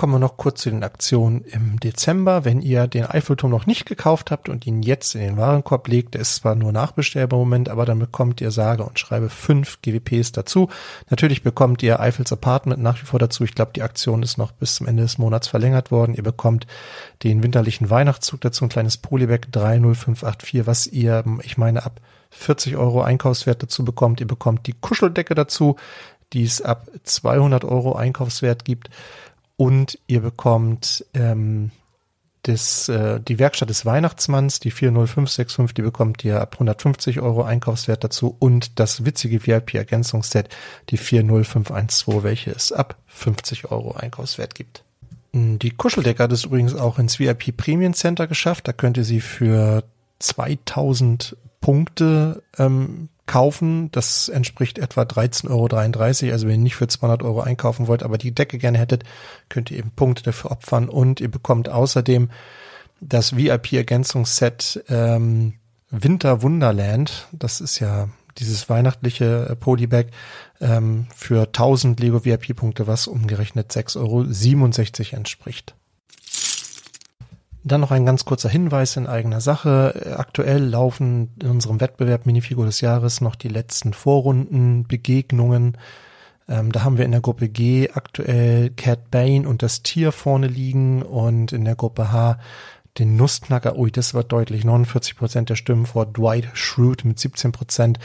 Kommen 0.00 0.14
wir 0.14 0.18
noch 0.18 0.38
kurz 0.38 0.62
zu 0.62 0.70
den 0.70 0.82
Aktionen 0.82 1.44
im 1.44 1.78
Dezember. 1.78 2.46
Wenn 2.46 2.62
ihr 2.62 2.86
den 2.86 3.04
Eiffelturm 3.04 3.50
noch 3.50 3.66
nicht 3.66 3.84
gekauft 3.84 4.30
habt 4.30 4.48
und 4.48 4.66
ihn 4.66 4.82
jetzt 4.82 5.14
in 5.14 5.20
den 5.20 5.36
Warenkorb 5.36 5.88
legt, 5.88 6.14
der 6.14 6.22
ist 6.22 6.36
zwar 6.36 6.54
nur 6.54 6.72
nachbestellbar 6.72 7.38
im 7.38 7.44
Moment, 7.44 7.68
aber 7.68 7.84
dann 7.84 7.98
bekommt 7.98 8.40
ihr 8.40 8.50
sage 8.50 8.82
und 8.82 8.98
schreibe 8.98 9.28
fünf 9.28 9.82
GWPs 9.82 10.32
dazu. 10.32 10.70
Natürlich 11.10 11.42
bekommt 11.42 11.82
ihr 11.82 12.00
Eiffels 12.00 12.32
Apartment 12.32 12.82
nach 12.82 12.98
wie 13.02 13.04
vor 13.04 13.18
dazu. 13.18 13.44
Ich 13.44 13.54
glaube, 13.54 13.72
die 13.76 13.82
Aktion 13.82 14.22
ist 14.22 14.38
noch 14.38 14.52
bis 14.52 14.76
zum 14.76 14.86
Ende 14.86 15.02
des 15.02 15.18
Monats 15.18 15.48
verlängert 15.48 15.90
worden. 15.90 16.14
Ihr 16.14 16.22
bekommt 16.22 16.66
den 17.22 17.42
winterlichen 17.42 17.90
Weihnachtszug 17.90 18.40
dazu, 18.40 18.64
ein 18.64 18.70
kleines 18.70 18.96
Polybag 18.96 19.52
30584, 19.52 20.66
was 20.66 20.86
ihr, 20.86 21.24
ich 21.42 21.58
meine, 21.58 21.84
ab 21.84 22.00
40 22.30 22.78
Euro 22.78 23.02
Einkaufswert 23.02 23.62
dazu 23.62 23.84
bekommt. 23.84 24.22
Ihr 24.22 24.26
bekommt 24.26 24.66
die 24.66 24.74
Kuscheldecke 24.80 25.34
dazu, 25.34 25.76
die 26.32 26.44
es 26.44 26.62
ab 26.62 26.88
200 27.04 27.66
Euro 27.66 27.96
Einkaufswert 27.96 28.64
gibt 28.64 28.88
und 29.60 29.98
ihr 30.06 30.20
bekommt 30.20 31.04
ähm, 31.12 31.70
das, 32.44 32.88
äh, 32.88 33.20
die 33.20 33.38
Werkstatt 33.38 33.68
des 33.68 33.84
Weihnachtsmanns, 33.84 34.58
die 34.58 34.70
40565, 34.70 35.74
die 35.74 35.82
bekommt 35.82 36.24
ihr 36.24 36.40
ab 36.40 36.54
150 36.54 37.20
Euro 37.20 37.42
Einkaufswert 37.42 38.02
dazu 38.02 38.34
und 38.38 38.80
das 38.80 39.04
witzige 39.04 39.46
VIP-Ergänzungsset, 39.46 40.48
die 40.88 40.96
40512, 40.96 42.22
welche 42.22 42.52
es 42.52 42.72
ab 42.72 42.96
50 43.08 43.70
Euro 43.70 43.92
Einkaufswert 43.92 44.54
gibt. 44.54 44.82
Die 45.34 45.70
Kuscheldecke 45.72 46.22
hat 46.22 46.32
es 46.32 46.44
übrigens 46.44 46.74
auch 46.74 46.98
ins 46.98 47.18
VIP 47.18 47.54
Premium 47.54 47.92
Center 47.92 48.26
geschafft. 48.26 48.66
Da 48.66 48.72
könnt 48.72 48.96
ihr 48.96 49.04
sie 49.04 49.20
für 49.20 49.84
2000 50.20 51.36
Punkte 51.60 52.42
ähm, 52.56 53.10
kaufen. 53.30 53.92
Das 53.92 54.28
entspricht 54.28 54.78
etwa 54.78 55.02
13,33 55.02 55.50
Euro. 55.50 56.32
Also 56.32 56.48
wenn 56.48 56.54
ihr 56.54 56.64
nicht 56.64 56.74
für 56.74 56.88
200 56.88 57.22
Euro 57.22 57.42
einkaufen 57.42 57.86
wollt, 57.86 58.02
aber 58.02 58.18
die 58.18 58.34
Decke 58.34 58.58
gerne 58.58 58.78
hättet, 58.78 59.04
könnt 59.48 59.70
ihr 59.70 59.78
eben 59.78 59.92
Punkte 59.92 60.24
dafür 60.24 60.50
opfern. 60.50 60.88
Und 60.88 61.20
ihr 61.20 61.30
bekommt 61.30 61.68
außerdem 61.68 62.28
das 63.00 63.36
VIP-Ergänzungsset 63.36 64.84
ähm, 64.88 65.54
Winter 65.90 66.42
Wunderland. 66.42 67.28
Das 67.30 67.60
ist 67.60 67.78
ja 67.78 68.08
dieses 68.38 68.68
weihnachtliche 68.68 69.46
äh, 69.50 69.54
Polybag 69.54 70.06
ähm, 70.60 71.06
für 71.14 71.42
1000 71.42 72.00
Lego 72.00 72.24
VIP-Punkte, 72.24 72.88
was 72.88 73.06
umgerechnet 73.06 73.70
6,67 73.70 73.96
Euro 75.12 75.16
entspricht. 75.16 75.76
Dann 77.62 77.82
noch 77.82 77.90
ein 77.90 78.06
ganz 78.06 78.24
kurzer 78.24 78.48
Hinweis 78.48 78.96
in 78.96 79.06
eigener 79.06 79.40
Sache. 79.40 80.16
Aktuell 80.16 80.64
laufen 80.64 81.30
in 81.42 81.50
unserem 81.50 81.80
Wettbewerb 81.80 82.24
Minifigur 82.24 82.64
des 82.64 82.80
Jahres 82.80 83.20
noch 83.20 83.34
die 83.34 83.48
letzten 83.48 83.92
Vorrunden, 83.92 84.86
Begegnungen. 84.86 85.76
Ähm, 86.48 86.72
da 86.72 86.84
haben 86.84 86.96
wir 86.96 87.04
in 87.04 87.12
der 87.12 87.20
Gruppe 87.20 87.48
G 87.50 87.90
aktuell 87.92 88.70
Cat 88.70 89.10
Bane 89.10 89.46
und 89.46 89.62
das 89.62 89.82
Tier 89.82 90.10
vorne 90.10 90.46
liegen 90.46 91.02
und 91.02 91.52
in 91.52 91.66
der 91.66 91.76
Gruppe 91.76 92.10
H 92.10 92.38
den 92.98 93.16
Nussknacker. 93.16 93.76
Ui, 93.76 93.90
das 93.92 94.14
war 94.14 94.24
deutlich. 94.24 94.64
49 94.64 95.16
Prozent 95.16 95.50
der 95.50 95.56
Stimmen 95.56 95.86
vor 95.86 96.06
Dwight 96.06 96.48
Schrute 96.54 97.06
mit 97.06 97.18
17 97.18 97.52
Prozent. 97.52 97.98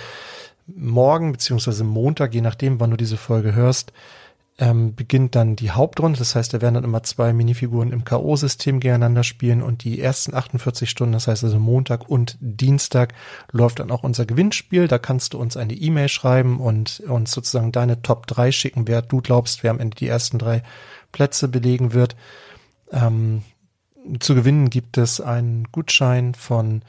Morgen 0.68 1.32
beziehungsweise 1.32 1.84
Montag, 1.84 2.34
je 2.34 2.42
nachdem, 2.42 2.80
wann 2.80 2.92
du 2.92 2.98
diese 2.98 3.18
Folge 3.18 3.56
hörst, 3.56 3.94
ähm, 4.58 4.96
beginnt 4.96 5.36
dann 5.36 5.56
die 5.56 5.72
Hauptrunde. 5.72 6.18
Das 6.18 6.36
heißt, 6.36 6.54
da 6.54 6.62
werden 6.62 6.76
dann 6.76 6.84
immer 6.86 7.04
zwei 7.04 7.34
Minifiguren 7.34 7.92
im 7.92 8.06
K.O.-System 8.06 8.80
gegeneinander 8.80 9.24
spielen 9.24 9.62
und 9.62 9.84
die 9.84 10.00
ersten 10.00 10.34
48 10.34 10.90
Stunden, 10.90 11.14
das 11.14 11.28
heißt 11.28 11.44
also 11.44 11.60
Montag 11.60 12.10
und 12.10 12.38
Dienstag, 12.40 13.14
läuft 13.52 13.80
dann 13.80 13.92
auch 13.92 14.04
unser 14.04 14.26
Gewinnspiel. 14.26 14.88
Da 14.88 14.98
kannst 14.98 15.34
du 15.34 15.40
uns 15.40 15.58
eine 15.58 15.74
E-Mail 15.74 16.08
schreiben 16.08 16.60
und 16.60 17.02
uns 17.02 17.32
sozusagen 17.32 17.74
deine 17.74 18.02
Top 18.02 18.28
3 18.28 18.52
schicken, 18.52 18.88
wer 18.88 19.02
du 19.02 19.22
glaubst, 19.22 19.64
wer 19.64 19.72
am 19.72 19.80
Ende 19.80 19.98
die 19.98 20.08
ersten 20.08 20.40
drei 20.40 20.64
Plätze 21.12 21.50
belegen 21.50 21.94
wird. 21.94 22.16
Ähm, 22.92 23.44
zu 24.20 24.36
gewinnen 24.36 24.70
gibt 24.70 24.98
es 24.98 25.20
einen 25.20 25.66
Gutschein 25.72 26.34
von 26.34 26.84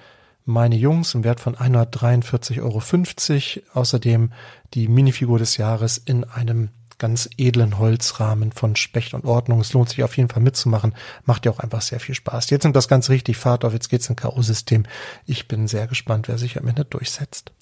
meine 0.45 0.77
Jungs 0.77 1.15
im 1.15 1.25
Wert 1.25 1.41
von 1.41 1.57
143,50 1.57 2.63
Euro. 2.63 3.81
Außerdem 3.81 4.33
die 4.75 4.87
Minifigur 4.87 5.41
des 5.41 5.57
Jahres 5.57 5.99
in 5.99 6.23
einem 6.23 6.69
ganz 6.99 7.29
edlen 7.37 7.79
Holzrahmen 7.79 8.53
von 8.53 8.77
Specht 8.77 9.15
und 9.15 9.25
Ordnung. 9.25 9.61
Es 9.61 9.73
lohnt 9.73 9.89
sich 9.89 10.03
auf 10.03 10.17
jeden 10.17 10.29
Fall 10.29 10.43
mitzumachen. 10.43 10.95
Macht 11.25 11.47
ja 11.47 11.53
auch 11.53 11.59
einfach 11.59 11.83
sehr 11.83 12.01
viel 12.01 12.15
Spaß. 12.15 12.51
Jetzt 12.51 12.65
nimmt 12.65 12.77
das 12.77 12.89
Ganze 12.89 13.13
richtig 13.13 13.37
Fahrt 13.37 13.65
auf. 13.65 13.73
Jetzt 13.73 13.89
geht's 13.89 14.09
in 14.09 14.17
K.O.-System. 14.17 14.85
Ich 15.27 15.49
bin 15.49 15.69
sehr 15.69 15.87
gespannt, 15.87 16.29
wer 16.29 16.39
sich 16.39 16.59
am 16.59 16.67
Ende 16.67 16.85
durchsetzt. 16.85 17.53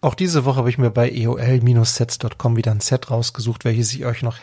Auch 0.00 0.14
diese 0.14 0.44
Woche 0.44 0.58
habe 0.58 0.68
ich 0.68 0.76
mir 0.76 0.90
bei 0.90 1.10
eol-sets.com 1.10 2.58
wieder 2.58 2.72
ein 2.72 2.80
Set 2.80 3.10
rausgesucht, 3.10 3.64
welches 3.64 3.94
ich 3.94 4.04
euch 4.04 4.20
noch 4.20 4.36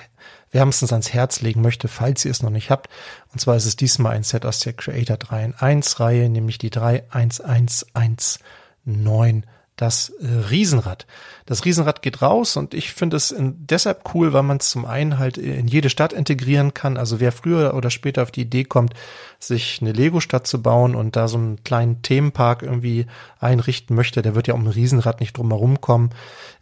wärmstens 0.49 0.91
ans 0.91 1.13
Herz 1.13 1.41
legen 1.41 1.61
möchte, 1.61 1.87
falls 1.87 2.25
ihr 2.25 2.31
es 2.31 2.41
noch 2.41 2.49
nicht 2.49 2.71
habt. 2.71 2.89
Und 3.31 3.39
zwar 3.39 3.55
ist 3.55 3.65
es 3.65 3.75
diesmal 3.75 4.13
ein 4.13 4.23
Set 4.23 4.45
aus 4.45 4.59
der 4.59 4.73
Creator 4.73 5.17
3 5.17 5.45
in 5.45 5.53
1 5.53 5.99
Reihe, 5.99 6.29
nämlich 6.29 6.57
die 6.57 6.71
31119 6.71 9.45
das 9.81 10.09
äh, 10.09 10.27
Riesenrad. 10.51 11.07
Das 11.47 11.65
Riesenrad 11.65 12.03
geht 12.03 12.21
raus 12.21 12.55
und 12.55 12.75
ich 12.75 12.93
finde 12.93 13.17
es 13.17 13.33
deshalb 13.37 14.13
cool, 14.13 14.31
weil 14.31 14.43
man 14.43 14.57
es 14.57 14.69
zum 14.69 14.85
einen 14.85 15.17
halt 15.17 15.39
in 15.39 15.67
jede 15.67 15.89
Stadt 15.89 16.13
integrieren 16.13 16.75
kann. 16.75 16.97
Also 16.97 17.19
wer 17.19 17.31
früher 17.31 17.73
oder 17.73 17.89
später 17.89 18.21
auf 18.21 18.29
die 18.29 18.41
Idee 18.41 18.63
kommt, 18.63 18.93
sich 19.39 19.79
eine 19.81 19.91
Lego-Stadt 19.91 20.45
zu 20.45 20.61
bauen 20.61 20.93
und 20.93 21.15
da 21.15 21.27
so 21.27 21.37
einen 21.37 21.63
kleinen 21.63 22.03
Themenpark 22.03 22.61
irgendwie 22.61 23.07
einrichten 23.39 23.95
möchte, 23.95 24.21
der 24.21 24.35
wird 24.35 24.47
ja 24.47 24.53
um 24.53 24.65
ein 24.65 24.71
Riesenrad 24.71 25.19
nicht 25.19 25.35
drum 25.35 25.49
herum 25.49 25.81
kommen. 25.81 26.11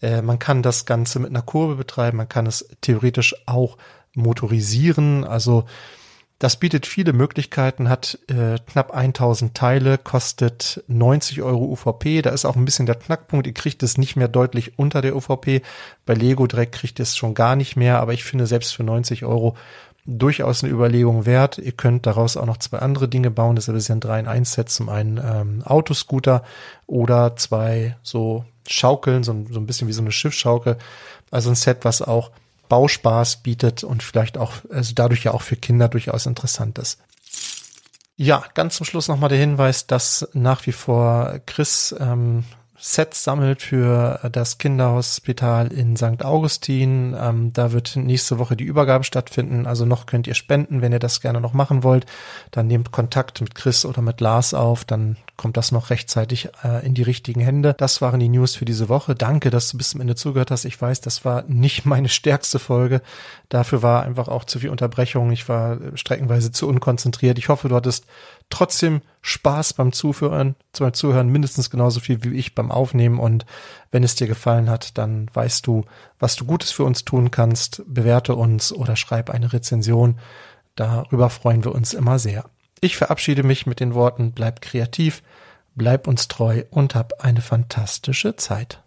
Äh, 0.02 0.22
man 0.22 0.40
kann 0.40 0.64
das 0.64 0.86
Ganze 0.86 1.20
mit 1.20 1.30
einer 1.30 1.42
Kurve 1.42 1.76
betreiben, 1.76 2.18
man 2.18 2.30
kann 2.30 2.48
es 2.48 2.70
theoretisch 2.80 3.36
auch 3.48 3.78
motorisieren. 4.14 5.26
Also 5.26 5.66
das 6.40 6.56
bietet 6.56 6.86
viele 6.86 7.12
Möglichkeiten, 7.12 7.90
hat 7.90 8.18
äh, 8.30 8.58
knapp 8.66 8.96
1000 8.96 9.54
Teile, 9.54 9.98
kostet 9.98 10.82
90 10.88 11.42
Euro 11.42 11.66
UVP. 11.66 12.22
Da 12.22 12.30
ist 12.30 12.46
auch 12.46 12.56
ein 12.56 12.64
bisschen 12.64 12.86
der 12.86 12.96
Knackpunkt. 12.96 13.46
Ihr 13.46 13.54
kriegt 13.54 13.84
es 13.84 13.98
nicht 13.98 14.16
mehr 14.16 14.30
deutlich 14.30 14.80
unter 14.80 15.02
der 15.02 15.18
UVP. 15.18 15.62
Bei 16.06 16.14
Lego 16.14 16.48
direkt 16.48 16.76
kriegt 16.76 16.98
ihr 17.00 17.04
es 17.04 17.18
schon 17.18 17.34
gar 17.34 17.58
nicht 17.58 17.76
mehr. 17.76 18.00
Aber 18.00 18.14
ich 18.14 18.24
finde 18.24 18.48
selbst 18.48 18.74
für 18.74 18.86
90 18.86 19.26
Euro 19.26 19.58
durchaus 20.06 20.64
eine 20.64 20.72
Überlegung 20.72 21.26
wert. 21.26 21.58
Ihr 21.58 21.74
könnt 21.74 22.06
daraus 22.06 22.38
auch 22.38 22.46
noch 22.46 22.58
zwei 22.58 22.80
andere 22.80 23.10
Dinge 23.10 23.32
bauen. 23.32 23.58
Das 23.58 23.68
ist 23.68 23.92
ein 23.92 24.00
3 24.00 24.22
in 24.22 24.28
1 24.28 24.54
Set. 24.54 24.70
Zum 24.70 24.88
einen 24.88 25.18
ähm, 25.18 25.62
Autoscooter 25.66 26.44
oder 26.88 27.36
zwei 27.36 27.98
so 28.02 28.46
Schaukeln, 28.66 29.24
so, 29.24 29.46
so 29.52 29.60
ein 29.60 29.66
bisschen 29.66 29.90
wie 29.90 29.94
so 29.94 30.02
eine 30.02 30.14
Schiffschaukel. 30.14 30.78
Also 31.32 31.50
ein 31.50 31.56
Set, 31.56 31.80
was 31.84 32.02
auch 32.02 32.32
Bauspaß 32.70 33.44
bietet 33.44 33.84
und 33.84 34.04
vielleicht 34.04 34.38
auch, 34.38 34.54
also 34.72 34.94
dadurch 34.96 35.24
ja 35.24 35.34
auch 35.34 35.42
für 35.42 35.56
Kinder 35.56 35.90
durchaus 35.90 36.26
interessant 36.26 36.78
ist. 36.78 37.00
Ja, 38.16 38.44
ganz 38.54 38.76
zum 38.76 38.86
Schluss 38.86 39.08
nochmal 39.08 39.30
der 39.30 39.38
Hinweis, 39.38 39.88
dass 39.88 40.28
nach 40.34 40.66
wie 40.66 40.72
vor 40.72 41.40
Chris 41.46 41.96
ähm, 42.00 42.44
Sets 42.82 43.26
sammelt 43.26 43.62
für 43.62 44.20
das 44.32 44.58
Kinderhospital 44.58 45.68
in 45.68 45.98
St. 45.98 46.24
Augustin. 46.24 47.16
Ähm, 47.20 47.52
da 47.52 47.74
wird 47.74 47.98
nächste 47.98 48.40
Woche 48.40 48.56
die 48.56 48.64
Übergabe 48.64 49.04
stattfinden. 49.04 49.68
Also 49.68 49.86
noch 49.86 50.06
könnt 50.06 50.28
ihr 50.28 50.34
spenden, 50.34 50.82
wenn 50.82 50.94
ihr 50.94 51.00
das 51.00 51.20
gerne 51.20 51.42
noch 51.42 51.54
machen 51.54 51.84
wollt. 51.84 52.06
Dann 52.52 52.68
nehmt 52.68 52.92
Kontakt 52.92 53.42
mit 53.42 53.54
Chris 53.54 53.86
oder 53.86 54.02
mit 54.02 54.22
Lars 54.22 54.54
auf. 54.54 54.86
Dann 54.86 55.18
kommt 55.36 55.58
das 55.58 55.74
noch 55.74 55.90
rechtzeitig 55.90 56.50
äh, 56.64 56.86
in 56.86 56.94
die 56.94 57.04
richtigen 57.04 57.42
Hände. 57.42 57.76
Das 57.78 58.02
waren 58.02 58.20
die 58.20 58.30
News 58.30 58.56
für 58.56 58.66
diese 58.66 58.88
Woche. 58.88 59.14
Danke, 59.14 59.50
dass 59.50 59.72
du 59.72 59.78
bis 59.78 59.90
zum 59.90 60.00
Ende 60.02 60.16
zugehört 60.16 60.50
hast. 60.50 60.64
Ich 60.64 60.82
weiß, 60.82 61.02
das 61.02 61.26
war 61.26 61.44
nicht 61.48 61.86
meine 61.86 62.10
stärkste 62.10 62.60
Folge. 62.60 63.02
Dafür 63.50 63.84
war 63.84 64.04
einfach 64.04 64.30
auch 64.30 64.46
zu 64.46 64.60
viel 64.60 64.70
Unterbrechung. 64.70 65.32
Ich 65.32 65.50
war 65.50 65.78
streckenweise 65.96 66.52
zu 66.52 66.68
unkonzentriert. 66.68 67.38
Ich 67.38 67.50
hoffe, 67.50 67.68
du 67.68 67.76
hattest 67.76 68.06
trotzdem 68.50 69.02
Spaß 69.22 69.74
beim 69.74 69.92
Zuhören, 69.92 70.56
beim 70.78 70.94
Zuhören 70.94 71.30
mindestens 71.30 71.70
genauso 71.70 72.00
viel 72.00 72.24
wie 72.24 72.36
ich 72.36 72.56
beim 72.56 72.72
Aufnehmen. 72.72 73.20
Und 73.20 73.46
wenn 73.92 74.04
es 74.04 74.16
dir 74.16 74.28
gefallen 74.28 74.70
hat, 74.70 74.98
dann 74.98 75.30
weißt 75.34 75.66
du, 75.68 75.86
was 76.20 76.36
du 76.36 76.46
Gutes 76.46 76.72
für 76.72 76.84
uns 76.84 77.06
tun 77.06 77.32
kannst. 77.32 77.84
Bewerte 77.86 78.36
uns 78.36 78.72
oder 78.74 78.96
schreib 78.96 79.30
eine 79.30 79.54
Rezension. 79.54 80.20
Darüber 80.76 81.30
freuen 81.30 81.64
wir 81.64 81.74
uns 81.74 81.94
immer 81.94 82.20
sehr. 82.20 82.46
Ich 82.82 82.98
verabschiede 82.98 83.44
mich 83.44 83.66
mit 83.66 83.80
den 83.80 83.94
Worten, 83.94 84.32
bleib 84.32 84.62
kreativ, 84.62 85.22
bleib 85.76 86.08
uns 86.08 86.28
treu 86.28 86.64
und 86.72 86.96
hab 86.96 87.24
eine 87.24 87.42
fantastische 87.42 88.36
Zeit. 88.38 88.82